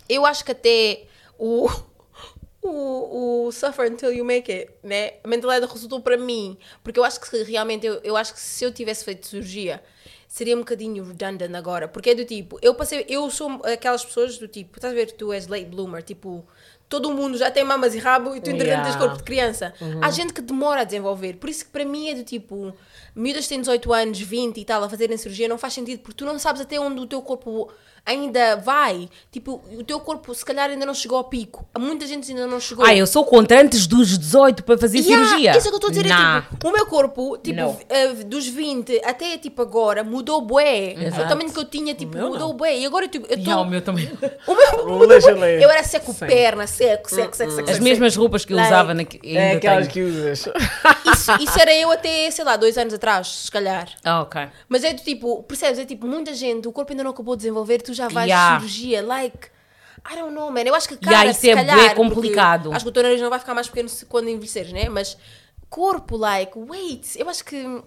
eu 0.09 0.25
acho 0.25 0.43
que 0.43 0.51
até 0.51 1.03
o, 1.39 1.71
o, 2.61 3.45
o 3.47 3.51
suffer 3.53 3.89
until 3.89 4.11
you 4.11 4.25
make 4.25 4.51
it, 4.51 4.69
né? 4.83 5.13
A 5.23 5.27
mentalidade 5.29 5.71
resultou 5.71 6.01
para 6.01 6.17
mim. 6.17 6.57
Porque 6.83 6.99
eu 6.99 7.05
acho 7.05 7.21
que 7.21 7.41
realmente, 7.43 7.87
eu, 7.87 8.01
eu 8.03 8.17
acho 8.17 8.33
que 8.33 8.39
se 8.41 8.65
eu 8.65 8.71
tivesse 8.73 9.05
feito 9.05 9.25
cirurgia, 9.25 9.81
seria 10.27 10.57
um 10.57 10.59
bocadinho 10.59 11.05
redundant 11.05 11.55
agora. 11.55 11.87
Porque 11.87 12.09
é 12.09 12.15
do 12.15 12.25
tipo, 12.25 12.59
eu 12.61 12.75
passei, 12.75 13.05
eu 13.07 13.31
sou 13.31 13.61
aquelas 13.63 14.03
pessoas 14.03 14.37
do 14.37 14.49
tipo, 14.49 14.77
estás 14.77 14.91
a 14.91 14.95
ver, 14.95 15.13
tu 15.13 15.31
és 15.31 15.47
late 15.47 15.67
bloomer, 15.67 16.03
tipo, 16.03 16.45
todo 16.87 17.11
mundo 17.11 17.37
já 17.37 17.49
tem 17.49 17.63
mamas 17.63 17.95
e 17.95 17.99
rabo 17.99 18.35
e 18.35 18.41
tu 18.41 18.49
entretanto 18.49 18.83
tens 18.83 18.95
corpo 18.95 19.17
de 19.17 19.23
criança. 19.23 19.73
Há 20.01 20.11
gente 20.11 20.33
que 20.33 20.41
demora 20.41 20.81
a 20.81 20.83
desenvolver. 20.83 21.33
Por 21.35 21.49
isso 21.49 21.65
que 21.65 21.71
para 21.71 21.83
mim 21.85 22.09
é 22.09 22.15
do 22.15 22.23
tipo, 22.23 22.73
miúdas 23.15 23.47
têm 23.47 23.59
18 23.59 23.93
anos, 23.93 24.19
20 24.19 24.57
e 24.59 24.65
tal, 24.65 24.83
a 24.83 24.89
fazerem 24.89 25.17
cirurgia, 25.17 25.47
não 25.47 25.57
faz 25.57 25.73
sentido, 25.73 25.99
porque 25.99 26.15
tu 26.15 26.25
não 26.25 26.37
sabes 26.37 26.61
até 26.61 26.79
onde 26.79 26.99
o 26.99 27.07
teu 27.07 27.21
corpo 27.21 27.71
ainda 28.05 28.55
vai. 28.57 29.09
Tipo, 29.31 29.61
o 29.77 29.83
teu 29.83 29.99
corpo 29.99 30.33
se 30.33 30.45
calhar 30.45 30.69
ainda 30.69 30.85
não 30.85 30.93
chegou 30.93 31.17
ao 31.17 31.23
pico. 31.23 31.65
Muita 31.77 32.05
gente 32.05 32.29
ainda 32.31 32.45
não 32.47 32.59
chegou. 32.59 32.85
Ah, 32.85 32.95
eu 32.95 33.07
sou 33.07 33.25
contra 33.25 33.61
antes 33.61 33.87
dos 33.87 34.17
18 34.17 34.63
para 34.63 34.77
fazer 34.77 34.99
Yeah, 34.99 35.25
cirurgia. 35.25 35.57
Isso 35.57 35.67
é 35.67 35.69
que 35.69 35.75
eu 35.75 35.77
estou 35.77 35.87
a 35.89 35.91
dizer. 35.91 36.07
Nah. 36.07 36.37
É, 36.37 36.41
tipo, 36.51 36.67
o 36.67 36.71
meu 36.71 36.85
corpo, 36.85 37.37
tipo, 37.37 37.77
eh, 37.89 38.07
dos 38.25 38.47
20 38.47 39.01
até 39.03 39.37
tipo 39.37 39.61
agora, 39.61 40.03
mudou 40.03 40.41
bué. 40.41 40.93
O 40.97 41.01
Exato. 41.03 41.27
tamanho 41.29 41.51
que 41.51 41.59
eu 41.59 41.65
tinha, 41.65 41.93
tipo, 41.95 42.17
mudou 42.17 42.39
não. 42.49 42.53
bué. 42.53 42.77
E 42.77 42.85
agora, 42.85 43.07
tipo, 43.07 43.25
eu 43.29 43.37
Yeah, 43.37 43.61
o 43.61 43.65
meu 43.65 43.81
também. 43.81 44.05
O 44.47 44.53
meu, 44.55 44.99
Legendary. 45.07 45.61
eu 45.63 45.69
era 45.69 45.83
seco 45.83 46.13
Sim. 46.13 46.25
perna, 46.27 46.67
seco, 46.67 47.09
seco, 47.09 47.35
seco, 47.35 47.51
seco. 47.51 47.69
As 47.69 47.75
seco, 47.75 47.83
mesmas 47.83 48.15
roupas 48.15 48.45
que 48.45 48.53
eu 48.53 48.57
Like, 48.57 48.71
usava 48.71 48.93
na, 48.93 49.01
ainda 49.01 49.39
É 49.39 49.51
aquelas 49.55 49.87
tenho. 49.87 49.93
que 49.93 50.01
usas. 50.03 50.39
seco. 50.39 50.57
Isso, 51.15 51.31
isso 51.39 51.59
era 51.59 51.73
eu 51.73 51.91
até, 51.91 52.29
sei 52.29 52.43
lá, 52.43 52.57
dois 52.57 52.77
anos 52.77 52.93
atrás, 52.93 53.27
se 53.27 53.51
calhar. 53.51 53.87
Ah, 54.03 54.21
ok. 54.21 54.41
Mas 54.67 54.83
é 54.83 54.93
do 54.93 55.01
tipo, 55.01 55.41
percebes? 55.43 55.79
É 55.79 55.85
tipo, 55.85 56.05
muita 56.07 56.33
gente, 56.33 56.67
o 56.67 56.71
corpo 56.71 56.91
ainda 56.91 57.03
não 57.03 57.11
acabou 57.11 57.35
de 57.35 57.41
desenvolver, 57.43 57.81
tu 57.81 57.93
já 57.95 58.07
vais 58.07 58.27
Yeah. 58.27 58.59
cirurgia, 58.59 59.01
like. 59.01 59.49
I 60.07 60.15
don't 60.15 60.35
know, 60.35 60.51
man. 60.51 60.61
Eu 60.61 60.75
acho 60.75 60.87
que 60.87 60.93
a 60.93 60.97
Yeah, 60.97 61.17
cara, 61.17 61.31
isso 61.31 61.39
se 61.41 61.49
é 61.49 61.55
calhar, 61.55 61.95
complicado. 61.95 62.71
Acho 62.71 62.85
que 62.85 62.89
o 62.89 62.91
teu 62.91 63.01
nariz 63.01 63.19
não 63.19 63.29
vai 63.31 63.39
ficar 63.39 63.55
mais 63.55 63.67
pequeno 63.67 63.89
quando 64.07 64.29
envelheceres, 64.29 64.71
né? 64.71 64.87
Mas 64.87 65.17
corpo, 65.75 66.15
like, 66.15 66.57
wait. 66.57 67.15
Eu 67.17 67.29
acho 67.29 67.43
que. 67.43 67.83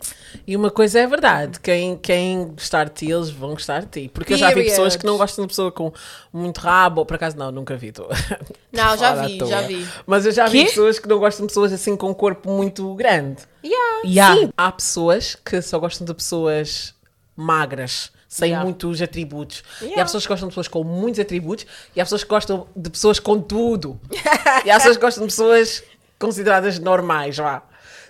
E 0.47 0.57
uma 0.57 0.71
coisa 0.71 1.01
é 1.01 1.07
verdade, 1.07 1.59
quem, 1.61 1.97
quem 1.97 2.49
gostar 2.49 2.85
de 2.85 2.94
ti, 2.94 3.11
eles 3.11 3.31
vão 3.31 3.51
gostar 3.51 3.81
de 3.81 3.87
ti. 3.87 4.11
Porque 4.12 4.35
eu 4.35 4.37
já 4.37 4.49
vi 4.49 4.57
Period. 4.57 4.71
pessoas 4.73 4.97
que 4.97 5.07
não 5.07 5.16
gostam 5.16 5.44
de 5.44 5.49
pessoa 5.49 5.73
com 5.73 5.92
muito 6.33 6.59
rabo, 6.59 7.07
por 7.07 7.14
acaso 7.14 7.37
não, 7.37 7.51
nunca 7.51 7.77
vi. 7.77 7.92
Tô... 7.92 8.07
Não, 8.71 8.97
já 8.97 9.14
vi, 9.14 9.38
já 9.38 9.62
vi. 9.62 9.88
Mas 10.07 10.27
eu 10.27 10.33
já 10.33 10.47
vi 10.47 10.61
Quê? 10.61 10.64
pessoas 10.66 10.99
que 10.99 11.09
não 11.09 11.18
gostam 11.18 11.47
de 11.47 11.51
pessoas 11.51 11.73
assim 11.73 11.97
com 11.97 12.11
um 12.11 12.14
corpo 12.14 12.51
muito 12.51 12.94
grande. 12.94 13.42
Yeah. 13.64 14.03
Yeah. 14.05 14.37
Sim, 14.37 14.53
há 14.57 14.71
pessoas 14.71 15.35
que 15.35 15.62
só 15.62 15.79
gostam 15.79 16.05
de 16.05 16.12
pessoas 16.12 16.94
magras, 17.35 18.12
sem 18.29 18.51
Yeah. 18.51 18.64
muitos 18.64 19.01
atributos. 19.03 19.62
E 19.81 19.85
Yeah. 19.87 20.03
há 20.03 20.05
pessoas 20.05 20.25
que 20.25 20.29
gostam 20.29 20.49
de 20.49 20.53
pessoas 20.53 20.69
com 20.69 20.85
muitos 20.85 21.19
atributos, 21.19 21.67
e 21.97 22.01
há 22.01 22.05
pessoas 22.05 22.23
que 22.23 22.29
gostam 22.31 22.67
de 22.77 22.91
pessoas 22.91 23.19
com 23.19 23.41
tudo. 23.41 23.99
e 24.64 24.71
há 24.71 24.75
pessoas 24.77 24.97
que 24.97 25.03
gostam 25.03 25.27
de 25.27 25.33
pessoas 25.33 25.83
consideradas 26.19 26.79
normais, 26.79 27.37
vá. 27.37 27.62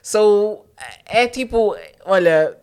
So, 0.03 0.65
é 1.07 1.27
tipo, 1.27 1.77
olha, 2.05 2.57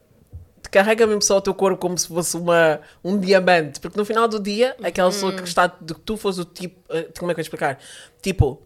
carrega 0.72 1.06
mesmo 1.08 1.22
só 1.22 1.38
o 1.38 1.42
teu 1.42 1.54
corpo 1.54 1.78
como 1.78 1.98
se 1.98 2.08
fosse 2.08 2.36
uma, 2.36 2.82
um 3.04 3.18
diamante, 3.18 3.80
porque 3.80 3.98
no 3.98 4.04
final 4.04 4.28
do 4.28 4.40
dia, 4.40 4.76
aquela 4.84 5.10
pessoa 5.10 5.32
Uhum. 5.32 5.38
que 5.38 5.48
está, 5.48 5.68
de 5.80 5.94
que 5.94 6.00
tu 6.02 6.18
fosse 6.18 6.42
o 6.42 6.46
tipo, 6.46 6.82
eh, 6.94 7.08
como 7.18 7.32
é 7.32 7.34
que 7.34 7.40
eu 7.40 7.42
ia 7.42 7.46
explicar? 7.46 7.80
Tipo, 8.22 8.62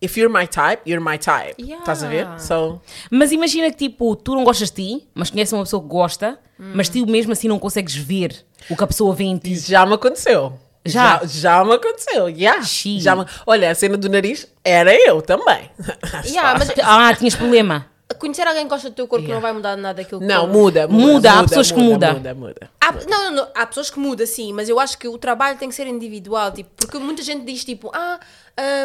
if 0.00 0.16
you're 0.16 0.32
my 0.32 0.46
type, 0.46 0.82
you're 0.86 1.02
my 1.04 1.18
type. 1.18 1.54
Yeah. 1.58 1.80
Estás 1.80 2.02
a 2.02 2.08
ver? 2.08 2.26
So, 2.40 2.80
Mas 3.10 3.32
imagina 3.32 3.70
que 3.70 3.76
tipo, 3.76 4.16
tu 4.16 4.34
não 4.34 4.44
gostas 4.44 4.70
de 4.70 4.76
ti, 4.98 5.08
mas 5.14 5.30
conheces 5.30 5.52
uma 5.52 5.64
pessoa 5.64 5.82
que 5.82 5.88
gosta, 5.88 6.38
mas 6.58 6.88
tu 6.88 7.06
mesmo 7.06 7.32
assim 7.32 7.48
não 7.48 7.58
consegues 7.58 7.94
ver 7.94 8.44
o 8.68 8.76
que 8.76 8.84
a 8.84 8.86
pessoa 8.86 9.14
vê 9.14 9.24
em 9.24 9.36
ti. 9.38 9.52
Isso 9.52 9.70
já 9.70 9.84
me 9.86 9.94
aconteceu. 9.94 10.52
Já? 10.84 11.18
Já, 11.20 11.26
já 11.26 11.64
me 11.64 11.74
aconteceu, 11.74 12.28
yeah. 12.30 12.62
Já 12.98 13.14
me- 13.14 13.26
Olha, 13.46 13.70
a 13.70 13.74
cena 13.74 13.98
do 13.98 14.08
nariz 14.08 14.46
era 14.64 14.94
eu 14.94 15.20
também. 15.20 15.70
Yeah, 16.24 16.58
mas 16.58 16.70
Ah, 16.82 17.14
tinhas 17.14 17.34
problema. 17.34 17.86
conhecer 18.18 18.46
alguém 18.46 18.62
que 18.64 18.70
gosta 18.70 18.88
do 18.88 18.94
teu 18.96 19.06
corpo 19.06 19.22
Yeah. 19.24 19.34
não 19.34 19.42
vai 19.42 19.52
mudar 19.52 19.76
nada 19.76 20.02
daquilo 20.02 20.20
que 20.20 20.26
Não, 20.26 20.46
muda, 20.46 20.88
muda. 20.88 21.06
Muda, 21.12 21.32
há 21.38 21.42
pessoas 21.44 21.70
que 21.70 21.78
muda. 21.78 22.14
Muda, 22.14 22.34
muda. 22.34 22.70
Há, 22.80 22.92
não, 22.92 23.24
não, 23.24 23.30
não, 23.30 23.48
há 23.54 23.66
pessoas 23.66 23.90
que 23.90 23.98
mudam, 24.00 24.26
sim, 24.26 24.52
mas 24.54 24.68
eu 24.70 24.80
acho 24.80 24.96
que 24.98 25.06
o 25.06 25.18
trabalho 25.18 25.58
tem 25.58 25.68
que 25.68 25.74
ser 25.74 25.86
individual, 25.86 26.50
tipo, 26.50 26.70
porque 26.76 26.98
muita 26.98 27.22
gente 27.22 27.44
diz 27.44 27.62
tipo, 27.62 27.90
ah, 27.94 28.18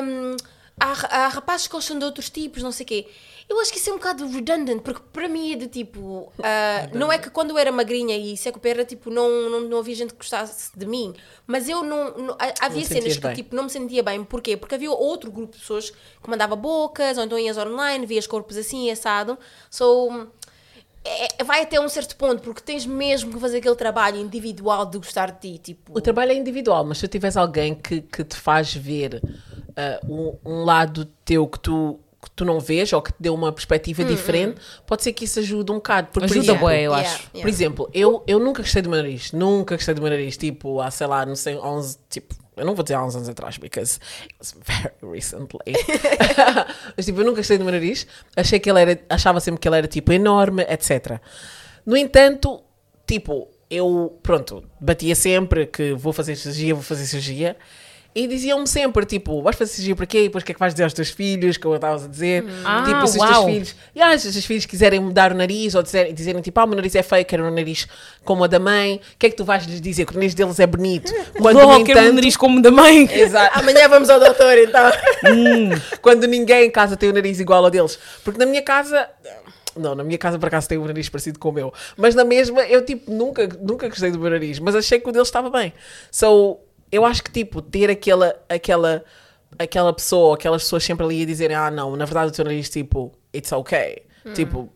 hum, 0.04 0.36
há, 0.80 0.92
há 1.26 1.28
rapazes 1.30 1.68
que 1.68 1.74
gostam 1.74 1.98
de 2.00 2.06
outros 2.06 2.30
tipos, 2.30 2.62
não 2.64 2.72
sei 2.72 2.84
o 2.84 2.88
quê. 2.88 3.08
Eu 3.48 3.60
acho 3.62 3.72
que 3.72 3.78
isso 3.78 3.92
é 3.92 3.94
um 3.94 3.98
bocado 3.98 4.28
redundant, 4.28 4.80
porque 4.82 5.02
para 5.14 5.30
mim 5.30 5.54
é 5.54 5.56
de 5.56 5.68
tipo, 5.68 6.34
ah, 6.42 6.90
não 6.94 7.12
é 7.12 7.20
que 7.20 7.30
quando 7.30 7.52
eu 7.52 7.58
era 7.60 7.72
magrinha 7.72 8.18
e 8.18 8.36
seco 8.36 8.60
era 8.64 8.84
tipo, 8.84 9.12
não, 9.12 9.30
não, 9.52 9.62
não 9.62 9.78
havia 9.78 9.94
gente 9.94 10.14
que 10.14 10.18
gostasse 10.18 10.72
de 10.76 10.86
mim, 10.88 11.14
mas 11.46 11.70
eu 11.70 11.84
não, 11.84 12.18
não- 12.18 12.38
havia 12.60 12.82
te 12.82 12.88
cenas 12.88 13.14
que 13.16 13.22
bem. 13.22 13.36
tipo, 13.36 13.56
não 13.56 13.66
me 13.66 13.70
sentia 13.70 14.02
bem, 14.02 14.24
porquê? 14.24 14.58
Porque 14.58 14.74
havia 14.74 14.90
outro 14.92 15.32
grupo 15.32 15.54
de 15.54 15.60
pessoas 15.60 15.92
que 15.92 16.28
mandava 16.28 16.56
bocas, 16.56 17.20
ou 17.20 17.24
então 17.24 17.38
ias 17.38 17.56
online, 17.56 18.04
vias 18.08 18.26
corpos 18.26 18.58
assim, 18.58 18.90
assado, 18.90 19.38
so 19.70 20.28
é- 21.04 21.44
vai 21.44 21.62
até 21.62 21.80
um 21.80 21.88
certo 21.88 22.16
ponto, 22.16 22.42
porque 22.42 22.62
tens 22.62 22.84
mesmo 22.84 23.32
que 23.32 23.40
fazer 23.40 23.60
aquele 23.60 23.76
trabalho 23.76 24.18
individual 24.18 24.88
de 24.88 24.98
gostar 24.98 25.30
de 25.30 25.40
ti. 25.54 25.60
Tipo, 25.60 25.96
O 25.96 26.02
trabalho 26.02 26.32
é 26.32 26.36
individual, 26.36 26.84
mas 26.84 26.98
se 26.98 27.08
tu 27.08 27.12
tiveres 27.12 27.38
alguém 27.38 27.76
que, 27.76 28.02
que 28.02 28.24
te 28.24 28.36
faz 28.36 28.74
ver 28.74 29.22
ah, 29.78 30.00
um, 30.08 30.36
um 30.46 30.64
lado 30.64 31.06
teu 31.24 31.48
que 31.48 31.60
tu, 31.60 32.00
que 32.22 32.32
tu 32.32 32.44
não 32.46 32.60
vês 32.60 32.92
ou 32.94 33.02
que 33.02 33.12
te 33.12 33.18
dê 33.20 33.30
uma 33.30 33.52
perspectiva 33.52 34.04
diferente, 34.04 34.60
pode 34.88 35.04
ser 35.04 35.14
que 35.14 35.26
isso 35.26 35.40
ajude 35.40 35.72
um 35.72 35.76
bocado. 35.76 36.08
Porque, 36.12 36.28
por 36.28 36.34
Ajuda 36.34 36.40
exemplo, 36.46 36.62
bué, 36.62 36.82
eu 36.82 36.92
Yeah, 36.92 37.10
acho. 37.10 37.22
yeah. 37.34 37.42
Por 37.42 37.50
exemplo, 37.50 37.90
eu, 37.94 38.24
eu 38.28 38.40
nunca 38.40 38.62
gostei 38.62 38.82
do 38.82 38.90
meu 38.90 38.98
nariz. 39.02 39.32
Nunca 39.32 39.76
gostei 39.76 39.94
do 39.94 40.02
meu 40.02 40.10
nariz. 40.10 40.38
Tipo, 40.38 40.82
há, 40.82 40.90
sei 40.92 41.08
lá, 41.08 41.26
não 41.26 41.36
sei, 41.36 41.56
11, 41.58 41.98
tipo, 42.10 42.36
eu 42.58 42.66
não 42.66 42.74
vou 42.74 42.84
dizer 42.84 42.96
há 42.96 43.04
uns 43.06 43.16
anos 43.16 43.28
atrás, 43.30 43.58
because 43.58 44.00
it 44.24 44.34
was 44.40 44.56
very 44.66 44.94
recently. 45.04 45.60
Mas 46.96 47.06
tipo, 47.06 47.20
eu 47.20 47.26
nunca 47.26 47.38
gostei 47.38 47.58
do 47.58 47.64
meu 47.64 47.74
nariz. 47.74 48.08
Achei 48.36 48.60
que 48.60 48.70
ele 48.70 48.82
era, 48.82 49.00
achava 49.10 49.40
sempre 49.40 49.60
que 49.60 49.68
ele 49.68 49.78
era 49.78 49.88
tipo 49.88 50.12
enorme, 50.14 50.64
etc. 50.70 51.20
No 51.86 51.96
entanto, 51.98 52.64
tipo, 53.06 53.50
eu, 53.70 54.18
pronto, 54.24 54.64
batia 54.80 55.16
sempre 55.16 55.66
que 55.68 55.94
vou 55.94 56.14
fazer 56.14 56.36
cirurgia, 56.36 56.74
vou 56.74 56.84
fazer 56.84 57.06
cirurgia. 57.06 57.58
E 58.18 58.28
diziam-me 58.28 58.66
sempre, 58.66 59.06
tipo, 59.06 59.42
vais 59.42 59.58
fazer 59.58 59.72
cirurgia 59.74 59.94
para 59.94 60.06
quê? 60.06 60.20
E 60.20 60.24
depois 60.24 60.42
o 60.42 60.46
que 60.46 60.54
é 60.54 60.56
que 60.56 60.60
vais 60.60 60.74
dizer 60.74 60.86
aos 60.86 60.94
teus 60.94 61.10
filhos? 61.10 61.58
Como 61.58 61.74
eu 61.74 61.76
estavas 61.76 62.06
a 62.06 62.08
dizer. 62.08 62.46
Ah, 62.64 62.84
tipo, 62.88 63.06
se 63.08 63.20
os 63.20 63.26
teus 63.30 63.44
filhos 63.46 63.76
e 63.94 64.20
se 64.20 64.28
os 64.28 64.34
teus 64.34 64.46
filhos 64.46 64.66
quiserem 64.66 65.02
mudar 65.02 65.34
o 65.34 65.36
nariz 65.36 65.76
ou 65.76 65.84
dizer, 65.84 66.14
dizerem 66.14 66.42
tipo, 66.42 66.58
ah, 66.62 66.64
o 66.64 66.68
meu 66.68 66.78
nariz 66.78 66.96
é 66.96 67.04
feio, 67.04 67.26
quero 67.26 67.44
um 67.44 67.52
nariz 67.54 67.88
como 68.24 68.44
o 68.46 68.48
da 68.48 68.58
mãe, 68.58 69.02
o 69.16 69.18
que 69.20 69.26
é 69.26 69.30
que 69.30 69.36
tu 69.36 69.44
vais 69.44 69.66
lhes 69.66 69.82
dizer? 69.82 70.06
Que 70.06 70.14
o 70.14 70.16
nariz 70.16 70.34
deles 70.34 70.58
é 70.62 70.66
bonito. 70.66 71.12
Quando, 71.38 71.58
Oh, 71.60 71.84
quero 71.84 72.00
um 72.00 72.04
entanto- 72.04 72.16
nariz 72.16 72.38
como 72.38 72.60
o 72.60 72.62
da 72.62 72.72
mãe. 72.72 73.04
Exato. 73.12 73.60
amanhã 73.60 73.90
vamos 73.90 74.10
ao 74.10 74.18
doutor, 74.18 74.58
então. 74.60 74.92
Quando 76.02 76.26
ninguém 76.26 76.68
em 76.68 76.72
casa 76.72 76.96
tem 76.96 77.10
o 77.10 77.14
nariz 77.14 77.40
igual 77.42 77.66
ao 77.66 77.70
deles. 77.70 78.00
Porque 78.24 78.40
na 78.40 78.46
minha 78.46 78.62
casa. 78.62 79.10
Não, 79.76 79.94
na 79.94 80.06
minha 80.06 80.18
casa 80.18 80.40
por 80.40 80.48
acaso 80.48 80.70
tem 80.70 80.78
um 80.78 80.86
nariz 80.86 81.10
parecido 81.10 81.38
com 81.38 81.50
o 81.50 81.52
meu. 81.52 81.74
Mas 81.98 82.16
na 82.16 82.24
mesma, 82.24 82.62
eu 82.64 82.86
tipo, 82.86 83.12
nunca, 83.12 83.46
nunca 83.62 83.90
gostei 83.90 84.10
do 84.10 84.18
meu 84.20 84.30
nariz. 84.30 84.58
Mas 84.60 84.74
achei 84.74 85.02
que 85.02 85.10
o 85.10 85.12
deles 85.12 85.28
estava 85.28 85.50
bem. 85.50 85.74
So, 86.10 86.60
eu 86.92 87.06
acho 87.06 87.24
que 87.24 87.32
tipo, 87.32 87.62
ter 87.62 87.90
aquela, 87.90 88.36
aquela, 88.50 89.04
aquela 89.58 89.94
pessoa, 89.94 90.36
aquelas 90.36 90.64
pessoas 90.64 90.84
sempre 90.84 91.06
ali 91.06 91.24
a 91.24 91.26
dizerem, 91.26 91.56
ah 91.56 91.70
não, 91.72 91.96
na 91.96 92.06
verdade 92.06 92.30
o 92.30 92.32
teu 92.32 92.46
nariz, 92.46 92.70
tipo, 92.70 93.12
it's 93.36 93.52
okay. 93.52 94.04
Tipo, 94.34 94.70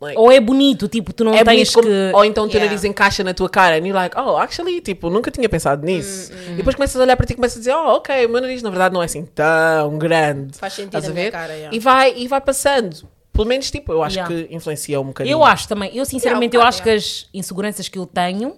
like, 0.00 0.18
Ou 0.18 0.32
é 0.32 0.40
bonito, 0.40 0.88
tipo, 0.88 1.12
tu 1.12 1.22
não 1.22 1.32
é 1.34 1.44
tens 1.44 1.72
como- 1.72 1.86
que. 1.86 2.12
Ou 2.14 2.24
então 2.24 2.44
o 2.44 2.48
teu 2.48 2.56
Yeah. 2.56 2.66
nariz 2.74 2.84
encaixa 2.84 3.22
na 3.22 3.32
tua 3.32 3.48
cara 3.48 3.76
and 3.76 3.86
you're 3.86 3.92
like, 3.92 4.16
oh, 4.18 4.36
actually, 4.36 4.80
tipo, 4.80 5.08
nunca 5.10 5.30
tinha 5.30 5.48
pensado 5.48 5.84
nisso. 5.86 6.32
Hum, 6.32 6.52
E 6.54 6.56
depois 6.56 6.74
começas 6.74 7.00
a 7.00 7.04
olhar 7.04 7.16
para 7.16 7.24
ti 7.26 7.34
e 7.34 7.36
começas 7.36 7.58
a 7.58 7.60
dizer, 7.60 7.74
oh, 7.74 7.96
ok, 7.96 8.26
o 8.26 8.28
meu 8.30 8.40
nariz 8.40 8.62
na 8.62 8.70
verdade 8.70 8.92
não 8.94 9.00
é 9.02 9.04
assim 9.04 9.24
tão 9.26 9.96
grande. 9.98 10.56
Faz 10.58 10.72
sentido 10.72 10.96
Estás 10.96 11.08
a 11.08 11.12
ver? 11.12 11.30
cara, 11.30 11.52
yeah. 11.54 11.76
e, 11.76 11.78
vai, 11.78 12.14
e 12.16 12.26
vai 12.26 12.40
passando. 12.40 13.06
Pelo 13.32 13.46
menos, 13.46 13.70
tipo, 13.70 13.92
eu 13.92 14.02
acho 14.02 14.16
Yeah. 14.18 14.34
que 14.46 14.52
influencia 14.54 15.00
um 15.00 15.04
bocadinho. 15.06 15.34
Eu 15.34 15.44
acho 15.44 15.68
também, 15.68 15.96
eu 15.96 16.04
sinceramente, 16.04 16.56
eu 16.56 16.60
Yeah, 16.60 16.68
acho 16.68 16.82
que 16.82 16.90
as 16.90 17.28
inseguranças 17.32 17.88
que 17.88 17.96
eu 17.98 18.06
tenho, 18.06 18.56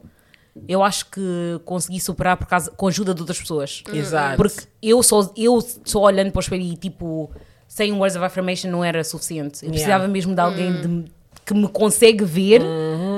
eu 0.68 0.82
acho 0.82 1.06
que 1.10 1.60
consegui 1.64 1.98
superar 2.00 2.36
por 2.36 2.46
causa, 2.46 2.70
com 2.70 2.86
a 2.86 2.88
ajuda 2.90 3.14
de 3.14 3.20
outras 3.20 3.38
pessoas. 3.40 3.82
Exato. 3.92 4.36
Porque 4.36 4.64
eu 4.82 5.02
só, 5.02 5.32
eu 5.36 5.58
só 5.84 6.00
olhando 6.00 6.30
para 6.30 6.38
o 6.38 6.42
espelho 6.42 6.62
e 6.62 6.76
tipo, 6.76 7.30
sem 7.66 7.92
words 7.92 8.16
of 8.16 8.24
affirmation 8.24 8.70
não 8.70 8.84
era 8.84 9.02
suficiente. 9.02 9.64
Eu 9.64 9.70
precisava 9.70 10.04
Yeah. 10.04 10.12
mesmo 10.12 10.34
de 10.34 10.40
alguém 10.40 10.72
de- 10.80 11.12
que 11.44 11.54
me 11.54 11.66
consegue 11.68 12.24
ver, 12.24 12.62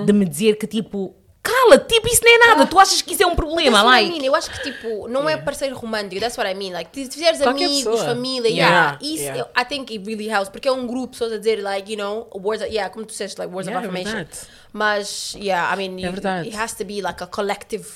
de 0.06 0.12
me 0.12 0.24
dizer 0.24 0.56
que 0.56 0.66
tipo, 0.66 1.14
cala, 1.64 1.78
tipo, 1.78 2.06
isso 2.08 2.20
não 2.24 2.32
é 2.34 2.38
nada, 2.48 2.66
tu 2.66 2.78
achas 2.78 3.00
que 3.02 3.12
isso 3.14 3.22
é 3.22 3.26
um 3.26 3.34
problema, 3.34 3.78
I 3.80 3.82
like. 3.82 4.24
Eu 4.26 4.34
acho 4.34 4.50
que 4.50 4.62
tipo, 4.72 5.08
não 5.08 5.28
é 5.28 5.36
parceiro 5.36 5.76
romântico, 5.76 6.20
that's 6.20 6.36
what 6.36 6.50
I 6.50 6.54
mean. 6.54 6.72
Like, 6.72 6.90
se 6.94 7.10
fizeres 7.10 7.40
Qualquer 7.40 7.64
amigos, 7.66 7.84
pessoa. 7.92 8.04
família, 8.14 8.48
Yeah. 8.50 8.70
yeah, 8.70 8.98
isso 9.00 9.22
Yeah. 9.24 9.50
I 9.56 9.64
think 9.64 9.92
it 9.92 10.04
really 10.06 10.28
helps, 10.28 10.48
porque 10.50 10.68
é 10.68 10.72
um 10.72 10.86
grupo 10.86 11.08
pessoas 11.12 11.32
a 11.32 11.38
dizer, 11.38 11.62
like, 11.62 11.90
you 11.90 11.98
know, 11.98 12.28
words, 12.34 12.62
of- 12.62 12.72
yeah, 12.72 12.88
como 12.90 13.04
tu 13.06 13.10
disseste, 13.10 13.38
like, 13.40 13.52
words 13.52 13.68
Yeah, 13.68 13.78
of 13.86 13.86
é 13.86 14.00
affirmation. 14.00 14.16
verdade. 14.24 14.48
Mas, 14.72 15.34
yeah, 15.36 15.72
I 15.74 15.76
mean, 15.88 16.04
É 16.06 16.10
verdade. 16.10 16.48
it 16.48 16.56
has 16.56 16.74
to 16.74 16.84
be 16.84 17.00
like 17.00 17.22
a 17.22 17.26
collective 17.26 17.86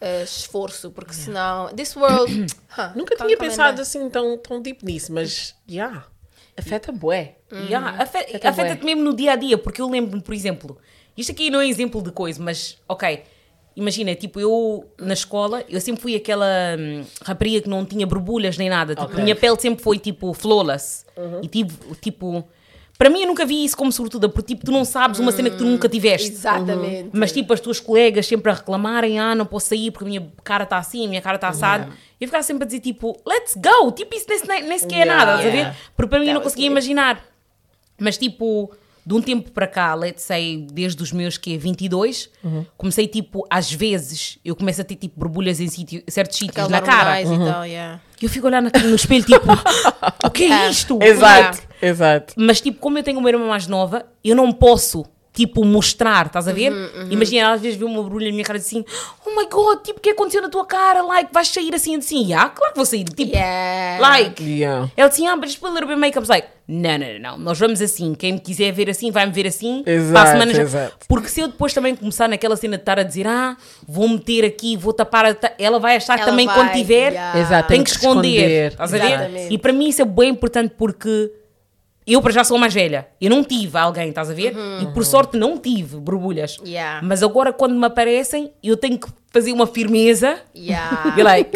uh, 0.00 0.22
esforço, 0.24 0.90
porque 0.90 1.12
senão, 1.12 1.68
this 1.74 1.96
world, 1.96 2.30
huh, 2.76 2.92
Nunca 2.94 3.16
tinha 3.16 3.36
pensado 3.36 3.80
assim 3.80 4.08
tão, 4.10 4.36
tão 4.38 4.60
deep 4.62 4.84
nisso, 4.84 5.12
mas, 5.12 5.54
yeah, 5.68 6.04
afeta 6.56 6.92
bué. 6.92 7.36
Yeah, 7.52 8.02
afe- 8.02 8.18
Afeta 8.18 8.48
Afeta-te 8.50 8.80
bué. 8.80 8.84
mesmo 8.94 9.02
no 9.04 9.14
dia 9.14 9.32
a 9.32 9.36
dia, 9.36 9.56
porque 9.56 9.80
eu 9.80 9.88
lembro-me, 9.88 10.22
por 10.22 10.34
exemplo, 10.34 10.78
isto 11.20 11.32
aqui 11.32 11.50
não 11.50 11.60
é 11.60 11.66
exemplo 11.68 12.02
de 12.02 12.10
coisa, 12.12 12.42
mas 12.42 12.78
ok, 12.88 13.22
imagina, 13.76 14.14
tipo, 14.14 14.40
eu 14.40 14.84
na 14.98 15.14
escola, 15.14 15.64
eu 15.68 15.80
sempre 15.80 16.00
fui 16.02 16.14
aquela 16.16 16.46
hum, 16.78 17.04
rapariga 17.22 17.62
que 17.62 17.68
não 17.68 17.84
tinha 17.84 18.06
borbulhas 18.06 18.56
nem 18.58 18.68
nada, 18.68 18.94
tipo, 18.94 19.06
Ok. 19.06 19.20
a 19.20 19.22
minha 19.22 19.36
pele 19.36 19.58
sempre 19.60 19.82
foi 19.82 19.98
tipo 19.98 20.32
flawless 20.32 21.04
e 21.42 21.48
tive, 21.48 21.76
tipo, 22.00 22.44
para 22.96 23.08
mim 23.08 23.20
eu 23.20 23.28
nunca 23.28 23.46
vi 23.46 23.64
isso 23.64 23.76
como 23.76 23.92
sobretudo, 23.92 24.28
porque 24.28 24.54
tipo, 24.54 24.66
tu 24.66 24.72
não 24.72 24.84
sabes 24.84 25.20
uma 25.20 25.30
cena 25.30 25.50
que 25.50 25.56
tu 25.56 25.64
nunca 25.64 25.88
tiveste. 25.88 26.30
Exatamente. 26.32 27.10
Mas 27.12 27.30
tipo, 27.30 27.52
as 27.52 27.60
tuas 27.60 27.78
colegas 27.78 28.26
sempre 28.26 28.50
a 28.50 28.54
reclamarem, 28.54 29.20
ah, 29.20 29.34
não 29.36 29.46
posso 29.46 29.68
sair 29.68 29.92
porque 29.92 30.04
a 30.04 30.08
minha 30.08 30.32
cara 30.42 30.64
está 30.64 30.78
assim, 30.78 31.06
a 31.06 31.08
minha 31.08 31.22
cara 31.22 31.36
está 31.36 31.48
assada. 31.48 31.88
E 32.20 32.24
eu 32.24 32.28
ficava 32.28 32.42
sempre 32.42 32.64
a 32.64 32.66
dizer, 32.66 32.80
tipo, 32.80 33.16
let's 33.24 33.54
go! 33.54 33.92
Tipo, 33.92 34.16
isso 34.16 34.26
nem, 34.48 34.64
nem 34.64 34.76
sequer 34.78 34.96
é 34.96 34.98
Yeah. 35.04 35.14
nada, 35.16 35.30
estás 35.36 35.46
a 35.46 35.50
ver? 35.52 35.58
Yeah. 35.58 35.76
Porque 35.96 36.10
para 36.10 36.18
mim 36.18 36.26
eu 36.26 36.34
não 36.34 36.40
That 36.40 36.44
conseguia 36.50 36.66
imaginar. 36.66 37.24
Mas 38.00 38.18
tipo, 38.18 38.72
de 39.08 39.14
um 39.14 39.22
tempo 39.22 39.50
para 39.52 39.66
cá, 39.66 39.94
let's 39.94 40.22
say, 40.22 40.66
desde 40.70 41.02
os 41.02 41.12
meus 41.12 41.38
que 41.38 41.56
22, 41.56 42.28
comecei 42.76 43.08
tipo, 43.08 43.42
às 43.48 43.72
vezes, 43.72 44.38
eu 44.44 44.54
começo 44.54 44.82
a 44.82 44.84
ter 44.84 44.96
tipo 44.96 45.18
borbulhas 45.18 45.60
em 45.60 45.66
sítio, 45.66 46.02
certos 46.06 46.36
sítios 46.36 46.68
na 46.68 46.82
cara. 46.82 47.18
hormonais 47.18 47.30
e 47.30 47.50
tal, 47.52 47.64
yeah. 47.64 48.00
E 48.20 48.24
eu 48.26 48.28
fico 48.28 48.46
a 48.46 48.50
olhar 48.50 48.60
no 48.60 48.94
espelho, 48.94 49.24
tipo, 49.24 49.46
o 50.22 50.30
que 50.30 50.44
é 50.44 50.48
É. 50.66 50.70
isto? 50.70 50.98
Exato, 51.02 51.62
exato. 51.80 52.34
Mas 52.36 52.60
tipo, 52.60 52.78
como 52.80 52.98
eu 52.98 53.02
tenho 53.02 53.18
uma 53.18 53.30
irmã 53.30 53.46
mais 53.48 53.66
nova, 53.66 54.04
eu 54.22 54.36
não 54.36 54.52
posso 54.52 55.06
tipo, 55.38 55.64
mostrar, 55.64 56.26
estás 56.26 56.48
a 56.48 56.52
ver? 56.52 56.72
Uhum, 56.72 57.06
Imagina, 57.10 57.42
ela 57.46 57.54
às 57.54 57.60
vezes 57.62 57.78
vê 57.78 57.84
uma 57.84 58.02
brulha 58.02 58.26
na 58.26 58.32
minha 58.32 58.44
cara 58.44 58.58
e 58.58 58.60
assim, 58.60 58.84
oh 59.24 59.30
my 59.40 59.46
god, 59.48 59.78
tipo, 59.84 59.98
o 59.98 60.02
que 60.02 60.10
aconteceu 60.10 60.42
na 60.42 60.48
tua 60.48 60.66
cara? 60.66 61.00
Like, 61.02 61.32
vais 61.32 61.46
sair 61.48 61.72
assim, 61.74 61.94
assim, 61.96 62.24
yeah, 62.26 62.50
claro 62.50 62.72
que 62.72 62.76
vou 62.76 62.84
sair, 62.86 63.04
tipo, 63.04 63.22
Yeah. 63.36 64.00
like, 64.00 64.42
Yeah. 64.42 64.90
ela 64.96 65.08
disse, 65.08 65.24
ah, 65.26 65.36
but 65.36 65.46
just 65.46 65.60
put 65.60 65.70
a 65.70 65.74
little 65.74 65.86
bit 65.86 65.94
of 65.94 66.00
makeup. 66.00 66.18
I 66.18 66.20
was 66.20 66.28
like, 66.28 66.48
não, 66.66 66.98
não, 66.98 67.06
não, 67.12 67.18
não, 67.20 67.38
nós 67.38 67.58
vamos 67.58 67.80
assim. 67.80 68.14
Quem 68.14 68.32
me 68.34 68.40
quiser 68.40 68.72
ver 68.72 68.90
assim, 68.90 69.10
vai-me 69.10 69.32
ver 69.32 69.46
assim. 69.46 69.82
Exato, 69.86 70.12
para 70.12 70.22
a 70.22 70.32
semana 70.32 70.52
já- 70.54 70.62
exato. 70.62 70.96
Porque 71.08 71.28
se 71.28 71.40
eu 71.40 71.48
depois 71.48 71.72
também 71.72 71.94
começar 71.96 72.28
naquela 72.28 72.56
cena 72.56 72.76
de 72.76 72.82
estar 72.82 72.98
a 72.98 73.02
dizer, 73.04 73.26
ah, 73.26 73.56
vou 73.86 74.06
meter 74.08 74.44
aqui, 74.44 74.76
vou 74.76 74.92
tapar, 74.92 75.24
a 75.24 75.34
ta-", 75.34 75.52
ela 75.58 75.78
vai 75.78 75.96
achar 75.96 76.16
que 76.16 76.22
Ela 76.22 76.30
também 76.30 76.46
vai, 76.46 76.54
quando 76.56 76.72
tiver, 76.72 77.12
yeah. 77.12 77.38
Exato, 77.40 77.68
tem 77.68 77.76
tem 77.78 77.84
que 77.84 77.90
que 77.92 77.96
esconder. 77.96 78.28
esconder. 78.38 78.72
Estás 78.72 78.92
a 78.94 78.98
ver? 78.98 79.06
Exatamente. 79.14 79.54
E 79.54 79.58
para 79.58 79.72
mim 79.72 79.88
isso 79.88 80.02
é 80.02 80.04
bem 80.04 80.30
importante 80.30 80.74
porque 80.76 81.30
eu 82.08 82.22
para 82.22 82.32
já 82.32 82.44
sou 82.44 82.58
mais 82.58 82.72
velha. 82.74 83.06
Eu 83.20 83.30
não 83.30 83.44
tive 83.44 83.76
alguém, 83.78 84.08
estás 84.08 84.30
a 84.30 84.34
ver? 84.34 84.56
Uhum. 84.56 84.82
E 84.82 84.86
por 84.94 85.04
sorte 85.04 85.36
não 85.36 85.58
tive 85.58 85.96
borbulhas. 85.96 86.56
Yeah. 86.64 87.00
Mas 87.06 87.22
agora 87.22 87.52
quando 87.52 87.74
me 87.74 87.86
aparecem, 87.86 88.52
eu 88.62 88.76
tenho 88.76 88.98
que 88.98 89.08
fazer 89.30 89.52
uma 89.52 89.66
firmeza. 89.66 90.38
Yeah. 90.56 91.14
E 91.18 91.22
like, 91.22 91.50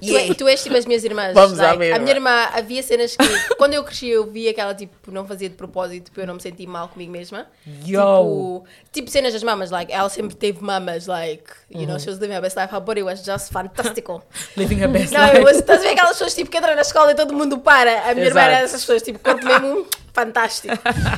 Tu, 0.00 0.14
é- 0.16 0.34
tu 0.34 0.46
és 0.48 0.62
tipo 0.62 0.76
as 0.76 0.86
minhas 0.86 1.02
irmãs. 1.04 1.34
Vamos 1.34 1.58
à 1.58 1.68
like, 1.68 1.78
mesma. 1.78 1.96
A 1.96 1.98
minha 1.98 2.12
irmã 2.14 2.48
havia 2.52 2.82
cenas 2.82 3.16
que 3.16 3.26
quando 3.56 3.74
eu 3.74 3.82
cresci 3.84 4.08
eu 4.08 4.30
via 4.30 4.54
que 4.54 4.60
ela 4.60 4.74
tipo 4.74 5.10
não 5.10 5.26
fazia 5.26 5.48
de 5.48 5.56
propósito 5.56 6.12
para 6.12 6.22
eu 6.22 6.26
não 6.26 6.34
me 6.34 6.40
sentir 6.42 6.66
mal 6.66 6.88
comigo 6.88 7.10
mesma. 7.10 7.46
Yo. 7.84 7.98
Tipo, 7.98 8.64
tipo 8.92 9.10
cenas 9.10 9.32
das 9.32 9.42
mamas, 9.42 9.70
like 9.70 9.92
ela 9.92 10.08
sempre 10.08 10.36
teve 10.36 10.62
mamas, 10.62 11.06
like, 11.06 11.44
you 11.70 11.86
know, 11.86 11.98
she 11.98 12.08
was 12.08 12.18
living 12.18 12.34
her 12.34 12.40
best 12.40 12.56
life, 12.56 12.72
her 12.72 12.80
body 12.80 13.02
was 13.02 13.24
just 13.24 13.50
fantastical. 13.52 14.22
living 14.56 14.82
a 14.84 14.88
best 14.88 15.12
Não, 15.12 15.20
life. 15.26 15.38
eu, 15.38 15.48
estás 15.48 15.80
a 15.80 15.82
ver 15.82 15.90
aquelas 15.90 16.12
pessoas 16.12 16.34
tipo, 16.34 16.50
que 16.50 16.58
entram 16.58 16.74
na 16.76 16.82
escola 16.82 17.10
e 17.12 17.14
todo 17.14 17.34
mundo 17.34 17.58
para. 17.58 18.08
A 18.10 18.14
minha 18.14 18.26
irmã 18.26 18.40
era 18.42 18.50
Exato. 18.52 18.62
dessas 18.66 18.80
pessoas, 18.82 19.02
tipo, 19.02 19.18
corpo 19.18 19.44
mesmo 19.44 19.86
fantástico. 20.12 20.74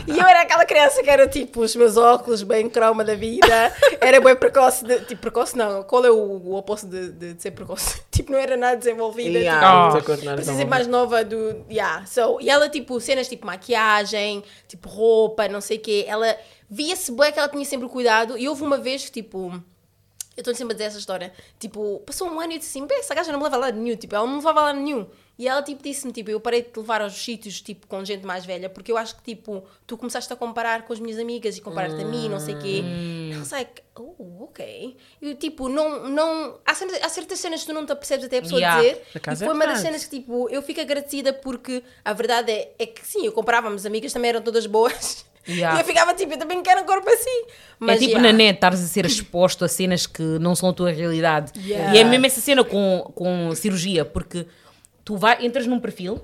E 0.06 0.18
eu 0.18 0.26
era 0.26 0.42
aquela 0.42 0.64
criança 0.64 1.02
que 1.02 1.10
era 1.10 1.26
tipo, 1.26 1.60
os 1.60 1.74
meus 1.76 1.96
óculos, 1.96 2.42
bem 2.42 2.68
croma 2.68 3.04
da 3.04 3.14
vida, 3.14 3.72
era 4.00 4.20
bem 4.20 4.36
precoce, 4.36 4.84
de, 4.84 5.00
tipo, 5.00 5.22
precoce 5.22 5.56
não, 5.56 5.82
qual 5.82 6.04
é 6.04 6.10
o, 6.10 6.16
o 6.16 6.54
oposto 6.56 6.86
de, 6.86 7.10
de, 7.12 7.34
de 7.34 7.42
ser 7.42 7.52
precoce? 7.52 8.00
Tipo, 8.10 8.32
não 8.32 8.38
era 8.38 8.54
nada 8.54 8.76
desenvolvida. 8.76 9.38
Yeah, 9.38 9.96
tipo, 9.96 10.12
Oh. 10.12 10.34
Precisa 10.34 10.56
ser 10.56 10.66
mais 10.66 10.86
nova 10.86 11.24
do. 11.24 11.64
Yeah. 11.70 12.04
So, 12.04 12.38
e 12.40 12.50
ela, 12.50 12.68
tipo, 12.68 13.00
cenas 13.00 13.28
tipo 13.28 13.46
maquiagem, 13.46 14.44
tipo 14.68 14.88
roupa, 14.88 15.48
não 15.48 15.60
sei 15.60 15.78
o 15.78 15.80
quê. 15.80 16.04
Ela 16.06 16.36
via-se 16.68 17.12
bem 17.12 17.32
que 17.32 17.38
ela 17.38 17.48
tinha 17.48 17.64
sempre 17.64 17.88
cuidado. 17.88 18.36
E 18.36 18.46
houve 18.48 18.62
uma 18.62 18.76
vez 18.76 19.06
que, 19.06 19.22
tipo. 19.22 19.52
Eu 20.36 20.42
estou 20.42 20.54
sempre 20.54 20.72
a 20.72 20.76
dizer 20.76 20.88
essa 20.88 20.98
história. 20.98 21.32
Tipo, 21.58 22.00
passou 22.06 22.28
um 22.28 22.38
ano 22.40 22.52
e 22.52 22.56
eu 22.56 22.58
disse 22.58 22.76
assim: 22.78 22.86
"Bem, 22.86 22.98
essa 22.98 23.14
gaja 23.14 23.32
não 23.32 23.38
me 23.38 23.44
leva 23.44 23.56
lado 23.56 23.78
nenhum. 23.78 23.96
Tipo, 23.96 24.14
ela 24.14 24.24
não 24.24 24.32
me 24.32 24.38
levava 24.38 24.60
lado 24.62 24.78
nenhum. 24.78 25.06
E 25.40 25.48
ela, 25.48 25.62
tipo, 25.62 25.82
disse-me: 25.82 26.12
tipo, 26.12 26.30
eu 26.30 26.38
parei 26.38 26.60
de 26.60 26.68
te 26.68 26.78
levar 26.78 27.00
aos 27.00 27.14
sítios, 27.14 27.62
tipo, 27.62 27.86
com 27.86 28.04
gente 28.04 28.26
mais 28.26 28.44
velha, 28.44 28.68
porque 28.68 28.92
eu 28.92 28.98
acho 28.98 29.16
que, 29.16 29.22
tipo, 29.22 29.64
tu 29.86 29.96
começaste 29.96 30.30
a 30.30 30.36
comparar 30.36 30.82
com 30.82 30.92
as 30.92 31.00
minhas 31.00 31.18
amigas 31.18 31.56
e 31.56 31.62
comparar-te 31.62 31.98
a 31.98 32.04
mim, 32.04 32.28
não 32.28 32.38
sei 32.38 32.54
o 32.54 32.58
quê. 32.58 32.82
I 33.32 33.38
was 33.38 33.50
like, 33.50 33.80
oh, 33.98 34.44
ok. 34.44 34.98
E, 35.22 35.34
tipo, 35.36 35.70
não. 35.70 36.10
não 36.10 36.58
há, 36.62 36.74
cenas- 36.74 36.98
há 37.02 37.08
certas 37.08 37.38
cenas 37.38 37.62
que 37.62 37.68
tu 37.68 37.72
não 37.72 37.86
te 37.86 37.92
apercebes 37.92 38.26
até 38.26 38.36
a 38.36 38.42
pessoa 38.42 38.60
Yeah. 38.60 38.82
dizer. 38.82 39.02
E 39.14 39.18
é 39.32 39.36
foi 39.36 39.54
uma 39.54 39.66
das 39.66 39.78
cenas 39.78 40.04
que, 40.04 40.18
tipo, 40.20 40.46
eu 40.50 40.60
fico 40.60 40.82
agradecida 40.82 41.32
porque 41.32 41.82
a 42.04 42.12
verdade 42.12 42.52
é, 42.52 42.74
é 42.78 42.84
que, 42.84 43.00
sim, 43.06 43.24
eu 43.24 43.32
comparava-me, 43.32 43.76
as 43.76 43.86
amigas 43.86 44.12
também 44.12 44.28
eram 44.28 44.42
todas 44.42 44.66
boas. 44.66 45.24
Yeah. 45.48 45.78
E 45.78 45.80
eu 45.80 45.86
ficava, 45.86 46.12
tipo, 46.12 46.34
eu 46.34 46.38
também 46.38 46.62
quero 46.62 46.82
um 46.82 46.84
corpo 46.84 47.08
assim. 47.08 47.44
é 47.88 47.94
tipo 47.96 48.10
yeah. 48.10 48.20
na 48.20 48.30
net, 48.30 48.56
estares 48.56 48.78
a 48.84 48.86
ser 48.86 49.06
exposto 49.06 49.64
a 49.64 49.68
cenas 49.68 50.06
que 50.06 50.22
não 50.22 50.54
são 50.54 50.68
a 50.68 50.72
tua 50.74 50.90
realidade. 50.92 51.50
Yeah. 51.66 51.94
E 51.94 51.98
é 51.98 52.04
mesmo 52.04 52.26
essa 52.26 52.42
cena 52.42 52.62
com, 52.62 53.10
com 53.14 53.52
cirurgia, 53.54 54.04
porque 54.04 54.46
tu 55.04 55.16
vai, 55.16 55.44
entras 55.44 55.66
num 55.66 55.80
perfil, 55.80 56.20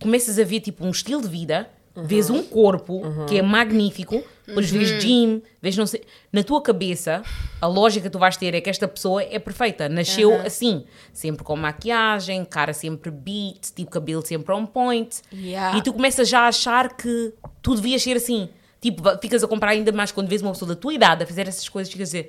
começas 0.00 0.38
a 0.38 0.44
ver 0.44 0.60
tipo 0.60 0.84
um 0.84 0.90
estilo 0.90 1.22
de 1.22 1.28
vida, 1.28 1.68
vês 1.94 2.30
um 2.30 2.42
corpo 2.42 3.02
que 3.26 3.38
é 3.38 3.42
magnífico, 3.42 4.22
depois 4.46 4.70
vês 4.70 5.02
gym, 5.02 5.42
vês 5.60 5.76
não 5.76 5.86
sei. 5.86 6.02
Na 6.32 6.42
tua 6.42 6.62
cabeça, 6.62 7.22
a 7.60 7.66
lógica 7.66 8.08
que 8.08 8.10
tu 8.10 8.18
vais 8.18 8.36
ter 8.36 8.54
é 8.54 8.60
que 8.60 8.70
esta 8.70 8.88
pessoa 8.88 9.22
é 9.22 9.38
perfeita, 9.38 9.88
nasceu 9.88 10.34
assim, 10.40 10.84
sempre 11.12 11.44
com 11.44 11.56
maquiagem, 11.56 12.44
cara 12.44 12.72
sempre 12.72 13.10
beat, 13.10 13.72
tipo 13.74 13.90
cabelo 13.90 14.24
sempre 14.24 14.54
on 14.54 14.66
point. 14.66 15.20
Yeah. 15.32 15.78
E 15.78 15.82
tu 15.82 15.92
começas 15.92 16.28
já 16.28 16.40
a 16.40 16.48
achar 16.48 16.96
que 16.96 17.34
tu 17.62 17.74
devias 17.74 18.02
ser 18.02 18.16
assim. 18.16 18.48
Tipo, 18.80 19.02
ficas 19.20 19.44
a 19.44 19.46
comprar 19.46 19.70
ainda 19.72 19.92
mais 19.92 20.10
quando 20.10 20.28
vês 20.28 20.40
uma 20.40 20.52
pessoa 20.52 20.70
da 20.70 20.76
tua 20.76 20.94
idade 20.94 21.22
a 21.22 21.26
fazer 21.26 21.46
essas 21.46 21.68
coisas, 21.68 21.92
ficas 21.92 22.08
a 22.08 22.22
dizer. 22.22 22.28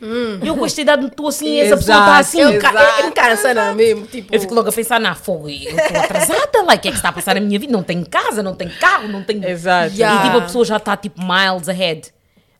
"Bé, 0.00 0.48
Eu 0.48 0.56
com 0.56 0.64
esta 0.66 0.80
idade 0.80 1.02
não 1.02 1.08
estou 1.08 1.28
assim, 1.28 1.58
essa 1.58 1.76
pessoa 1.76 1.98
está 1.98 2.18
assim. 2.18 2.40
Eu, 2.40 2.50
Exato. 2.52 2.74
ca- 2.74 3.00
eu 3.04 3.12
cansa, 3.12 3.72
mesmo. 3.74 4.06
Tipo, 4.06 4.34
Eu 4.34 4.40
fico 4.40 4.54
logo 4.54 4.68
a 4.68 4.72
pensar, 4.72 5.00
na 5.00 5.14
fogo, 5.14 5.48
eu 5.48 5.54
estou 5.56 6.00
atrasada, 6.00 6.62
like, 6.64 6.78
o 6.78 6.82
que 6.82 6.88
é 6.88 6.90
que 6.92 6.96
está 6.96 7.08
a 7.08 7.12
passar 7.12 7.34
na 7.34 7.40
minha 7.40 7.58
vida? 7.58 7.72
Não 7.72 7.82
tenho 7.82 8.06
casa, 8.08 8.42
não 8.42 8.54
tenho 8.54 8.70
carro, 8.78 9.08
não 9.08 9.22
tenho. 9.22 9.44
Exato. 9.46 9.94
Yeah. 9.94 10.20
E 10.20 10.26
tipo, 10.26 10.38
a 10.38 10.42
pessoa 10.42 10.64
já 10.64 10.76
está 10.76 10.96
tipo 10.96 11.20
miles 11.22 11.68
ahead. 11.68 12.12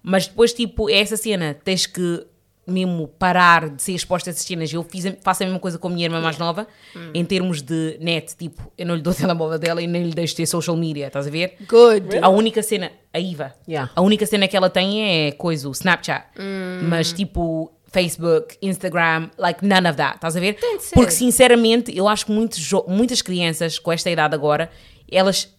Mas 0.02 0.26
depois, 0.26 0.52
tipo, 0.52 0.88
é 0.88 1.00
essa 1.00 1.16
cena, 1.16 1.56
tens 1.64 1.86
que 1.86 2.24
mesmo 2.70 3.08
parar 3.08 3.68
de 3.70 3.82
ser 3.82 3.92
exposta 3.92 4.28
a 4.28 4.32
essas 4.32 4.44
cenas. 4.44 4.72
Eu 4.72 4.82
fiz, 4.82 5.04
faço 5.22 5.42
a 5.42 5.46
mesma 5.46 5.58
coisa 5.60 5.78
com 5.78 5.88
a 5.88 5.90
minha 5.90 6.06
irmã 6.06 6.20
mais 6.20 6.38
nova, 6.38 6.66
em 7.14 7.24
termos 7.24 7.62
de 7.62 7.96
net, 8.00 8.36
tipo, 8.36 8.70
eu 8.76 8.86
não 8.86 8.94
lhe 8.94 9.02
dou 9.02 9.12
o 9.12 9.16
telemóvel 9.16 9.58
dela 9.58 9.80
e 9.82 9.86
nem 9.86 10.04
lhe 10.04 10.12
deixo 10.14 10.36
ter 10.36 10.46
social 10.46 10.76
media, 10.76 11.06
estás 11.08 11.26
a 11.26 11.30
ver? 11.30 11.56
good. 11.68 12.18
A 12.22 12.28
única 12.28 12.62
cena, 12.62 12.90
a 13.12 13.18
Iva, 13.18 13.54
Yeah. 13.68 13.90
a 13.94 14.00
única 14.02 14.26
cena 14.26 14.46
que 14.48 14.56
ela 14.56 14.70
tem 14.70 15.26
é 15.28 15.32
coisa, 15.32 15.68
o 15.68 15.72
Snapchat. 15.72 16.24
Mas 16.82 17.12
tipo, 17.12 17.72
Facebook, 17.90 18.56
Instagram, 18.60 19.30
like 19.38 19.64
none 19.64 19.88
of 19.88 19.96
that, 19.96 20.16
estás 20.16 20.36
a 20.36 20.40
ver? 20.40 20.54
Tem 20.54 20.76
de 20.76 20.84
ser. 20.84 20.94
Porque 20.94 21.10
sinceramente, 21.10 21.96
eu 21.96 22.06
acho 22.06 22.26
que 22.26 22.32
muitos 22.32 22.70
muitas 22.86 23.22
crianças 23.22 23.78
com 23.78 23.90
esta 23.90 24.10
idade 24.10 24.34
agora, 24.34 24.70
elas. 25.10 25.52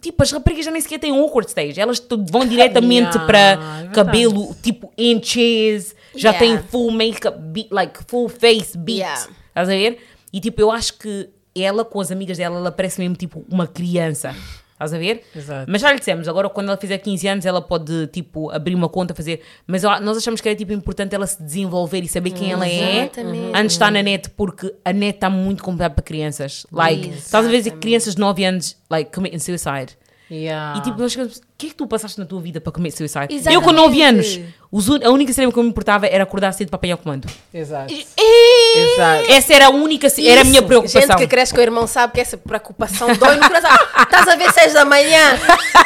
Tipo, 0.00 0.24
as 0.24 0.32
raparigas 0.32 0.64
já 0.64 0.72
nem 0.72 0.80
sequer 0.80 0.98
têm 0.98 1.16
awkward 1.16 1.48
stage. 1.48 1.78
Elas 1.80 2.02
vão 2.30 2.44
diretamente 2.48 3.16
Yeah, 3.16 3.22
é 3.22 3.26
para 3.26 3.56
verdade. 3.56 3.94
cabelo, 3.94 4.56
tipo, 4.60 4.92
inches, 4.98 5.94
já 6.16 6.30
Yeah. 6.32 6.38
têm 6.38 6.68
full 6.68 6.90
makeup, 6.90 7.36
be- 7.38 7.68
like, 7.70 7.98
full 8.06 8.28
face 8.28 8.76
beat. 8.76 8.98
Yeah. 8.98 9.28
Estás 9.48 9.68
a 9.68 9.72
ver? 9.72 9.98
E 10.32 10.40
tipo, 10.40 10.60
eu 10.60 10.70
acho 10.70 10.94
que 10.98 11.28
ela, 11.56 11.84
com 11.84 12.00
as 12.00 12.10
amigas 12.10 12.38
dela, 12.38 12.56
ela 12.58 12.72
parece 12.72 13.00
mesmo 13.00 13.14
tipo 13.16 13.44
uma 13.50 13.66
criança. 13.66 14.34
Estás 14.72 14.92
a 14.92 14.98
ver? 14.98 15.22
Exato. 15.34 15.70
Mas 15.70 15.80
já 15.80 15.92
lhe 15.92 15.98
dissemos, 16.00 16.26
agora 16.26 16.48
quando 16.50 16.66
ela 16.66 16.76
fizer 16.76 16.98
15 16.98 17.28
anos, 17.28 17.46
ela 17.46 17.62
pode, 17.62 18.08
tipo, 18.08 18.50
abrir 18.50 18.74
uma 18.74 18.88
conta, 18.88 19.14
fazer. 19.14 19.40
Mas 19.68 19.84
nós 19.84 20.16
achamos 20.18 20.40
que 20.40 20.48
era, 20.48 20.58
tipo, 20.58 20.72
importante 20.72 21.14
ela 21.14 21.26
se 21.28 21.40
desenvolver 21.40 22.00
e 22.02 22.08
saber 22.08 22.30
quem 22.32 22.50
ela 22.50 22.66
é 22.68 23.02
Exatamente. 23.04 23.46
antes 23.56 23.60
de 23.68 23.72
estar 23.74 23.92
na 23.92 24.02
net, 24.02 24.28
porque 24.30 24.74
a 24.84 24.92
net 24.92 25.14
está 25.16 25.30
muito 25.30 25.62
complicada 25.62 25.94
para 25.94 26.02
crianças. 26.02 26.66
Like, 26.72 27.08
estás 27.10 27.46
a 27.46 27.48
ver 27.48 27.58
Exatamente. 27.58 27.80
crianças 27.82 28.14
de 28.16 28.20
9 28.20 28.44
anos, 28.44 28.76
like, 28.90 29.12
committing 29.14 29.38
suicide. 29.38 29.96
Yeah. 30.34 30.78
E 30.78 30.82
tipo, 30.82 30.98
nós 31.00 31.12
chegamos, 31.12 31.36
o 31.36 31.40
que 31.56 31.66
é 31.66 31.68
que 31.70 31.74
tu 31.76 31.86
passaste 31.86 32.18
na 32.18 32.26
tua 32.26 32.40
vida 32.40 32.60
para 32.60 32.72
cometer 32.72 32.96
suicide? 32.96 33.26
Eu 33.30 33.36
Exatamente. 33.36 33.64
com 33.64 33.72
9 33.72 34.02
anos, 34.02 34.40
os 34.72 34.88
a 34.90 35.10
única 35.10 35.32
cena 35.32 35.52
que 35.52 35.58
eu 35.58 35.62
me 35.62 35.68
importava 35.68 36.06
era 36.06 36.24
acordar 36.24 36.52
cedo 36.52 36.68
para 36.70 36.76
apanhar 36.76 36.94
o 36.96 36.98
comando. 36.98 37.28
Exato. 37.52 37.92
Exato. 37.94 39.30
Essa 39.30 39.54
era 39.54 39.66
a 39.66 39.70
única, 39.70 40.08
era 40.20 40.40
a 40.40 40.44
minha 40.44 40.58
Isso. 40.58 40.66
preocupação. 40.66 41.00
Gente 41.02 41.16
que 41.16 41.26
cresce 41.28 41.52
com 41.54 41.60
o 41.60 41.62
irmão 41.62 41.86
sabe 41.86 42.12
que 42.14 42.20
essa 42.20 42.36
preocupação 42.36 43.14
dói 43.14 43.36
no 43.36 43.46
coração. 43.46 43.70
Estás 44.02 44.28
a 44.28 44.36
ver 44.36 44.52
6 44.52 44.72
da 44.72 44.84
manhã, 44.84 45.38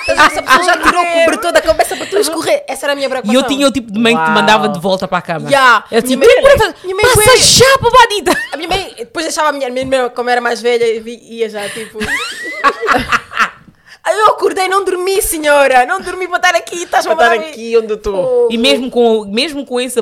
essa 0.09 0.43
pessoa 0.43 0.65
já 0.65 0.77
tirou 0.79 1.03
o 1.03 1.07
cobertor 1.25 1.53
da 1.53 1.61
cabeça 1.61 1.97
para 1.97 2.07
tu 2.07 2.17
escorrer. 2.17 2.65
Essa 2.67 2.87
era 2.87 2.93
a 2.93 2.97
minha 2.97 3.07
E 3.07 3.11
preocupação. 3.11 3.41
eu 3.43 3.47
tinha 3.47 3.67
o 3.69 3.71
tipo 3.73 3.93
de 3.93 3.99
mãe 4.01 4.17
que 4.17 4.25
te 4.25 4.31
mandava 4.31 4.69
de 4.69 4.81
volta 4.81 5.07
para 5.07 5.19
a 5.19 5.23
cama. 5.23 5.49
Yeah. 5.51 5.85
Eu 5.91 6.03
tinha, 6.03 6.17
Minha 6.17 6.41
mãe- 6.43 6.57
passa 6.59 6.75
minha 6.83 6.97
mãe 6.97 7.05
foi- 7.07 7.37
já, 7.39 7.77
babadita. 7.81 8.37
A 8.53 8.57
minha 8.57 8.69
mãe, 8.69 8.95
depois 8.97 9.27
deixava 9.27 9.49
a 9.51 9.53
minha, 9.53 10.09
como 10.11 10.31
era 10.31 10.41
mais 10.41 10.61
velha, 10.63 10.85
ia 11.07 11.49
já 11.51 11.69
tipo. 11.69 11.99
Eu 14.11 14.27
acordei, 14.29 14.69
não 14.69 14.85
dormi, 14.85 15.21
senhora. 15.23 15.85
Não 15.87 16.01
dormi 16.01 16.27
para 16.29 16.37
estar 16.37 16.55
aqui. 16.57 16.83
Estás 16.83 17.07
a 17.07 17.15
Para 17.15 17.37
estar 17.37 17.49
aqui 17.49 17.77
onde 17.77 17.93
eu 17.93 17.97
estou. 17.97 18.49
E 18.51 18.57
mesmo 18.59 18.91
com, 18.91 19.25
mesmo 19.27 19.65
com 19.67 19.81
esse 19.81 20.01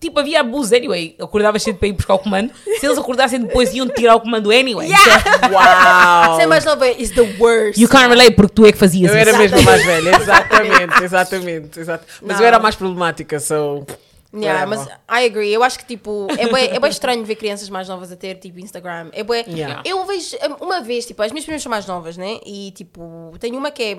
tipo, 0.00 0.20
havia 0.20 0.40
abuso 0.40 0.74
anyway. 0.74 1.16
Acordava 1.20 1.58
cedo 1.58 1.76
para 1.78 1.88
ir 1.88 1.92
buscar 1.92 2.14
o 2.14 2.18
comando. 2.18 2.50
Se 2.78 2.86
eles 2.86 2.96
acordassem 2.98 3.40
depois, 3.40 3.74
iam 3.74 3.88
tirar 3.88 4.14
o 4.16 4.20
comando 4.20 4.50
anyway. 4.50 4.88
Yeah. 4.88 5.48
Uau! 5.52 6.36
Ser 6.36 6.46
mais 6.46 6.64
nova 6.64 6.88
is 6.88 7.10
the 7.10 7.36
worst. 7.38 7.78
You 7.80 7.88
can't 7.88 8.08
relate 8.08 8.32
porque 8.32 8.52
tu 8.54 8.66
é 8.66 8.72
que 8.72 8.78
fazias 8.78 9.10
Eu 9.10 9.16
era 9.18 9.30
isso. 9.30 9.38
mesmo 9.38 9.58
a 9.58 9.62
mais 9.62 9.84
velha, 9.84 10.16
exatamente, 10.16 11.04
exatamente, 11.04 11.80
exato. 11.80 12.04
Mas 12.22 12.36
Não. 12.36 12.42
eu 12.42 12.46
era 12.46 12.58
mais 12.58 12.74
problemática, 12.76 13.40
so. 13.40 13.84
Yeah, 14.34 14.66
mas. 14.66 14.86
I 14.86 15.24
agree. 15.26 15.52
Eu 15.52 15.62
acho 15.62 15.78
que 15.78 15.86
tipo, 15.86 16.26
é 16.38 16.52
bem, 16.52 16.64
é 16.70 16.78
bem 16.78 16.90
estranho 16.90 17.24
ver 17.24 17.36
crianças 17.36 17.68
mais 17.70 17.88
novas 17.88 18.12
a 18.12 18.16
ter 18.16 18.36
tipo 18.36 18.58
Instagram. 18.58 19.10
É 19.12 19.22
bem, 19.22 19.44
Yeah. 19.48 19.82
Eu 19.84 20.04
vejo 20.04 20.36
um, 20.60 20.66
uma 20.66 20.80
vez, 20.80 21.06
tipo, 21.06 21.22
as 21.22 21.32
minhas 21.32 21.44
primas 21.44 21.62
são 21.62 21.70
mais 21.70 21.86
novas, 21.86 22.16
né? 22.16 22.38
E 22.44 22.70
tipo, 22.72 23.32
tenho 23.40 23.56
uma 23.56 23.70
que 23.70 23.82
é 23.82 23.96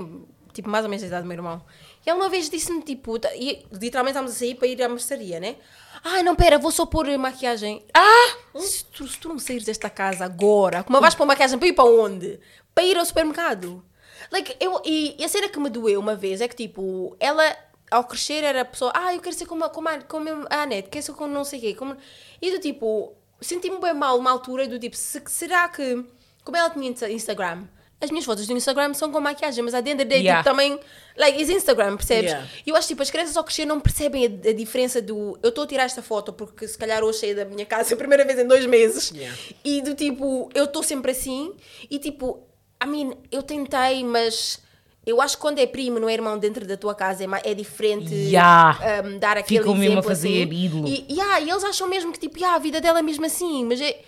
tipo 0.54 0.70
mais 0.70 0.84
ou 0.84 0.90
menos 0.90 1.02
da 1.02 1.08
idade 1.08 1.24
do 1.24 1.28
meu 1.28 1.38
irmão. 1.38 1.62
E 2.06 2.10
ela 2.10 2.20
uma 2.20 2.30
vez 2.30 2.50
disse-me, 2.50 2.82
tipo, 2.82 3.18
tá- 3.20 3.34
e, 3.36 3.66
literalmente 3.72 4.12
estávamos 4.12 4.36
a 4.36 4.40
sair 4.40 4.56
para 4.56 4.68
ir 4.68 4.82
à 4.82 4.90
mercearia, 4.90 5.40
né? 5.40 5.56
Ai, 6.04 6.24
não, 6.24 6.36
pera, 6.36 6.58
vou 6.58 6.72
só 6.72 6.86
pôr 6.86 7.08
maquiagem. 7.18 7.84
Ah! 7.94 8.60
Se 8.60 8.86
tu, 8.86 9.08
se 9.08 9.18
tu 9.18 9.30
não 9.30 9.40
saíres 9.40 9.66
desta 9.66 9.90
casa 9.90 10.24
agora, 10.26 10.84
como 10.84 11.00
vais 11.02 11.16
pôr 11.16 11.26
maquiagem 11.26 11.58
para 11.60 11.68
ir 11.68 11.74
para 11.74 11.86
onde? 11.86 12.40
Para 12.74 12.84
ir 12.84 12.98
ao 12.98 13.06
supermercado. 13.06 13.84
Like, 14.32 14.56
eu, 14.60 14.82
e, 14.86 15.16
e 15.20 15.24
a 15.26 15.28
cena 15.28 15.50
que 15.50 15.60
me 15.60 15.70
doeu 15.70 16.00
uma 16.00 16.16
vez 16.16 16.40
é 16.40 16.48
que, 16.48 16.56
tipo, 16.56 17.16
ela, 17.20 17.44
ao 17.92 18.04
crescer, 18.04 18.44
era 18.44 18.62
a 18.62 18.66
pessoa, 18.66 18.92
ah, 18.96 19.14
eu 19.16 19.20
quero 19.22 19.36
ser 19.36 19.46
como, 19.46 19.64
a- 19.66 19.70
como, 19.70 19.90
a, 19.90 19.98
como 20.02 20.30
a 20.50 20.62
Anete, 20.64 20.90
quero 20.90 21.06
ser 21.06 21.14
como 21.14 21.34
não 21.34 21.44
sei 21.44 21.60
o 21.60 21.62
quê. 21.62 21.74
Como... 21.76 21.96
E 22.42 22.52
do 22.52 22.60
tipo, 22.60 23.14
senti-me 23.42 23.80
bem 23.80 23.94
mal 23.94 24.18
uma 24.18 24.32
altura 24.32 24.68
do 24.68 24.78
tipo, 24.80 24.96
se, 24.96 25.22
será 25.28 25.68
que, 25.70 26.04
como 26.44 26.58
ela 26.58 26.70
tinha 26.70 26.90
Insta- 26.90 27.10
Instagram, 27.10 27.64
as 28.02 28.10
minhas 28.12 28.24
fotos 28.24 28.48
do 28.48 28.54
Instagram 28.54 28.94
são 28.94 29.12
com 29.12 29.20
maquiagem, 29.20 29.62
mas 29.62 29.74
à 29.74 29.82
dentro 29.82 30.06
day, 30.08 30.20
Yeah. 30.22 30.42
tipo, 30.42 30.50
também, 30.56 30.80
like, 31.18 31.42
is 31.42 31.50
Instagram, 31.50 31.98
percebes? 31.98 32.32
Yeah. 32.32 32.50
E 32.66 32.70
eu 32.70 32.76
acho, 32.78 32.88
tipo, 32.88 33.02
as 33.02 33.12
crianças 33.12 33.36
ao 33.36 33.44
crescer 33.44 33.66
não 33.66 33.78
percebem 33.80 34.26
a, 34.26 34.50
a 34.50 34.54
diferença 34.54 35.02
do, 35.02 35.38
eu 35.44 35.50
estou 35.50 35.66
a 35.66 35.68
tirar 35.68 35.84
esta 35.84 36.02
foto 36.02 36.32
porque 36.32 36.66
se 36.66 36.78
calhar 36.78 37.04
hoje 37.04 37.20
saí 37.20 37.36
da 37.36 37.44
minha 37.44 37.66
casa 37.66 37.94
a 37.96 37.98
primeira 37.98 38.24
vez 38.24 38.40
em 38.40 38.48
dois 38.48 38.66
meses, 38.66 39.12
Yeah. 39.12 39.38
e 39.66 39.82
do 39.82 39.96
tipo, 39.96 40.50
eu 40.54 40.64
estou 40.64 40.82
sempre 40.82 41.12
assim, 41.12 41.54
e 41.90 42.00
tipo, 42.00 42.48
I 42.82 42.88
mean, 42.88 43.18
eu 43.32 43.44
tentei, 43.44 44.02
mas... 44.06 44.62
Eu 45.06 45.22
acho 45.22 45.38
que 45.38 45.42
quando 45.42 45.58
é 45.60 45.66
primo, 45.66 46.00
não 46.00 46.08
é 46.10 46.14
irmão 46.14 46.38
dentro 46.38 46.66
da 46.68 46.78
tua 46.78 46.94
casa, 46.94 47.24
é, 47.24 47.28
é 47.52 47.54
diferente 47.54 48.14
Yeah. 48.14 48.78
um, 49.06 49.18
dar 49.18 49.38
aquele 49.38 49.60
Ficam 49.62 49.74
mesmo 49.74 49.84
a 49.84 49.94
exemplo 49.94 50.10
fazer 50.10 50.44
assim. 50.44 50.54
ídolo. 50.66 50.88
E, 50.88 51.06
yeah, 51.10 51.40
e 51.40 51.50
eles 51.50 51.64
acham 51.64 51.88
mesmo 51.88 52.12
que 52.12 52.20
tipo, 52.20 52.38
yeah, 52.38 52.56
a 52.56 52.60
vida 52.60 52.80
dela 52.80 53.00
é 53.00 53.02
mesmo 53.02 53.26
assim, 53.26 53.66
mas 53.66 53.82
é, 53.82 54.00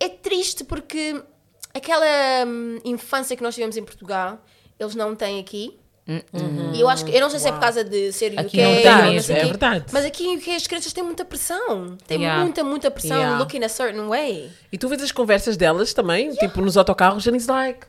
é 0.00 0.08
triste 0.08 0.64
porque 0.64 1.22
aquela 1.72 2.04
hum, 2.46 2.78
infância 2.84 3.36
que 3.36 3.42
nós 3.42 3.54
tivemos 3.54 3.76
em 3.76 3.84
Portugal, 3.84 4.44
eles 4.78 4.94
não 4.94 5.14
têm 5.14 5.40
aqui. 5.40 5.78
E 6.74 6.80
eu 6.80 6.88
acho 6.88 7.04
que, 7.04 7.12
eu 7.14 7.20
não 7.20 7.30
sei 7.30 7.38
se 7.38 7.48
é 7.48 7.52
por 7.52 7.60
causa 7.60 7.84
de 7.84 8.12
ser 8.12 8.38
Aqui 8.38 8.58
UK 8.58 8.62
não 8.64 8.74
tem 8.82 8.84
não 8.90 9.12
mesmo, 9.12 9.22
sei 9.22 9.36
é 9.36 9.44
verdade. 9.44 9.84
Mas 9.92 10.04
aqui 10.04 10.24
em 10.26 10.36
UK 10.36 10.56
as 10.56 10.66
crianças 10.66 10.92
têm 10.92 11.04
muita 11.04 11.24
pressão. 11.24 11.96
Têm 12.06 12.18
Yeah. 12.20 12.42
muita, 12.42 12.64
muita 12.64 12.90
pressão 12.90 13.16
Yeah. 13.16 13.38
looking 13.38 13.62
a 13.62 13.68
certain 13.68 14.08
way. 14.08 14.50
E 14.72 14.76
tu 14.76 14.88
vês 14.88 15.00
as 15.00 15.12
conversas 15.12 15.56
delas 15.56 15.94
também, 15.94 16.34
tipo 16.34 16.60
nos 16.60 16.76
autocarros, 16.76 17.26
and 17.28 17.34
it's 17.36 17.46
like, 17.46 17.86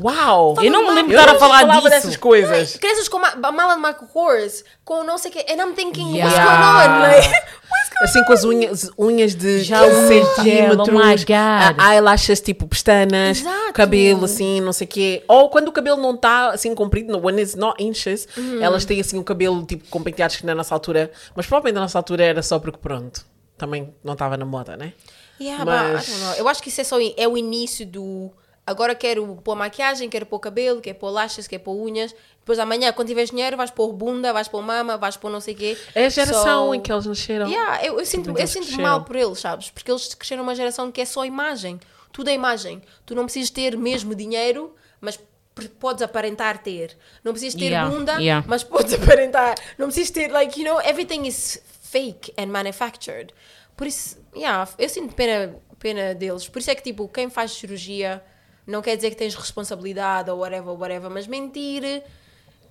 uau! 0.00 0.54
Eu 0.62 0.70
não 0.70 0.84
me 0.88 0.90
lembro 0.94 1.10
de 1.12 1.16
estar 1.18 1.28
a 1.28 1.32
não 1.32 1.40
falar 1.40 1.64
disso. 1.64 1.88
dessas 1.90 2.16
coisas. 2.16 2.76
Crianças 2.76 3.08
com 3.08 3.18
ma- 3.18 3.34
a 3.42 3.52
mala 3.52 3.74
de 3.74 3.80
Michael 3.80 4.06
Kors, 4.12 4.64
com 4.84 5.02
não 5.04 5.18
sei 5.18 5.30
o 5.30 5.34
quê. 5.34 5.46
And 5.50 5.54
I'm 5.62 5.74
thinking, 5.74 6.16
Yeah. 6.16 6.30
what's 6.30 6.44
going 6.44 6.96
on? 6.96 7.00
Like, 7.00 7.28
what's 7.28 7.88
going 7.88 8.04
Assim 8.04 8.24
com 8.24 8.32
as 8.32 8.44
unhas, 8.44 8.90
unhas 8.98 9.34
de 9.34 9.62
Já 9.62 9.78
centímetros, 10.08 10.88
oh 10.88 10.92
my 10.92 11.16
God. 11.16 11.78
a- 11.78 11.92
eyelashes 11.94 12.40
tipo 12.40 12.66
pestanas, 12.66 13.40
Exato. 13.40 13.72
cabelo 13.72 14.24
assim, 14.24 14.60
não 14.60 14.72
sei 14.72 14.86
o 14.86 14.90
quê. 14.90 15.24
Ou 15.28 15.48
quando 15.50 15.68
o 15.68 15.72
cabelo 15.72 16.00
não 16.00 16.14
está 16.14 16.48
assim 16.50 16.74
comprido, 16.74 17.12
no- 17.12 17.24
when 17.24 17.38
it's 17.40 17.54
not 17.54 17.82
inches, 17.82 18.26
Uhum. 18.36 18.62
elas 18.62 18.84
têm 18.84 19.00
assim 19.00 19.18
o 19.18 19.24
cabelo 19.24 19.64
tipo 19.64 19.84
com 19.88 20.02
penteados 20.02 20.36
que 20.36 20.44
na 20.46 20.54
nossa 20.54 20.74
altura, 20.74 21.10
mas 21.36 21.46
provavelmente 21.46 21.74
na 21.76 21.82
nossa 21.82 21.98
altura 21.98 22.24
era 22.24 22.42
só 22.42 22.58
porque 22.58 22.78
pronto, 22.78 23.24
também 23.56 23.94
não 24.02 24.14
estava 24.14 24.36
na 24.36 24.44
moda, 24.44 24.76
né? 24.76 24.92
Yeah, 25.40 25.64
Mas- 25.64 26.06
but 26.06 26.08
I 26.08 26.10
don't 26.10 26.24
know. 26.24 26.34
Eu 26.38 26.48
acho 26.48 26.62
que 26.62 26.68
isso 26.68 26.80
é 26.80 26.84
só 26.84 26.96
é 27.16 27.26
o 27.28 27.36
início 27.36 27.86
do. 27.86 28.30
Agora 28.72 28.94
quero 28.94 29.36
pôr 29.44 29.54
maquiagem, 29.54 30.08
quero 30.10 30.26
pôr 30.26 30.40
cabelo, 30.40 30.80
quero 30.80 30.98
pôr 30.98 31.10
lashes, 31.10 31.46
quero 31.46 31.62
pôr 31.62 31.74
unhas. 31.74 32.14
Depois 32.38 32.58
amanhã, 32.58 32.92
quando 32.92 33.06
tiveres 33.08 33.30
dinheiro, 33.30 33.56
vais 33.56 33.70
pôr 33.70 33.92
bunda, 33.92 34.32
vais 34.32 34.48
pôr 34.48 34.60
mama, 34.62 34.96
vais 34.96 35.16
pôr 35.16 35.30
não 35.30 35.40
sei 35.40 35.54
o 35.54 35.56
quê. 35.56 35.78
É 35.94 36.06
a 36.06 36.08
geração 36.08 36.66
So- 36.68 36.74
em 36.74 36.80
que 36.80 36.92
eles 36.92 37.06
nasceram. 37.06 37.46
Yeah, 37.48 37.84
eu, 37.86 38.00
eu 38.00 38.04
sinto, 38.06 38.30
eu 38.36 38.46
sinto 38.48 38.64
cresceram. 38.66 38.82
mal 38.82 39.04
por 39.04 39.14
eles, 39.14 39.38
sabes? 39.38 39.70
Porque 39.70 39.90
eles 39.90 40.12
cresceram 40.14 40.42
uma 40.42 40.54
geração 40.54 40.90
que 40.90 41.00
é 41.00 41.04
só 41.04 41.24
imagem. 41.24 41.78
Tudo 42.12 42.28
é 42.30 42.34
imagem. 42.34 42.82
Tu 43.06 43.14
não 43.14 43.24
precisas 43.24 43.50
ter 43.50 43.76
mesmo 43.76 44.14
dinheiro, 44.14 44.74
mas 45.00 45.18
podes 45.78 46.02
aparentar 46.02 46.58
ter. 46.62 46.96
Não 47.22 47.32
precisas 47.32 47.54
ter 47.58 47.66
Yeah, 47.66 47.88
bunda, 47.90 48.12
yeah. 48.18 48.44
mas 48.48 48.64
podes 48.64 48.92
aparentar. 49.00 49.54
Não 49.78 49.86
precisas 49.86 50.10
ter, 50.10 50.30
like, 50.32 50.58
you 50.60 50.66
know, 50.66 50.80
everything 50.80 51.26
is 51.26 51.62
fake 51.82 52.32
and 52.36 52.46
manufactured. 52.46 53.32
Por 53.76 53.86
isso, 53.86 54.18
yeah, 54.34 54.68
eu 54.78 54.88
sinto 54.88 55.14
pena, 55.14 55.54
pena 55.78 56.14
deles. 56.14 56.48
Por 56.48 56.58
isso 56.58 56.70
é 56.70 56.74
que, 56.74 56.82
tipo, 56.82 57.06
quem 57.08 57.30
faz 57.30 57.52
cirurgia 57.52 58.22
não 58.66 58.82
quer 58.82 58.96
dizer 58.96 59.10
que 59.10 59.16
tens 59.16 59.34
responsabilidade 59.34 60.30
ou 60.30 60.38
whatever, 60.38 60.72
whatever, 60.74 61.10
mas 61.10 61.26
mentir 61.26 62.02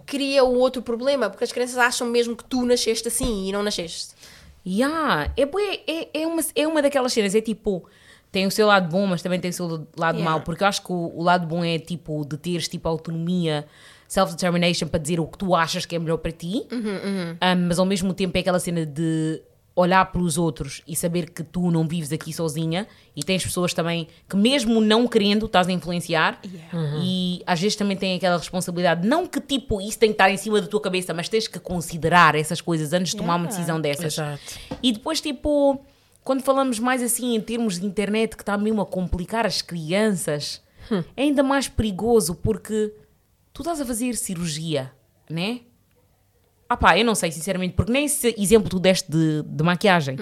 cria 0.05 0.43
o 0.43 0.57
outro 0.57 0.81
problema, 0.81 1.29
porque 1.29 1.43
as 1.43 1.51
crianças 1.51 1.77
acham 1.77 2.07
mesmo 2.07 2.35
que 2.35 2.43
tu 2.43 2.65
nasceste 2.65 3.07
assim 3.07 3.47
e 3.47 3.51
não 3.51 3.63
nasceste. 3.63 4.13
Yeah, 4.65 5.31
é, 5.37 5.43
é, 5.87 6.21
é, 6.21 6.27
uma, 6.27 6.41
é 6.55 6.67
uma 6.67 6.81
daquelas 6.81 7.13
cenas, 7.13 7.33
é 7.33 7.41
tipo, 7.41 7.87
tem 8.31 8.45
o 8.45 8.51
seu 8.51 8.67
lado 8.67 8.89
bom, 8.89 9.07
mas 9.07 9.21
também 9.21 9.39
tem 9.39 9.49
o 9.49 9.53
seu 9.53 9.67
lado 9.97 10.17
Yeah. 10.17 10.23
mau, 10.23 10.41
porque 10.41 10.63
eu 10.63 10.67
acho 10.67 10.83
que 10.83 10.91
o, 10.91 11.11
o 11.15 11.23
lado 11.23 11.47
bom 11.47 11.63
é 11.63 11.79
tipo 11.79 12.23
de 12.25 12.37
teres 12.37 12.67
tipo 12.67 12.87
autonomia, 12.87 13.65
self-determination 14.07 14.87
para 14.87 14.99
dizer 14.99 15.19
o 15.19 15.27
que 15.27 15.37
tu 15.37 15.55
achas 15.55 15.85
que 15.85 15.95
é 15.95 15.99
melhor 15.99 16.17
para 16.17 16.31
ti, 16.31 16.67
Uhum, 16.71 17.37
Um, 17.41 17.67
mas 17.67 17.79
ao 17.79 17.85
mesmo 17.85 18.13
tempo 18.13 18.37
é 18.37 18.41
aquela 18.41 18.59
cena 18.59 18.85
de 18.85 19.41
olhar 19.75 20.11
pelos 20.11 20.37
outros 20.37 20.81
e 20.85 20.95
saber 20.95 21.29
que 21.29 21.43
tu 21.43 21.71
não 21.71 21.87
vives 21.87 22.11
aqui 22.11 22.33
sozinha 22.33 22.85
e 23.15 23.23
tens 23.23 23.41
pessoas 23.43 23.73
também 23.73 24.07
que 24.29 24.35
mesmo 24.35 24.81
não 24.81 25.07
querendo 25.07 25.45
estás 25.45 25.67
a 25.67 25.71
influenciar 25.71 26.41
e 27.01 27.41
às 27.45 27.59
vezes 27.61 27.75
também 27.77 27.95
tem 27.95 28.15
aquela 28.17 28.37
responsabilidade 28.37 29.07
não 29.07 29.25
que 29.25 29.39
tipo 29.39 29.79
isso 29.79 29.97
tem 29.97 30.09
que 30.09 30.15
estar 30.15 30.29
em 30.29 30.35
cima 30.37 30.59
da 30.59 30.67
tua 30.67 30.81
cabeça 30.81 31.13
mas 31.13 31.29
tens 31.29 31.47
que 31.47 31.57
considerar 31.57 32.35
essas 32.35 32.59
coisas 32.59 32.91
antes 32.91 33.11
de 33.11 33.17
tomar 33.17 33.35
uma 33.35 33.41
Yeah. 33.45 33.55
decisão 33.57 33.81
dessas. 33.81 34.13
Exato. 34.13 34.41
e 34.83 34.91
depois 34.91 35.21
tipo 35.21 35.79
quando 36.23 36.43
falamos 36.43 36.77
mais 36.77 37.01
assim 37.01 37.33
em 37.35 37.41
termos 37.41 37.79
de 37.79 37.85
internet 37.85 38.35
que 38.35 38.43
está 38.43 38.57
mesmo 38.57 38.81
a 38.81 38.85
complicar 38.85 39.45
as 39.45 39.61
crianças 39.61 40.61
é 41.15 41.21
ainda 41.23 41.43
mais 41.43 41.69
perigoso 41.69 42.35
porque 42.35 42.93
tu 43.53 43.61
estás 43.61 43.79
a 43.79 43.85
fazer 43.85 44.15
cirurgia 44.17 44.91
né 45.29 45.61
ah 46.71 46.77
pá, 46.77 46.97
eu 46.97 47.03
não 47.03 47.15
sei, 47.15 47.31
sinceramente, 47.31 47.73
porque 47.73 47.91
nem 47.91 48.05
esse 48.05 48.33
exemplo 48.37 48.69
tu 48.69 48.79
deste 48.79 49.11
de, 49.11 49.43
de 49.43 49.63
maquiagem. 49.63 50.15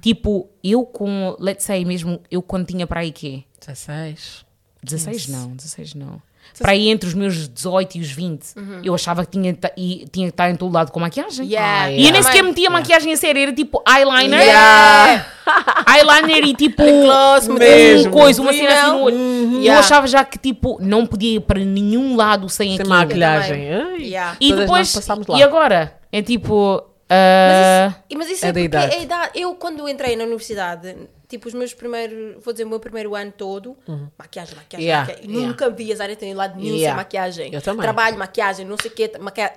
Tipo, 0.00 0.48
eu 0.62 0.84
com, 0.84 1.36
let's 1.40 1.64
say 1.64 1.84
mesmo, 1.84 2.20
eu 2.30 2.40
quando 2.40 2.66
tinha 2.66 2.86
para 2.86 3.00
aí 3.00 3.10
quê? 3.10 3.42
16. 3.60 4.46
16 4.82 5.26
não, 5.28 5.56
16 5.56 5.94
não. 5.94 6.22
Para 6.58 6.72
aí 6.72 6.88
entre 6.88 7.08
os 7.08 7.14
meus 7.14 7.48
18 7.48 7.98
e 7.98 8.00
os 8.00 8.10
20, 8.10 8.42
eu 8.82 8.94
achava 8.94 9.24
que 9.24 9.32
tinha, 9.32 9.56
e, 9.76 10.06
tinha 10.10 10.26
que 10.26 10.32
estar 10.32 10.50
em 10.50 10.56
todo 10.56 10.72
lado 10.72 10.90
com 10.92 10.98
maquiagem. 11.00 11.46
Yeah. 11.46 11.90
E 11.90 12.06
eu 12.06 12.12
nem 12.12 12.22
sequer 12.22 12.42
metia 12.42 12.68
maquiagem 12.70 13.12
a 13.12 13.16
sério, 13.16 13.40
era 13.42 13.52
tipo 13.52 13.82
eyeliner, 13.88 14.40
Yeah. 14.40 15.26
eyeliner 15.88 16.44
e 16.44 16.54
tipo 16.54 16.82
gloss, 16.82 17.48
um 17.48 17.54
mesmo. 17.54 18.12
coisa, 18.12 18.42
uma 18.42 18.52
cena 18.52 18.80
assim 18.80 18.90
no 18.90 19.00
olho. 19.02 19.16
Uhum. 19.16 19.52
Eu 19.56 19.60
Yeah. 19.62 19.80
achava 19.80 20.06
já 20.06 20.24
que 20.24 20.38
tipo, 20.38 20.78
não 20.80 21.06
podia 21.06 21.36
ir 21.36 21.40
para 21.40 21.60
nenhum 21.60 22.16
lado 22.16 22.48
sem, 22.48 22.68
Sem 22.70 22.74
aquilo. 22.80 22.88
maquilhagem. 22.90 23.62
Yeah. 24.00 24.36
E 24.40 24.48
todas 24.50 24.64
depois, 24.92 25.08
e 25.38 25.42
agora? 25.42 25.94
É 26.12 26.22
tipo. 26.22 26.82
ah, 27.10 27.94
E- 28.10 28.16
Mas 28.16 28.30
isso 28.30 28.44
É 28.44 28.48
é, 28.48 28.52
da 28.52 28.60
porque 28.60 28.64
idade. 28.76 28.94
é 28.94 28.98
a 28.98 29.02
idade. 29.02 29.30
Eu, 29.34 29.54
quando 29.54 29.88
entrei 29.88 30.16
na 30.16 30.24
universidade, 30.24 30.96
tipo, 31.28 31.46
os 31.46 31.54
meus 31.54 31.74
primeiros, 31.74 32.42
vou 32.42 32.52
dizer, 32.54 32.64
o 32.64 32.68
meu 32.68 32.80
primeiro 32.80 33.14
ano 33.14 33.30
todo, 33.36 33.76
maquiagem, 34.18 34.54
maquiagem, 34.56 34.86
Yeah, 34.86 35.06
maquiagem. 35.12 35.30
yeah. 35.30 35.48
Nunca 35.48 35.70
vi 35.70 35.92
as 35.92 36.00
áreas 36.00 36.18
terem 36.18 36.34
lado 36.34 36.56
nenhum 36.56 36.70
sem 36.70 36.78
Yeah. 36.80 36.96
maquiagem. 36.96 37.52
Eu 37.54 37.60
também. 37.60 37.82
Trabalho, 37.82 38.18
maquiagem, 38.18 38.64
não 38.66 38.76
sei 38.80 38.90
o 38.90 38.94
quê, 38.94 39.12
maquiagem. 39.20 39.56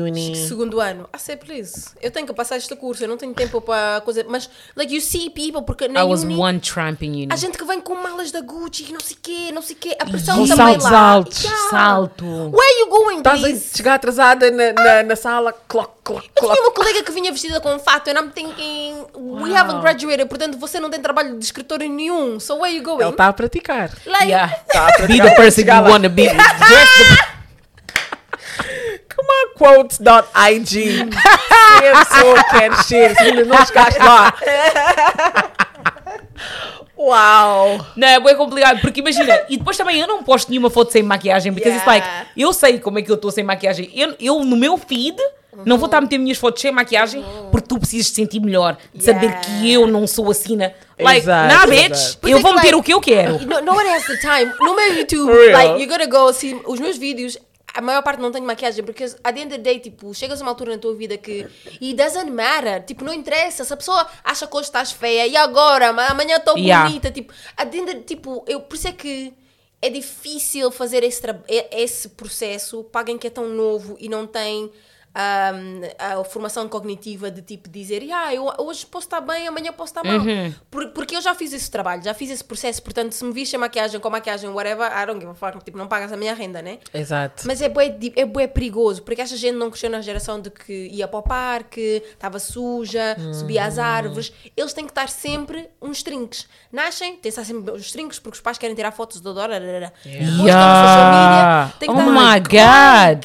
Uni. 0.00 0.34
Segundo 0.36 0.80
ano. 0.80 1.08
Ah, 1.12 1.18
sei, 1.18 1.36
please. 1.36 1.90
Eu 2.02 2.10
tenho 2.10 2.26
que 2.26 2.34
passar 2.34 2.56
este 2.56 2.74
curso, 2.74 3.04
eu 3.04 3.08
não 3.08 3.16
tenho 3.16 3.32
tempo 3.32 3.60
para 3.60 4.00
coisa. 4.00 4.24
Mas, 4.28 4.50
like, 4.76 4.92
you 4.94 5.00
see 5.00 5.30
people, 5.30 5.62
porque 5.62 5.86
na 5.88 6.00
I 6.00 6.04
was 6.04 6.22
uni, 6.24 6.36
one 6.36 6.58
tramp 6.60 7.02
in 7.02 7.10
uni. 7.12 7.28
Há 7.30 7.36
gente 7.36 7.56
que 7.56 7.64
vem 7.64 7.80
com 7.80 7.94
malas 7.94 8.30
da 8.32 8.40
Gucci, 8.40 8.92
não 8.92 9.00
sei 9.00 9.16
o 9.16 9.20
quê, 9.22 9.52
não 9.52 9.62
sei 9.62 9.76
o 9.76 9.78
quê. 9.78 9.96
A 10.00 10.04
pressão 10.06 10.36
também 10.46 10.56
saltos 10.56 10.84
lá. 10.90 10.98
altos. 10.98 11.42
Salto. 11.70 12.24
Where 12.26 12.80
you 12.80 12.88
going, 12.88 13.18
Estás 13.18 13.44
a 13.44 13.76
chegar 13.76 13.94
atrasada 13.94 14.50
na, 14.50 14.72
na, 14.72 15.02
na 15.04 15.16
sala, 15.16 15.52
clock, 15.68 15.93
Eu 16.06 16.20
tinha 16.50 16.60
uma 16.62 16.70
colega 16.72 17.02
que 17.02 17.10
vinha 17.12 17.32
vestida 17.32 17.60
com 17.60 17.74
um 17.74 17.78
fato 17.78 18.10
and 18.10 18.14
I'm 18.20 18.30
thinking, 18.30 19.06
we 19.14 19.56
haven't 19.56 19.80
graduated, 19.80 20.28
portanto 20.28 20.58
você 20.58 20.78
não 20.78 20.90
tem 20.90 21.00
trabalho 21.00 21.38
de 21.38 21.44
escritório 21.44 21.88
nenhum. 21.88 22.38
So 22.38 22.56
where 22.58 22.76
you 22.76 22.82
going? 22.82 23.00
Ele 23.00 23.10
está 23.10 23.28
a 23.28 23.32
praticar. 23.32 23.90
Like, 24.04 24.26
Yeah. 24.26 24.52
Está 24.66 24.88
a 24.88 24.92
praticar. 24.92 25.08
Be 25.08 25.30
the 25.30 25.34
person 25.36 25.62
you 25.62 25.90
wanna 25.90 26.08
be. 26.10 26.28
Come 29.14 29.28
on, 29.28 29.54
quotes.ig. 29.56 30.66
Se 30.68 31.86
a 31.86 32.04
pessoa 32.04 32.44
quer 32.44 32.74
ser, 32.82 33.14
se 33.16 33.22
ainda 33.22 33.44
não 33.44 33.64
chegaste 33.64 33.98
lá. 34.00 34.34
Uau! 36.96 37.86
Não, 37.96 38.08
é 38.08 38.20
bem 38.20 38.36
complicado, 38.36 38.80
porque 38.80 39.00
imagina, 39.00 39.42
e 39.48 39.56
depois 39.56 39.76
também 39.76 40.00
eu 40.00 40.06
não 40.06 40.22
posto 40.22 40.48
nenhuma 40.50 40.70
foto 40.70 40.92
sem 40.92 41.02
maquiagem, 41.02 41.52
porque 41.52 41.68
it's 41.68 41.86
like, 41.86 42.06
Yeah. 42.06 42.28
eu 42.36 42.52
sei 42.52 42.78
como 42.78 42.98
é 42.98 43.02
que 43.02 43.10
eu 43.10 43.16
estou 43.16 43.30
sem 43.30 43.42
maquiagem. 43.44 43.90
Eu, 43.94 44.14
eu 44.20 44.44
no 44.44 44.56
meu 44.56 44.76
feed 44.78 45.16
não 45.64 45.78
vou 45.78 45.86
estar 45.86 45.98
a 45.98 46.00
meter 46.00 46.18
minhas 46.18 46.38
fotos 46.38 46.60
sem 46.62 46.72
maquiagem, 46.72 47.24
porque 47.50 47.66
tu 47.68 47.78
precisas 47.78 48.08
te 48.10 48.14
sentir 48.16 48.40
melhor, 48.40 48.76
de 48.94 49.04
saber 49.04 49.26
Yeah. 49.26 49.40
que 49.46 49.72
eu 49.72 49.86
não 49.86 50.06
sou 50.06 50.30
assim 50.30 50.56
na. 50.56 50.70
Like, 50.98 51.22
Exato, 51.22 51.54
nah, 51.54 51.66
bitch, 51.66 52.16
Por 52.20 52.30
eu 52.30 52.38
vou 52.40 52.50
é 52.52 52.54
que, 52.54 52.60
meter 52.60 52.74
like, 52.76 52.80
o 52.80 52.82
que 52.82 52.92
eu 52.94 53.00
quero. 53.00 53.38
No, 53.46 53.60
no 53.60 53.72
one 53.76 53.88
has 53.88 54.06
the 54.06 54.16
time. 54.16 54.52
No 54.60 54.74
meu 54.76 54.94
YouTube, 54.94 55.32
like, 55.52 55.82
you 55.82 55.88
gotta 55.88 56.06
go 56.06 56.32
see 56.32 56.54
os 56.66 56.78
meus 56.80 56.96
vídeos. 56.98 57.36
A 57.76 57.80
maior 57.80 58.02
parte 58.02 58.20
não 58.22 58.30
tenho 58.30 58.46
maquiagem, 58.46 58.84
porque 58.84 59.02
at 59.02 59.34
the 59.34 59.40
end 59.40 59.46
of 59.52 59.56
the 59.56 59.58
day, 59.58 59.80
tipo, 59.80 60.14
chegas 60.14 60.40
a 60.40 60.44
uma 60.44 60.52
altura 60.52 60.72
na 60.72 60.78
tua 60.78 60.94
vida 60.94 61.16
que 61.16 61.44
it 61.82 61.94
doesn't 61.94 62.30
matter, 62.30 62.84
tipo, 62.84 63.04
não 63.04 63.12
interessa. 63.12 63.64
Se 63.64 63.72
a 63.72 63.76
pessoa 63.76 64.06
acha 64.22 64.46
que 64.46 64.56
hoje 64.56 64.66
estás 64.68 64.92
feia, 64.92 65.26
e 65.26 65.36
agora? 65.36 65.88
Amanhã 65.88 66.36
estou 66.36 66.56
Yeah. 66.56 66.86
bonita, 66.88 67.10
tipo, 67.10 67.32
at 67.56 67.68
the 67.68 67.78
end 67.78 67.90
of, 67.90 68.00
tipo, 68.02 68.44
eu, 68.46 68.60
por 68.60 68.76
isso 68.76 68.86
é 68.86 68.92
que 68.92 69.32
é 69.82 69.90
difícil 69.90 70.70
fazer 70.70 71.02
esse, 71.02 71.20
e- 71.48 71.66
esse 71.72 72.10
processo 72.10 72.84
para 72.84 73.00
alguém 73.00 73.18
que 73.18 73.26
é 73.26 73.30
tão 73.30 73.48
novo 73.48 73.96
e 73.98 74.08
não 74.08 74.24
tem 74.24 74.70
ahm, 75.14 75.82
a 75.98 76.24
formação 76.24 76.68
cognitiva 76.68 77.30
de 77.30 77.40
tipo 77.42 77.68
dizer, 77.68 78.02
ah, 78.12 78.34
eu 78.34 78.50
hoje 78.58 78.84
posso 78.86 79.06
estar 79.06 79.20
bem, 79.20 79.46
amanhã 79.46 79.72
posso 79.72 79.90
estar 79.92 80.02
mal. 80.04 80.20
Por- 80.70 80.88
porque 80.88 81.16
eu 81.16 81.20
já 81.22 81.34
fiz 81.34 81.52
esse 81.52 81.70
trabalho, 81.70 82.02
já 82.02 82.12
fiz 82.14 82.30
esse 82.30 82.42
processo, 82.44 82.82
portanto, 82.82 83.12
se 83.12 83.24
me 83.24 83.32
viste 83.32 83.54
a 83.54 83.58
maquiagem 83.58 84.00
com 84.00 84.10
maquiagem, 84.10 84.50
whatever, 84.50 84.86
I 84.90 85.06
don't 85.06 85.20
give 85.20 85.30
a 85.30 85.34
fuck, 85.34 85.64
tipo, 85.64 85.78
não 85.78 85.86
pagas 85.86 86.12
a 86.12 86.16
minha 86.16 86.34
renda, 86.34 86.60
né? 86.60 86.78
Exato. 86.92 87.44
Mas 87.46 87.60
é 87.62 87.68
bué, 87.68 87.96
é 88.16 88.24
bué 88.24 88.46
perigoso, 88.46 89.02
porque 89.02 89.20
esta 89.20 89.36
gente 89.36 89.54
não 89.56 89.70
questiona 89.70 89.98
a 89.98 90.00
geração 90.02 90.40
de 90.40 90.50
que 90.50 90.88
ia 90.88 91.06
para 91.06 91.18
o 91.18 91.22
parque, 91.22 92.02
estava 92.12 92.38
suja, 92.38 93.16
subia 93.32 93.64
às 93.64 93.78
árvores. 93.78 94.32
Eles 94.56 94.72
têm 94.72 94.84
que 94.84 94.90
estar 94.90 95.08
sempre 95.08 95.68
uns 95.80 96.02
trinques. 96.02 96.48
Nascem, 96.72 97.12
têm 97.12 97.20
que 97.22 97.28
estar 97.28 97.44
sempre 97.44 97.70
uns 97.72 97.92
trinques, 97.92 98.18
porque 98.18 98.36
os 98.36 98.40
pais 98.42 98.58
querem 98.58 98.74
tirar 98.74 98.90
fotos 98.92 99.20
do 99.20 99.32
Dora. 99.32 99.60
Depois 99.60 99.92
estão 100.02 100.36
no 100.36 100.36
social 100.36 101.12
media, 101.12 101.74
Oh 101.88 102.10
my 102.10 102.40
dar- 102.40 103.14
god! 103.20 103.24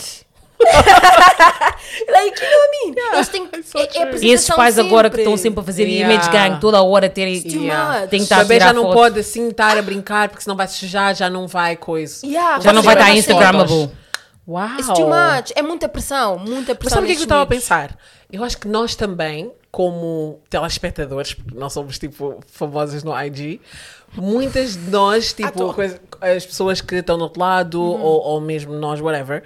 Like, 2.09 2.41
you 2.41 2.49
know 2.49 2.59
what 2.59 2.69
I 2.73 2.85
mean? 2.85 3.13
Eles 3.13 3.27
têm 3.29 3.47
que. 3.47 3.55
É, 3.55 3.59
é 3.59 3.83
apresentação 4.03 4.23
E 4.23 4.31
esses 4.31 4.49
pais 4.49 4.79
agora 4.79 5.09
que 5.09 5.15
sempre. 5.17 5.21
estão 5.33 5.37
sempre 5.37 5.59
a 5.61 5.63
fazer 5.63 5.83
Yeah. 5.87 6.13
image 6.13 6.29
gang 6.31 6.59
toda 6.59 6.77
a 6.77 6.83
hora 6.83 7.09
terem. 7.09 7.41
too 7.41 7.61
Yeah. 7.63 8.01
much. 8.01 8.09
Tem 8.09 8.19
que 8.19 8.23
estar 8.23 8.45
já 8.45 8.73
não 8.73 8.83
fotos. 8.83 8.95
pode 8.95 9.19
assim 9.19 9.47
estar 9.49 9.77
a 9.77 9.81
brincar, 9.81 10.29
porque 10.29 10.43
senão 10.43 10.55
vai 10.55 10.67
sujar, 10.67 11.15
já 11.15 11.29
não 11.29 11.47
vai 11.47 11.75
coisa. 11.75 12.25
Yeah, 12.25 12.59
Já 12.59 12.73
não 12.73 12.81
vai 12.81 12.93
estar 12.95 13.05
mais 13.07 13.19
Instagrammable. 13.19 13.91
Uau! 14.47 14.67
It's 14.79 14.87
too 14.87 15.07
much. 15.07 15.51
É 15.55 15.61
muita 15.61 15.87
pressão, 15.87 16.37
muita 16.39 16.71
Mas 16.73 16.77
pressão. 16.79 16.95
sabe 16.97 17.03
o 17.03 17.07
que 17.07 17.11
é 17.13 17.15
que 17.15 17.21
eu 17.21 17.25
estava 17.25 17.41
a 17.43 17.45
pensar? 17.45 17.95
Eu 18.31 18.43
acho 18.43 18.57
que 18.57 18.67
nós 18.67 18.95
também, 18.95 19.51
como 19.71 20.39
telespectadores, 20.49 21.33
porque 21.33 21.55
nós 21.57 21.71
somos 21.73 21.99
tipo 21.99 22.39
famosas 22.51 23.03
no 23.03 23.13
IG, 23.19 23.61
muitas 24.15 24.73
de 24.75 24.89
nós, 24.89 25.33
tipo, 25.33 25.71
coisa- 25.73 25.99
as 26.21 26.45
pessoas 26.45 26.81
que 26.81 26.95
estão 26.95 27.15
no 27.17 27.23
outro 27.25 27.39
lado, 27.39 27.79
ou, 27.81 28.21
ou 28.21 28.41
mesmo 28.41 28.73
nós, 28.73 28.99
whatever. 28.99 29.43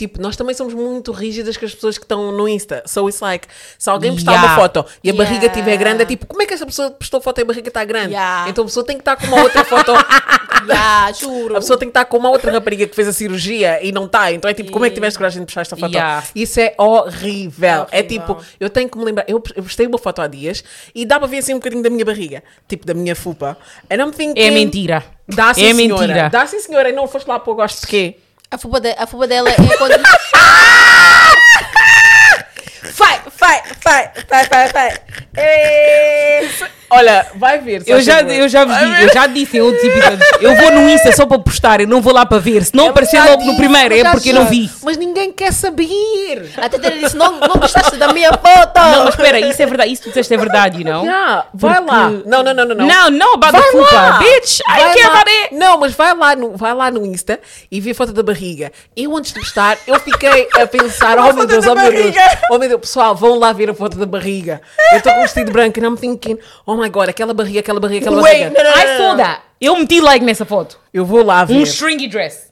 Tipo, 0.00 0.22
nós 0.22 0.34
também 0.34 0.54
somos 0.54 0.72
muito 0.72 1.12
rígidas 1.12 1.58
com 1.58 1.66
as 1.66 1.74
pessoas 1.74 1.98
que 1.98 2.04
estão 2.04 2.32
no 2.32 2.48
Insta. 2.48 2.82
So 2.86 3.06
it's 3.06 3.20
like, 3.20 3.46
se 3.78 3.90
alguém 3.90 4.14
postar 4.14 4.32
Yeah. 4.32 4.48
uma 4.54 4.56
foto 4.62 4.86
e 5.04 5.10
a 5.10 5.12
Yeah. 5.12 5.22
barriga 5.30 5.46
estiver 5.46 5.76
grande, 5.76 6.02
é 6.02 6.06
tipo, 6.06 6.26
como 6.26 6.40
é 6.40 6.46
que 6.46 6.54
essa 6.54 6.64
pessoa 6.64 6.90
postou 6.90 7.20
foto 7.20 7.38
e 7.38 7.42
a 7.42 7.44
barriga 7.44 7.68
está 7.68 7.84
grande? 7.84 8.12
Yeah. 8.14 8.48
Então 8.48 8.64
a 8.64 8.66
pessoa 8.66 8.86
tem 8.86 8.96
que 8.96 9.02
estar 9.02 9.16
com 9.16 9.26
uma 9.26 9.42
outra 9.42 9.62
foto. 9.64 9.92
Yeah, 10.68 11.10
juro. 11.12 11.56
A 11.56 11.60
pessoa 11.60 11.78
tem 11.78 11.88
que 11.88 11.90
estar 11.90 12.04
com 12.04 12.18
uma 12.18 12.28
outra 12.30 12.52
rapariga 12.52 12.86
que 12.86 12.94
fez 12.94 13.08
a 13.08 13.12
cirurgia 13.14 13.82
e 13.82 13.92
não 13.92 14.04
está. 14.04 14.30
Então 14.30 14.50
é 14.50 14.52
tipo, 14.54 14.70
como 14.70 14.84
é 14.84 14.88
que 14.90 14.94
tiveste 14.94 15.18
coragem 15.18 15.40
de 15.40 15.46
postar 15.46 15.62
esta 15.62 15.76
foto? 15.76 15.92
Isso 16.34 16.60
é 16.60 16.74
horrível. 16.76 17.68
É 17.90 18.00
horrível. 18.00 18.06
tipo, 18.08 18.36
eu 18.58 18.68
tenho 18.68 18.88
que 18.88 18.98
me 18.98 19.04
lembrar. 19.04 19.24
Eu, 19.26 19.42
eu 19.56 19.62
postei 19.62 19.86
uma 19.86 19.96
foto 19.98 20.20
há 20.20 20.26
dias 20.26 20.62
e 20.94 21.06
dá 21.06 21.18
para 21.18 21.28
ver 21.28 21.38
assim 21.38 21.54
um 21.54 21.58
bocadinho 21.58 21.82
da 21.82 21.88
minha 21.90 22.04
barriga, 22.04 22.42
tipo 22.68 22.86
da 22.86 22.92
minha 22.92 23.16
fupa. 23.16 23.56
And 23.90 23.96
I'm 23.96 24.12
thinking, 24.12 24.38
É 24.40 24.50
mentira. 24.50 25.02
Dá 25.26 25.54
sim, 25.54 25.64
É 25.64 25.74
senhora. 25.74 26.06
mentira. 26.06 26.28
Dá 26.30 26.46
sim, 26.46 26.60
senhora. 26.60 26.90
E 26.90 26.92
não 26.92 27.06
foste 27.08 27.26
lá 27.26 27.38
para 27.38 27.52
o 27.52 27.56
gosto 27.56 27.80
de 27.80 27.86
quê? 27.86 28.16
A 28.52 28.58
fuba, 28.58 28.80
de- 28.80 28.96
a 28.98 29.06
fuba 29.06 29.26
dela 29.28 29.48
é 29.48 29.54
quando. 29.78 29.92
vai, 32.98 33.20
vai, 33.38 33.62
vai, 33.84 34.12
vai, 34.28 34.48
vai, 34.48 34.68
vai. 34.72 34.98
É... 35.36 36.48
Olha, 36.90 37.26
vai 37.36 37.58
ver. 37.58 37.82
Eu 37.86 38.00
já, 38.00 38.20
eu, 38.22 38.48
já 38.48 38.64
vos 38.64 38.74
Vai 38.74 38.86
di- 38.96 39.02
eu 39.02 39.12
já 39.12 39.26
disse 39.26 39.56
em 39.58 39.60
outros 39.60 39.82
episódios. 39.84 40.20
Eu 40.40 40.56
vou 40.56 40.72
no 40.72 40.88
Insta 40.90 41.12
só 41.12 41.24
para 41.26 41.38
postar, 41.38 41.80
eu 41.80 41.86
não 41.88 42.00
vou 42.00 42.12
lá 42.12 42.26
para 42.26 42.38
ver. 42.38 42.64
Se 42.64 42.74
não 42.74 42.88
aparecer 42.88 43.16
Já 43.18 43.24
logo 43.26 43.38
no 43.42 43.50
disse, 43.50 43.56
primeiro, 43.56 43.94
é 43.94 43.98
já 44.00 44.10
porque 44.10 44.30
eu 44.30 44.34
não 44.34 44.46
vi. 44.46 44.70
Mas 44.82 44.96
ninguém 44.96 45.32
quer 45.32 45.52
saber. 45.52 46.50
A 46.56 46.68
Tete 46.68 46.98
disse: 46.98 47.16
não, 47.16 47.38
não 47.38 47.56
gostaste 47.56 47.96
da 47.96 48.12
minha 48.12 48.30
foto. 48.32 48.74
Não, 48.76 49.04
mas 49.04 49.14
espera, 49.14 49.40
isso 49.40 49.62
é 49.62 49.66
verdade. 49.66 49.92
Isso 49.92 50.02
que 50.02 50.08
tu 50.08 50.12
disseste 50.12 50.34
é 50.34 50.36
verdade, 50.36 50.78
you 50.82 50.84
know? 50.84 51.04
Yeah, 51.04 51.46
vai 51.54 51.76
Porque- 51.76 51.90
lá. 51.92 52.10
Não, 52.26 52.42
não, 52.42 52.54
não, 52.54 52.64
não. 52.64 52.74
não. 52.74 52.86
Não, 52.86 53.10
não, 53.10 53.34
about 53.34 53.52
Vai 53.52 53.62
the 53.62 53.70
fupa. 53.70 53.94
lá. 53.94 54.18
Bitch, 54.18 54.60
I 54.60 54.62
Vai 54.66 54.94
care 54.94 55.02
lá. 55.02 55.08
about 55.12 55.30
it. 55.30 55.54
Não, 55.54 55.78
mas 55.78 55.92
vai 55.94 56.14
lá, 56.14 56.36
no, 56.36 56.56
vai 56.56 56.74
lá 56.74 56.90
no 56.90 57.06
Insta 57.06 57.38
e 57.70 57.80
vê 57.80 57.90
a 57.92 57.94
foto 57.94 58.12
da 58.12 58.22
barriga. 58.22 58.72
Eu, 58.96 59.16
antes 59.16 59.32
de 59.32 59.40
postar, 59.40 59.78
eu 59.86 59.98
fiquei 60.00 60.48
a 60.60 60.66
pensar: 60.66 61.16
oh 61.20 61.22
meu 61.24 61.32
foto 61.34 61.46
Deus, 61.46 61.66
oh 61.66 61.74
meu 61.74 61.92
Deus, 61.92 62.14
oh 62.50 62.58
meu 62.58 62.68
Deus, 62.68 62.80
pessoal, 62.80 63.14
vão 63.14 63.38
lá 63.38 63.52
ver 63.52 63.70
a 63.70 63.74
foto 63.74 63.96
da 63.96 64.06
barriga. 64.06 64.60
Eu 64.92 64.98
estou 64.98 65.12
com 65.12 65.18
um 65.20 65.22
vestido 65.22 65.52
branco 65.52 65.78
e 65.78 65.82
não 65.82 65.92
me 65.92 65.96
thinking: 65.96 66.38
oh 66.66 66.76
my 66.80 66.88
god, 66.90 67.08
aquela 67.08 67.32
barriga, 67.34 67.60
aquela 67.60 67.80
barriga, 67.80 68.06
aquela 68.06 68.22
Wait, 68.22 68.38
barriga. 68.50 68.62
não, 68.64 68.70
não, 68.70 68.82
I 68.82 68.96
saw 68.96 69.16
that. 69.16 69.40
Eu 69.60 69.76
meti 69.76 70.00
like 70.00 70.24
nessa 70.24 70.44
foto. 70.44 70.78
Eu 70.92 71.04
vou 71.04 71.24
lá 71.24 71.44
ver. 71.44 71.54
Um 71.54 71.62
stringy 71.62 72.08
dress. 72.08 72.48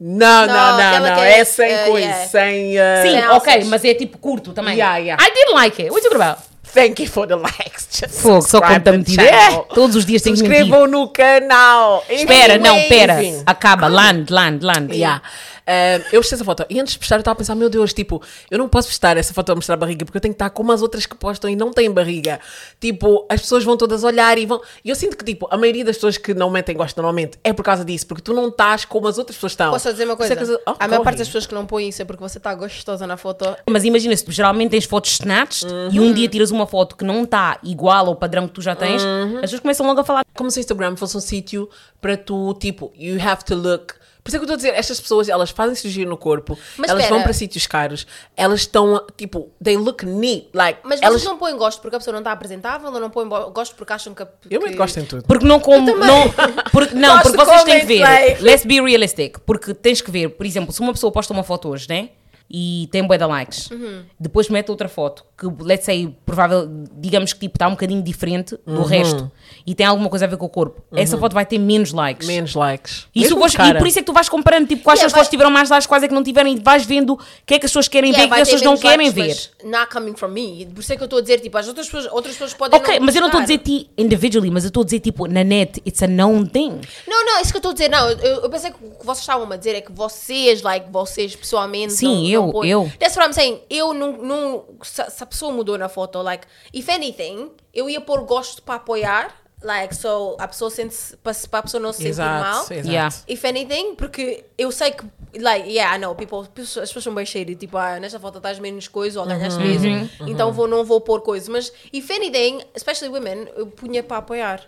Não, 0.00 0.46
não, 0.46 0.54
Não, 0.76 0.76
não, 0.76 1.00
não. 1.00 1.22
É 1.22 1.38
é, 1.38 1.44
sem 1.44 1.72
uh, 1.72 1.84
coisa, 1.86 2.06
yeah. 2.06 2.26
sem. 2.26 2.76
uh, 2.76 3.02
Sim, 3.02 3.10
Sem 3.10 3.28
ok, 3.28 3.52
alças. 3.52 3.68
mas 3.68 3.84
é 3.84 3.94
tipo 3.94 4.18
curto 4.18 4.52
também. 4.52 4.74
Yeah, 4.74 4.98
yeah. 4.98 5.24
I 5.24 5.32
didn't 5.32 5.54
like 5.54 5.80
it. 5.80 5.90
What 5.92 6.04
you 6.04 6.10
talking 6.10 6.22
about? 6.22 6.42
Thank 6.74 7.00
you 7.00 7.08
for 7.08 7.26
the 7.28 7.36
likes. 7.36 7.86
Just 7.92 8.20
Fogo, 8.20 8.42
só 8.42 8.60
conta 8.60 8.90
mentira. 8.90 9.22
É, 9.22 9.50
todos 9.72 9.94
os 9.94 10.04
dias 10.04 10.20
tem 10.22 10.34
que 10.34 10.42
mentir. 10.42 10.58
Subscrevam 10.64 10.88
no 10.88 11.08
canal. 11.08 12.04
Espera, 12.08 12.58
não, 12.58 12.74
pera. 12.88 13.20
Acaba, 13.46 13.86
land, 13.86 14.32
land, 14.32 14.64
land. 14.66 14.92
Yeah. 14.92 15.22
Ah, 15.66 15.96
eu 16.12 16.20
postei 16.20 16.36
essa 16.36 16.44
foto 16.44 16.64
e 16.68 16.78
antes 16.78 16.92
de 16.92 16.98
postar 16.98 17.16
eu 17.16 17.20
estava 17.20 17.32
a 17.32 17.38
pensar, 17.38 17.54
meu 17.54 17.70
Deus, 17.70 17.92
tipo, 17.94 18.22
eu 18.50 18.58
não 18.58 18.68
posso 18.68 18.88
postar 18.88 19.16
essa 19.16 19.32
foto 19.32 19.50
a 19.52 19.54
mostrar 19.54 19.74
a 19.74 19.78
barriga 19.78 20.04
porque 20.04 20.18
eu 20.18 20.20
tenho 20.20 20.34
que 20.34 20.36
estar 20.36 20.50
como 20.50 20.70
as 20.72 20.82
outras 20.82 21.06
que 21.06 21.16
postam 21.16 21.48
e 21.48 21.56
não 21.56 21.72
têm 21.72 21.90
barriga. 21.90 22.38
Tipo, 22.80 23.26
as 23.30 23.40
pessoas 23.40 23.64
vão 23.64 23.76
todas 23.76 24.04
olhar 24.04 24.36
e 24.38 24.44
vão. 24.46 24.60
E 24.84 24.90
eu 24.90 24.94
sinto 24.96 25.16
que, 25.16 25.24
tipo, 25.24 25.46
a 25.50 25.56
maioria 25.56 25.84
das 25.84 25.96
pessoas 25.96 26.16
que 26.18 26.34
não 26.34 26.50
metem 26.50 26.76
gosto 26.76 26.96
normalmente 26.96 27.38
é 27.42 27.52
por 27.52 27.62
causa 27.64 27.84
disso, 27.84 28.06
porque 28.06 28.22
tu 28.22 28.34
não 28.34 28.48
estás 28.48 28.84
como 28.84 29.08
as 29.08 29.16
outras 29.18 29.36
pessoas 29.36 29.52
estão. 29.52 29.70
Posso 29.72 29.90
dizer 29.90 30.04
uma 30.04 30.12
Isso 30.12 30.18
coisa? 30.18 30.32
é 30.34 30.36
coisa- 30.36 30.60
Oh, 30.66 30.74
a 30.78 30.88
maior 30.88 31.02
parte 31.02 31.18
das 31.18 31.28
pessoas 31.28 31.46
que 31.46 31.54
não 31.54 31.64
põem 31.66 31.88
isso 31.88 32.02
é 32.02 32.04
porque 32.04 32.22
você 32.22 32.38
está 32.38 32.54
gostosa 32.54 33.06
na 33.06 33.16
foto. 33.16 33.44
Mas 33.68 33.84
imagina, 33.84 34.14
se 34.16 34.24
tu 34.24 34.32
geralmente 34.32 34.70
tens 34.70 34.84
fotos 34.84 35.12
snatched 35.12 35.70
e 35.92 35.98
Uhum. 35.98 36.06
um 36.08 36.12
dia 36.12 36.28
tiras 36.28 36.50
uma 36.50 36.66
foto 36.66 36.96
que 36.96 37.04
não 37.04 37.22
está 37.24 37.58
igual 37.62 38.06
ao 38.06 38.16
padrão 38.16 38.46
que 38.46 38.54
tu 38.54 38.60
já 38.62 38.74
tens, 38.76 39.02
Uhum. 39.02 39.36
as 39.36 39.40
pessoas 39.42 39.60
começam 39.60 39.86
logo 39.86 40.00
a 40.00 40.04
falar. 40.04 40.24
Como 40.34 40.50
se 40.50 40.58
o 40.58 40.60
Instagram 40.60 40.96
fosse 40.96 41.16
um 41.16 41.20
sítio 41.20 41.68
para 42.00 42.16
tu, 42.16 42.54
tipo, 42.60 42.92
you 42.98 43.18
have 43.20 43.44
to 43.44 43.54
look. 43.54 43.94
Por 44.24 44.30
isso 44.30 44.36
é 44.36 44.38
que 44.38 44.42
eu 44.44 44.44
estou 44.46 44.54
a 44.54 44.56
dizer, 44.56 44.74
estas 44.74 44.98
pessoas, 44.98 45.28
elas 45.28 45.50
fazem 45.50 45.74
cirurgia 45.74 46.06
no 46.06 46.16
corpo, 46.16 46.58
Mas 46.78 46.88
elas 46.88 47.02
espera. 47.02 47.14
vão 47.16 47.22
para 47.24 47.32
sítios 47.34 47.66
caros, 47.66 48.06
elas 48.34 48.60
estão, 48.60 49.04
tipo, 49.18 49.50
they 49.62 49.76
look 49.76 50.02
neat, 50.06 50.46
like, 50.54 50.80
Mas 50.82 51.02
elas... 51.02 51.20
vocês 51.20 51.30
não 51.30 51.36
põem 51.36 51.54
gosto 51.58 51.82
porque 51.82 51.94
a 51.96 51.98
pessoa 51.98 52.12
não 52.12 52.20
está 52.20 52.32
apresentável 52.32 52.90
ou 52.90 52.98
não 52.98 53.10
põem 53.10 53.28
gosto 53.28 53.74
porque 53.74 53.92
acham 53.92 54.14
que. 54.14 54.22
a- 54.22 54.28
Eu 54.50 54.60
que... 54.60 54.66
muito 54.66 54.78
gosto 54.78 54.98
em 54.98 55.04
tudo. 55.04 55.24
Porque 55.24 55.44
não 55.44 55.60
como. 55.60 55.94
Não, 55.94 56.32
porque, 56.72 56.94
não, 56.96 57.20
porque 57.20 57.36
vocês 57.36 57.64
têm 57.64 57.80
que 57.80 57.86
ver. 57.86 58.00
like. 58.00 58.42
Let's 58.42 58.64
be 58.64 58.80
realistic. 58.80 59.38
Porque 59.40 59.74
tens 59.74 60.00
que 60.00 60.10
ver, 60.10 60.30
por 60.30 60.46
exemplo, 60.46 60.72
se 60.72 60.80
uma 60.80 60.92
pessoa 60.94 61.12
posta 61.12 61.30
uma 61.34 61.44
foto 61.44 61.68
hoje, 61.68 61.86
né? 61.88 62.08
E 62.50 62.88
tem 62.92 63.02
bué 63.04 63.16
de 63.18 63.24
likes. 63.24 63.70
Uhum. 63.70 64.02
Depois 64.20 64.48
mete 64.48 64.70
outra 64.70 64.86
foto 64.88 65.24
que, 65.36 65.46
let's 65.64 65.84
say, 65.86 66.14
provável, 66.26 66.68
digamos 66.96 67.32
que 67.32 67.40
tipo, 67.40 67.56
está 67.56 67.66
um 67.66 67.70
bocadinho 67.72 68.02
diferente 68.02 68.56
do 68.66 68.74
Uhum. 68.80 68.82
resto 68.84 69.32
e 69.66 69.74
tem 69.74 69.84
alguma 69.86 70.08
coisa 70.08 70.26
a 70.26 70.28
ver 70.28 70.36
com 70.36 70.46
o 70.46 70.48
corpo. 70.48 70.82
Essa 70.92 71.16
foto 71.18 71.32
vai 71.32 71.44
ter 71.46 71.58
menos 71.58 71.92
likes. 71.92 72.28
Menos 72.28 72.54
likes. 72.54 73.06
Isso 73.14 73.32
e 73.34 73.36
por 73.78 73.86
isso 73.88 73.98
é 73.98 74.02
que 74.02 74.06
tu 74.06 74.12
vais 74.12 74.28
comparando 74.28 74.68
tipo, 74.68 74.82
quais 74.84 74.98
Yeah, 75.00 75.00
são 75.00 75.06
as 75.06 75.12
fotos 75.12 75.26
vai- 75.26 75.30
tiveram 75.30 75.50
mais 75.50 75.70
likes, 75.70 75.86
quais 75.86 76.02
é 76.04 76.08
que 76.08 76.14
não 76.14 76.22
tiveram 76.22 76.48
e 76.50 76.60
vais 76.60 76.84
vendo 76.84 77.14
o 77.14 77.18
que 77.46 77.54
é 77.54 77.58
que 77.58 77.66
as 77.66 77.70
pessoas 77.72 77.88
querem 77.88 78.10
Yeah, 78.10 78.28
ver 78.28 78.28
e 78.28 78.32
o 78.32 78.34
que 78.36 78.42
as 78.42 78.48
pessoas 78.48 78.62
não 78.62 78.76
querem 78.76 79.10
ver. 79.10 79.20
likes, 79.28 79.50
mas 79.62 79.70
Not 79.72 79.90
coming 79.92 80.14
from 80.14 80.28
me. 80.28 80.66
Por 80.66 80.80
isso 80.80 80.92
é 80.92 80.96
que 80.96 81.02
eu 81.02 81.06
estou 81.06 81.18
a 81.18 81.22
dizer, 81.22 81.40
tipo, 81.40 81.56
as 81.58 81.66
outras 81.66 81.86
pessoas, 81.86 82.12
outras 82.12 82.34
pessoas 82.34 82.54
podem. 82.54 82.78
Ok, 82.78 83.00
mas 83.00 83.14
eu 83.16 83.20
não 83.22 83.28
estou 83.28 83.40
a 83.40 83.42
dizer 83.44 83.58
ti 83.58 83.90
individually, 83.98 84.50
mas 84.50 84.64
eu 84.64 84.68
estou 84.68 84.82
a 84.82 84.84
dizer 84.84 85.00
tipo 85.00 85.26
na 85.26 85.42
net, 85.42 85.82
it's 85.86 86.02
a 86.02 86.06
known 86.06 86.44
thing. 86.46 86.80
Não, 87.08 87.24
não, 87.24 87.40
isso 87.40 87.50
que 87.50 87.56
eu 87.56 87.58
estou 87.58 87.70
a 87.70 87.74
dizer, 87.74 87.88
não. 87.88 88.08
Eu, 88.10 88.42
eu 88.42 88.50
pensei 88.50 88.70
que 88.70 88.76
o 88.84 88.90
que 88.90 89.04
vocês 89.06 89.20
estavam 89.20 89.50
a 89.50 89.56
dizer 89.56 89.74
é 89.74 89.80
que 89.80 89.90
vocês, 89.90 90.62
like, 90.62 90.86
vocês 90.92 91.34
pessoalmente. 91.34 91.94
Sim, 91.94 92.32
não, 92.33 92.33
eu, 92.34 92.64
eu. 92.64 92.92
That's 92.98 93.16
what 93.16 93.26
I'm 93.28 93.32
saying. 93.32 93.60
Eu 93.70 93.94
não. 93.94 94.12
não 94.12 94.64
se, 94.82 95.02
se 95.10 95.22
a 95.22 95.26
pessoa 95.26 95.52
mudou 95.52 95.78
na 95.78 95.88
foto, 95.88 96.20
like, 96.22 96.46
if 96.72 96.88
anything, 96.88 97.50
eu 97.72 97.88
ia 97.88 98.00
pôr 98.00 98.22
gosto 98.22 98.62
para 98.62 98.74
apoiar, 98.76 99.34
like, 99.62 99.94
so 99.96 100.36
a 100.38 100.46
pessoa 100.48 100.70
sente-se. 100.70 101.16
para 101.16 101.34
para 101.48 101.58
a 101.58 101.62
pessoa 101.62 101.80
não 101.80 101.92
se 101.92 102.02
sentir 102.02 102.18
mal. 102.18 102.62
Exato. 102.62 102.88
Yeah. 102.88 103.14
If 103.28 103.44
anything, 103.44 103.94
porque 103.94 104.44
eu 104.58 104.70
sei 104.70 104.92
que, 104.92 105.04
like, 105.38 105.68
yeah, 105.68 105.96
I 105.96 105.98
know, 105.98 106.14
people, 106.14 106.40
as 106.40 106.48
pessoas 106.48 107.02
são 107.02 107.14
bem 107.14 107.24
cheiras, 107.26 107.56
tipo, 107.56 107.76
ah, 107.76 107.98
nesta 107.98 108.20
foto 108.20 108.38
estás 108.38 108.58
menos 108.58 108.88
coisa 108.88 109.20
ou 109.20 109.26
ganhaste 109.26 109.58
Uhum. 109.60 109.66
peso, 109.66 110.10
então 110.28 110.52
vou, 110.52 110.68
não 110.68 110.84
vou 110.84 111.00
pôr 111.00 111.20
coisa. 111.22 111.50
Mas, 111.50 111.72
if 111.92 112.10
anything, 112.10 112.60
especially 112.74 113.12
women, 113.12 113.48
eu 113.56 113.66
punha 113.68 114.02
para 114.02 114.18
apoiar. 114.18 114.60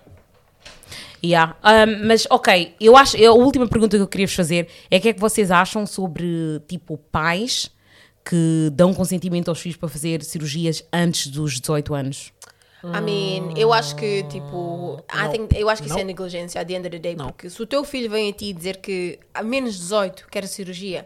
Yeah. 1.24 1.56
Um, 1.64 2.06
mas 2.06 2.26
ok, 2.30 2.74
eu 2.80 2.96
acho, 2.96 3.16
eu- 3.16 3.32
a 3.32 3.36
última 3.36 3.66
pergunta 3.66 3.96
que 3.96 4.02
eu 4.02 4.06
queria 4.08 4.26
vos 4.26 4.34
fazer 4.36 4.68
é 4.90 4.98
o 4.98 5.00
que 5.00 5.08
é 5.08 5.12
que 5.12 5.20
vocês 5.20 5.50
acham 5.50 5.86
sobre 5.86 6.60
tipo 6.68 6.96
pais 7.10 7.70
que 8.24 8.70
dão 8.72 8.92
consentimento 8.92 9.48
aos 9.48 9.60
filhos 9.60 9.76
para 9.76 9.88
fazer 9.88 10.22
cirurgias 10.22 10.84
antes 10.92 11.28
dos 11.28 11.60
18 11.60 11.94
anos? 11.94 12.32
I 12.84 13.00
mean, 13.00 13.54
eu 13.56 13.72
acho 13.72 13.96
que, 13.96 14.22
tipo, 14.24 15.02
I 15.12 15.28
think, 15.30 15.56
eu 15.58 15.68
acho 15.68 15.82
que 15.82 15.88
isso 15.88 15.98
é 15.98 16.04
negligência 16.04 16.60
at 16.60 16.68
the 16.68 16.74
end 16.74 16.86
of 16.86 16.90
the 16.90 16.98
day, 17.00 17.16
porque 17.16 17.50
se 17.50 17.60
o 17.60 17.66
teu 17.66 17.82
filho 17.82 18.08
vem 18.08 18.28
a 18.30 18.32
ti 18.32 18.52
dizer 18.52 18.76
que 18.76 19.18
a 19.34 19.42
menos 19.42 19.74
de 19.74 19.80
18 19.80 20.26
quer 20.30 20.46
cirurgia, 20.46 21.04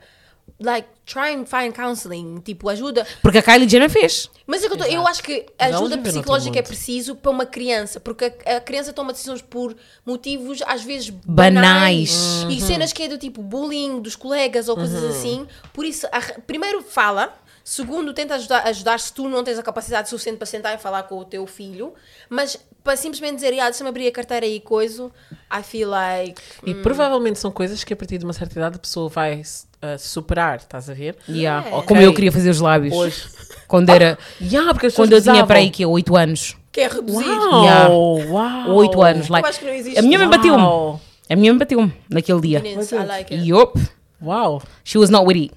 like, 0.59 0.89
try 1.05 1.35
and 1.35 1.45
find 1.47 1.73
counseling, 1.75 2.41
tipo, 2.45 2.69
ajuda. 2.69 3.07
Porque 3.23 3.39
a 3.39 3.43
Kylie 3.43 3.69
Jenner 3.69 3.91
fez. 3.91 4.31
Mas 4.47 4.65
é 4.65 4.69
que 4.69 4.75
eu, 4.75 4.79
tô- 4.79 4.85
eu 4.85 5.07
acho 5.07 5.23
que 5.23 5.47
ajuda 5.59 5.99
psicológica 5.99 6.59
é 6.59 6.63
preciso 6.63 7.15
para 7.15 7.31
uma 7.31 7.47
criança, 7.47 8.01
porque 8.01 8.33
a, 8.47 8.57
a 8.57 8.61
criança 8.61 8.93
toma 8.93 9.13
decisões 9.13 9.43
por 9.43 9.77
motivos 10.05 10.61
às 10.67 10.83
vezes 10.83 11.11
banais, 11.11 12.11
Banais. 12.13 12.47
e 12.49 12.61
cenas 12.61 12.93
que 12.93 13.03
é 13.05 13.09
do 13.09 13.19
tipo 13.19 13.43
bullying 13.43 14.01
dos 14.01 14.17
colegas 14.17 14.69
ou 14.69 14.77
coisas 14.77 15.05
assim. 15.05 15.47
Por 15.73 15.85
isso, 15.85 16.07
a- 16.11 16.41
primeiro 16.47 16.83
fala, 16.83 17.35
Segundo, 17.63 18.13
tenta 18.15 18.35
ajudar, 18.35 18.67
ajudar 18.67 18.99
se 18.99 19.13
tu 19.13 19.29
não 19.29 19.45
tens 19.45 19.57
a 19.59 19.63
capacidade 19.63 20.09
suficiente 20.09 20.39
para 20.39 20.47
sentar 20.47 20.75
e 20.75 20.79
falar 20.79 21.05
com 21.05 21.19
o 21.19 21.25
teu 21.25 21.47
filho. 21.47 21.93
Mas 22.29 22.57
para 22.83 22.97
simplesmente 22.97 23.35
dizer, 23.37 23.57
ah, 23.61 23.65
deixa-me 23.69 23.89
abrir 23.91 24.09
a 24.09 24.11
carteira 24.13 24.45
e 24.47 24.59
coisa, 24.59 25.09
I 25.53 25.63
feel 25.63 25.89
like. 25.91 26.41
E 26.67 26.75
provavelmente 26.75 27.39
são 27.39 27.53
coisas 27.53 27.85
que 27.85 27.93
a 27.93 27.97
partir 27.97 28.19
de 28.19 28.25
uma 28.25 28.33
certa 28.33 28.59
idade 28.59 28.77
a 28.77 28.79
pessoa 28.79 29.09
vai 29.09 29.43
uh, 29.83 29.99
superar, 29.99 30.57
estás 30.59 30.89
a 30.89 30.95
ver? 30.95 31.17
Yeah. 31.29 31.67
É. 31.69 31.83
Como 31.83 32.01
eu 32.01 32.13
queria 32.15 32.33
fazer 32.33 32.51
os 32.51 32.61
lábios. 32.61 32.95
Hoje. 32.95 33.25
Quando 33.67 33.91
era. 33.91 34.19
Yeah, 34.41 34.73
porque 34.73 34.87
as 34.87 34.95
quando 34.95 35.13
eu 35.13 35.23
tinha 35.23 35.47
para 35.47 35.59
aí 35.59 35.71
que 35.71 35.85
8 35.85 36.17
anos. 36.17 36.57
Que 36.73 36.83
é 36.83 36.89
reduzir. 36.89 37.29
Uau, 37.29 37.65
Yeah. 37.65 37.89
uau. 37.91 38.77
8 38.77 39.03
anos. 39.03 39.29
Like, 39.29 39.49
acho 39.49 39.59
que 39.59 39.67
não 39.67 39.73
existe. 39.73 39.99
a 39.99 40.03
minha 40.03 40.19
mãe 40.19 40.29
bateu-me. 40.29 41.01
A 41.29 41.37
minha 41.37 41.53
mãe 41.53 41.59
bateu-me 41.59 41.93
naquele 42.09 42.41
dia. 42.41 42.63
I 42.65 43.07
like 43.07 43.35
it. 43.35 43.49
Yup. 43.49 43.79
Uau. 44.23 44.63
She 44.85 44.99
was 44.99 45.11
not 45.11 45.27
with 45.27 45.37
it. 45.37 45.55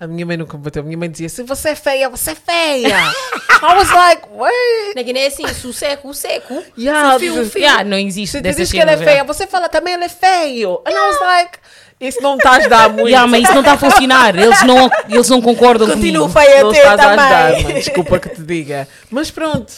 A 0.00 0.06
minha 0.06 0.26
mãe 0.26 0.36
nunca 0.36 0.56
me 0.56 0.64
bateu. 0.64 0.82
A 0.82 0.84
minha 0.84 0.98
mãe 0.98 1.08
dizia: 1.08 1.28
se 1.28 1.44
você 1.44 1.70
é 1.70 1.74
feia, 1.76 2.08
você 2.08 2.32
é 2.32 2.34
feia. 2.34 2.96
I 3.62 3.76
was 3.76 3.88
like, 3.88 4.22
wait. 4.34 4.96
Na 4.96 5.02
Guiné 5.02 5.20
é 5.20 5.26
assim, 5.28 5.46
se 5.46 5.64
o 5.64 5.72
seco, 5.72 6.08
o 6.08 6.14
seco. 6.14 6.60
Yeah, 6.76 7.18
se 7.20 7.28
o 7.28 7.34
fio, 7.34 7.50
fio. 7.50 7.60
Yeah, 7.60 7.84
não 7.84 7.96
existe 7.96 8.32
Se 8.32 8.40
diz 8.42 8.72
que 8.72 8.80
ela 8.80 8.90
é 8.92 8.96
feia, 8.96 9.22
você 9.22 9.46
fala 9.46 9.68
também 9.68 9.94
ele 9.94 10.04
é 10.04 10.08
feio. 10.08 10.82
And 10.84 10.90
I 10.90 11.08
was 11.08 11.20
like, 11.20 11.58
isso 12.02 12.20
não 12.20 12.36
está 12.36 12.50
a 12.50 12.56
ajudar 12.56 12.88
muito. 12.90 13.08
Yeah, 13.08 13.26
mas 13.30 13.42
isso 13.44 13.52
não 13.52 13.60
está 13.60 13.72
a 13.72 13.78
funcionar. 13.78 14.36
Eles 14.36 14.62
não, 14.64 14.90
eles 15.08 15.28
não 15.28 15.40
concordam 15.40 15.88
Continuo 15.88 16.28
comigo. 16.28 16.40
feia 16.40 16.62
não 16.62 16.70
a 16.70 16.72
ter 16.72 16.78
estás 16.78 17.00
a 17.00 17.06
ajudar, 17.08 17.48
também. 17.50 17.64
mãe. 17.64 17.74
Desculpa 17.74 18.18
que 18.18 18.28
te 18.30 18.42
diga. 18.42 18.88
Mas 19.10 19.30
pronto, 19.30 19.72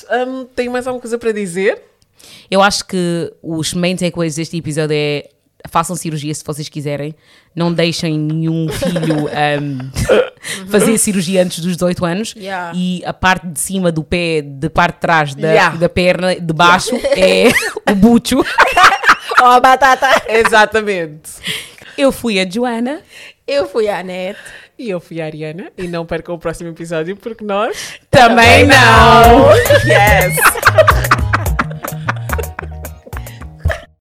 tenho 0.56 0.72
mais 0.72 0.86
alguma 0.86 1.00
coisa 1.00 1.18
para 1.18 1.32
dizer? 1.32 1.80
Eu 2.50 2.62
acho 2.62 2.84
que 2.86 3.32
os 3.42 3.74
main 3.74 3.96
takeaways 3.96 4.34
deste 4.36 4.56
episódio 4.56 4.94
é 4.96 5.28
façam 5.70 5.96
cirurgia 5.96 6.34
se 6.34 6.44
vocês 6.44 6.68
quiserem. 6.68 7.14
Não 7.56 7.72
deixem 7.72 8.18
nenhum 8.18 8.68
filho 8.68 9.26
um, 9.28 9.90
fazer 10.70 10.98
cirurgia 10.98 11.42
antes 11.42 11.60
dos 11.60 11.72
18 11.72 12.04
anos. 12.04 12.34
Yeah. 12.36 12.72
E 12.76 13.02
a 13.04 13.12
parte 13.14 13.46
de 13.46 13.58
cima 13.60 13.90
do 13.90 14.04
pé, 14.04 14.42
de 14.42 14.68
parte 14.68 14.96
de 14.96 15.00
trás 15.00 15.34
da, 15.34 15.48
Yeah. 15.52 15.76
da 15.76 15.88
perna, 15.88 16.34
de 16.34 16.52
baixo, 16.52 16.94
é 17.16 17.48
o 17.90 17.94
bucho. 17.94 18.44
Ó, 19.40 19.46
a 19.56 19.60
batata. 19.60 20.08
Exatamente. 20.28 21.30
Eu 21.96 22.10
fui 22.10 22.40
a 22.40 22.48
Joana. 22.48 23.00
Eu 23.46 23.68
fui 23.68 23.88
a 23.88 23.98
Anete. 23.98 24.38
E 24.78 24.90
eu 24.90 24.98
fui 24.98 25.20
a 25.20 25.26
Ariana. 25.26 25.70
E 25.78 25.86
não 25.86 26.04
percam 26.04 26.34
o 26.34 26.38
próximo 26.38 26.70
episódio 26.70 27.16
porque 27.16 27.44
nós 27.44 28.00
Também 28.10 28.66
não. 28.66 29.50
Yes! 29.84 30.36